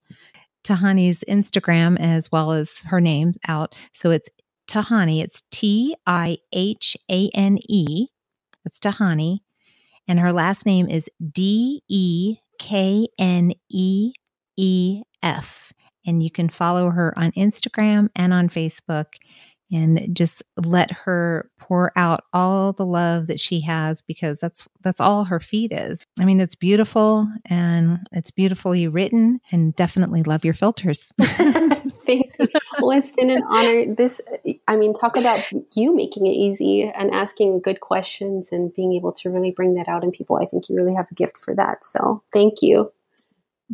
Tihane's 0.64 1.24
Instagram 1.28 1.98
as 1.98 2.30
well 2.30 2.52
as 2.52 2.80
her 2.86 3.00
name 3.00 3.32
out. 3.48 3.74
So 3.92 4.10
it's 4.10 4.28
Tihane. 4.68 5.22
It's 5.22 5.42
T 5.50 5.96
I 6.06 6.38
H 6.52 6.96
A 7.10 7.30
N 7.34 7.58
E. 7.68 8.06
That's 8.64 8.78
Tihane. 8.78 9.38
And 10.06 10.20
her 10.20 10.32
last 10.32 10.66
name 10.66 10.88
is 10.88 11.08
D 11.32 11.82
E 11.88 12.36
K 12.58 13.08
N 13.18 13.52
E 13.70 14.12
E 14.56 15.02
F 15.22 15.72
and 16.08 16.22
you 16.22 16.30
can 16.30 16.48
follow 16.48 16.90
her 16.90 17.12
on 17.18 17.32
Instagram 17.32 18.08
and 18.16 18.32
on 18.32 18.48
Facebook 18.48 19.06
and 19.70 20.16
just 20.16 20.42
let 20.56 20.90
her 20.90 21.50
pour 21.58 21.92
out 21.94 22.24
all 22.32 22.72
the 22.72 22.86
love 22.86 23.26
that 23.26 23.38
she 23.38 23.60
has 23.60 24.00
because 24.00 24.40
that's 24.40 24.66
that's 24.80 25.00
all 25.00 25.24
her 25.24 25.38
feed 25.38 25.70
is. 25.74 26.02
I 26.18 26.24
mean 26.24 26.40
it's 26.40 26.54
beautiful 26.54 27.28
and 27.44 28.06
it's 28.12 28.30
beautifully 28.30 28.88
written 28.88 29.40
and 29.52 29.76
definitely 29.76 30.22
love 30.22 30.46
your 30.46 30.54
filters. 30.54 31.12
Thank 32.08 32.32
you. 32.38 32.48
Well, 32.80 32.96
it's 32.96 33.12
been 33.12 33.28
an 33.28 33.42
honor. 33.50 33.94
This 33.94 34.18
I 34.66 34.76
mean 34.76 34.94
talk 34.94 35.16
about 35.16 35.44
you 35.74 35.94
making 35.94 36.26
it 36.26 36.30
easy 36.30 36.84
and 36.84 37.10
asking 37.12 37.60
good 37.60 37.80
questions 37.80 38.50
and 38.50 38.72
being 38.72 38.94
able 38.94 39.12
to 39.12 39.28
really 39.28 39.52
bring 39.52 39.74
that 39.74 39.88
out 39.88 40.02
in 40.02 40.10
people. 40.10 40.38
I 40.40 40.46
think 40.46 40.70
you 40.70 40.76
really 40.76 40.94
have 40.94 41.08
a 41.10 41.14
gift 41.14 41.36
for 41.36 41.54
that. 41.56 41.84
So, 41.84 42.22
thank 42.32 42.62
you. 42.62 42.88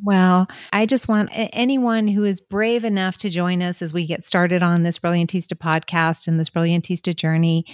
Well, 0.03 0.49
I 0.73 0.87
just 0.87 1.07
want 1.07 1.31
anyone 1.33 2.09
who 2.09 2.25
is 2.25 2.41
brave 2.41 2.83
enough 2.83 3.17
to 3.19 3.31
join 3.31 3.63
us 3.63 3.81
as 3.81 3.95
we 3.95 4.05
get 4.05 4.25
started 4.25 4.61
on 4.61 4.83
this 4.83 4.99
Brilliantista 4.99 5.55
podcast 5.55 6.27
and 6.27 6.41
this 6.41 6.51
Brilliantista 6.51 7.15
journey. 7.15 7.65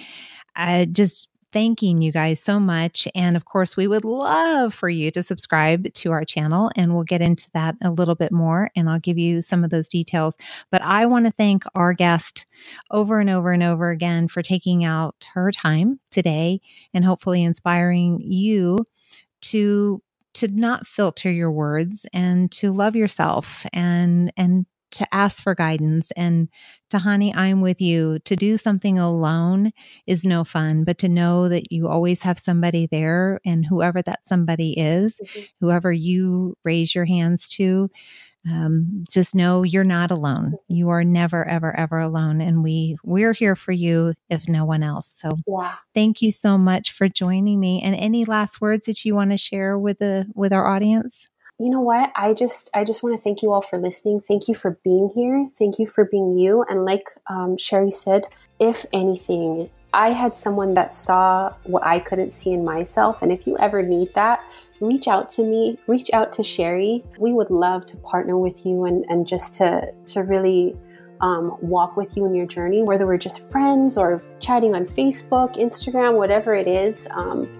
I 0.55 0.85
just 0.85 1.30
thanking 1.53 2.03
you 2.03 2.13
guys 2.13 2.43
so 2.43 2.61
much. 2.61 3.09
And 3.15 3.37
of 3.37 3.45
course, 3.45 3.77
we 3.77 3.87
would 3.87 4.05
love 4.05 4.75
for 4.75 4.89
you 4.89 5.11
to 5.13 5.23
subscribe 5.23 5.93
to 5.93 6.13
our 6.13 6.25
channel, 6.25 6.71
and 6.77 6.95
we'll 6.95 7.05
get 7.05 7.21
into 7.21 7.49
that 7.55 7.77
a 7.83 7.91
little 7.91 8.15
bit 8.15 8.33
more. 8.33 8.71
And 8.77 8.89
I'll 8.89 8.99
give 9.01 9.19
you 9.19 9.43
some 9.43 9.65
of 9.65 9.71
those 9.71 9.89
details. 9.89 10.37
But 10.71 10.83
I 10.83 11.07
want 11.07 11.27
to 11.27 11.33
thank 11.33 11.65
our 11.75 11.93
guest 11.93 12.47
over 12.91 13.21
and 13.21 13.31
over 13.31 13.53
and 13.53 13.63
over 13.63 13.91
again 13.91 14.29
for 14.29 14.43
taking 14.43 14.85
out 14.85 15.27
her 15.35 15.51
time 15.51 16.01
today 16.11 16.61
and 16.95 17.05
hopefully 17.05 17.43
inspiring 17.43 18.21
you 18.21 18.85
to 19.43 20.03
to 20.33 20.49
not 20.49 20.87
filter 20.87 21.31
your 21.31 21.51
words 21.51 22.07
and 22.13 22.53
to 22.53 22.71
love 22.71 22.95
yourself 22.95 23.67
and 23.73 24.33
and 24.37 24.67
to 24.93 25.15
ask 25.15 25.43
for 25.43 25.55
guidance 25.55 26.11
and 26.13 26.49
Tihane, 26.91 27.37
I'm 27.37 27.61
with 27.61 27.81
you. 27.81 28.19
To 28.25 28.37
do 28.37 28.59
something 28.59 28.99
alone 28.99 29.73
is 30.07 30.25
no 30.25 30.43
fun, 30.45 30.85
but 30.85 30.99
to 30.99 31.09
know 31.09 31.49
that 31.49 31.71
you 31.71 31.89
always 31.89 32.23
have 32.23 32.39
somebody 32.39 32.89
there 32.91 33.41
and 33.45 33.65
whoever 33.65 34.03
that 34.03 34.27
somebody 34.27 34.79
is, 34.79 35.21
mm-hmm. 35.23 35.41
whoever 35.61 35.93
you 35.93 36.57
raise 36.65 36.95
your 36.95 37.05
hands 37.05 37.49
to, 37.51 37.91
um, 38.49 39.05
just 39.09 39.35
know 39.35 39.63
you're 39.63 39.85
not 39.85 40.11
alone. 40.11 40.47
Mm-hmm. 40.47 40.75
You 40.75 40.89
are 40.89 41.05
never, 41.05 41.47
ever, 41.47 41.77
ever 41.79 41.99
alone. 41.99 42.41
And 42.41 42.63
we, 42.63 42.97
we're 43.05 43.35
here 43.35 43.55
for 43.55 43.73
you 43.73 44.15
if 44.29 44.49
no 44.49 44.65
one 44.65 44.83
else. 44.83 45.13
So 45.15 45.37
yeah. 45.47 45.77
thank 45.95 46.23
you 46.23 46.33
so 46.33 46.57
much 46.57 46.93
for 46.93 47.09
joining 47.09 47.61
me. 47.61 47.83
And 47.83 47.95
any 47.95 48.25
last 48.25 48.61
words 48.61 48.87
that 48.87 49.05
you 49.05 49.15
want 49.15 49.31
to 49.31 49.39
share 49.39 49.79
with 49.79 49.99
the, 49.99 50.27
with 50.35 50.53
our 50.53 50.67
audience? 50.67 51.29
You 51.61 51.69
know 51.69 51.83
what? 51.83 52.11
I 52.17 52.33
just, 52.33 52.71
I 52.73 52.85
just 52.85 53.03
want 53.03 53.15
to 53.15 53.21
thank 53.21 53.43
you 53.43 53.53
all 53.53 53.61
for 53.61 53.77
listening. 53.77 54.23
Thank 54.23 54.49
you 54.49 54.55
for 54.55 54.79
being 54.83 55.11
here. 55.15 55.47
Thank 55.59 55.79
you 55.79 55.87
for 55.87 56.07
being 56.07 56.33
you. 56.33 56.65
And 56.71 56.87
like 56.87 57.11
um, 57.27 57.59
Sherry 57.59 57.91
said, 57.91 58.25
if 58.59 58.87
anything, 58.95 59.69
I 59.93 60.13
had 60.13 60.35
someone 60.35 60.73
that 60.73 60.95
saw 60.95 61.53
what 61.65 61.85
I 61.85 62.01
couldn't 62.01 62.33
see 62.33 62.55
in 62.55 62.65
myself. 62.65 63.21
And 63.21 63.31
if 63.31 63.47
you 63.47 63.59
ever 63.59 63.83
need 63.83 64.15
that, 64.15 64.41
reach 64.81 65.07
out 65.07 65.29
to 65.31 65.45
me, 65.45 65.79
reach 65.87 66.09
out 66.15 66.33
to 66.33 66.43
Sherry. 66.43 67.05
We 67.19 67.35
would 67.35 67.51
love 67.51 67.85
to 67.87 67.99
partner 67.99 68.39
with 68.39 68.65
you 68.65 68.87
and, 68.87 69.05
and 69.11 69.29
just 69.29 69.53
to, 69.59 69.93
to 70.07 70.23
really 70.23 70.75
um, 71.21 71.59
walk 71.61 71.95
with 71.95 72.17
you 72.17 72.25
in 72.25 72.33
your 72.33 72.47
journey, 72.47 72.83
whether 72.83 73.07
we're 73.07 73.19
just 73.19 73.51
friends 73.51 73.99
or 73.99 74.23
chatting 74.39 74.75
on 74.75 74.87
Facebook, 74.87 75.57
Instagram, 75.57 76.17
whatever 76.17 76.55
it 76.55 76.67
is. 76.67 77.07
Um, 77.11 77.51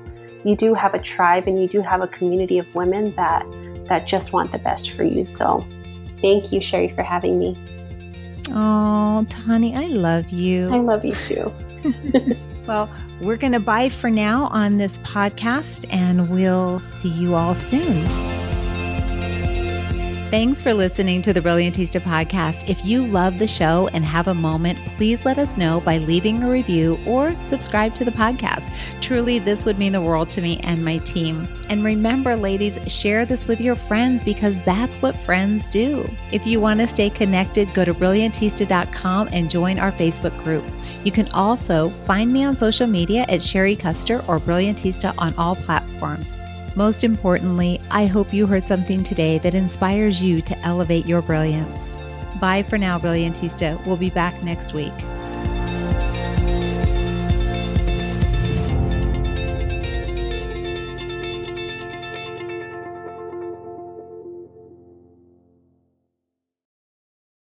you 0.43 0.57
do 0.57 0.73
have 0.73 0.95
a 0.95 0.99
tribe 0.99 1.47
and 1.49 1.61
you 1.61 1.69
do 1.69 1.83
have 1.83 2.01
a 2.01 2.09
community 2.09 2.59
of 2.59 2.75
women 2.75 3.15
that 3.17 3.45
that 3.91 4.07
just 4.07 4.33
want 4.33 4.53
the 4.53 4.59
best 4.59 4.93
for 4.93 5.05
you. 5.05 5.27
So, 5.27 5.67
thank 6.23 6.51
you, 6.53 6.63
Sherry, 6.63 6.89
for 6.89 7.03
having 7.03 7.39
me. 7.39 7.59
Oh, 8.51 9.27
Tani, 9.29 9.77
I 9.77 9.89
love 9.89 10.31
you. 10.31 10.71
I 10.71 10.79
love 10.79 11.05
you 11.05 11.13
too. 11.13 11.53
well, 12.67 12.91
we're 13.21 13.37
going 13.37 13.53
to 13.53 13.61
bye 13.61 13.91
for 13.91 14.09
now 14.09 14.45
on 14.47 14.79
this 14.79 14.97
podcast, 14.99 15.87
and 15.91 16.31
we'll 16.31 16.81
see 16.81 17.11
you 17.11 17.35
all 17.35 17.55
soon. 17.55 18.07
Thanks 20.31 20.63
for 20.63 20.73
listening 20.73 21.23
to 21.23 21.33
the 21.33 21.41
Brilliantista 21.41 22.01
podcast. 22.01 22.69
If 22.69 22.85
you 22.85 23.05
love 23.05 23.41
the 23.41 23.49
show 23.49 23.89
and 23.93 24.05
have 24.05 24.29
a 24.29 24.35
moment, 24.35 24.79
please 24.97 25.25
let 25.25 25.39
us 25.39 25.57
know 25.57 25.81
by 25.81 25.99
leaving 25.99 26.45
a 26.45 26.49
review 26.49 27.01
or 27.05 27.35
subscribe 27.43 27.97
to 27.97 28.05
the 28.05 28.13
podcast. 28.13 28.73
Truly, 29.01 29.41
this 29.41 29.65
would 29.65 29.77
mean 29.77 29.91
the 29.91 30.01
world 30.01 30.31
to 30.31 30.41
me 30.41 30.61
and 30.63 30.85
my 30.85 30.99
team. 30.99 31.49
And 31.69 31.83
remember, 31.83 32.37
ladies, 32.37 32.79
share 32.87 33.27
this 33.27 33.49
with 33.49 33.61
your 33.61 33.75
friends 33.75 34.23
because 34.23 34.63
that's 34.63 35.03
what 35.03 35.17
friends 35.17 35.69
do. 35.69 36.09
If 36.31 36.47
you 36.47 36.61
want 36.61 36.79
to 36.79 36.87
stay 36.87 37.11
connected, 37.11 37.75
go 37.75 37.85
to 37.85 37.93
brilliantista.com 37.93 39.31
and 39.33 39.51
join 39.51 39.81
our 39.81 39.91
Facebook 39.91 40.41
group. 40.45 40.65
You 41.03 41.11
can 41.11 41.27
also 41.33 41.91
find 42.07 42.33
me 42.33 42.45
on 42.45 42.57
social 42.57 42.87
media 42.87 43.27
at 43.29 43.43
Sherry 43.43 43.75
Custer 43.75 44.19
or 44.29 44.39
Brilliantista 44.39 45.13
on 45.19 45.35
all 45.37 45.57
platforms. 45.57 46.33
Most 46.77 47.03
importantly, 47.03 47.81
I 47.91 48.07
hope 48.07 48.33
you 48.33 48.47
heard 48.47 48.67
something 48.67 49.03
today 49.03 49.39
that 49.39 49.55
inspires 49.55 50.23
you 50.23 50.41
to 50.43 50.59
elevate 50.61 51.07
your 51.07 51.21
brilliance. 51.21 51.97
Bye 52.41 52.63
for 52.63 52.79
now, 52.79 52.99
Brilliantista. 52.99 53.85
We'll 53.87 53.97
be 53.97 54.11
back 54.11 54.41
next 54.43 54.73
week. 54.73 54.93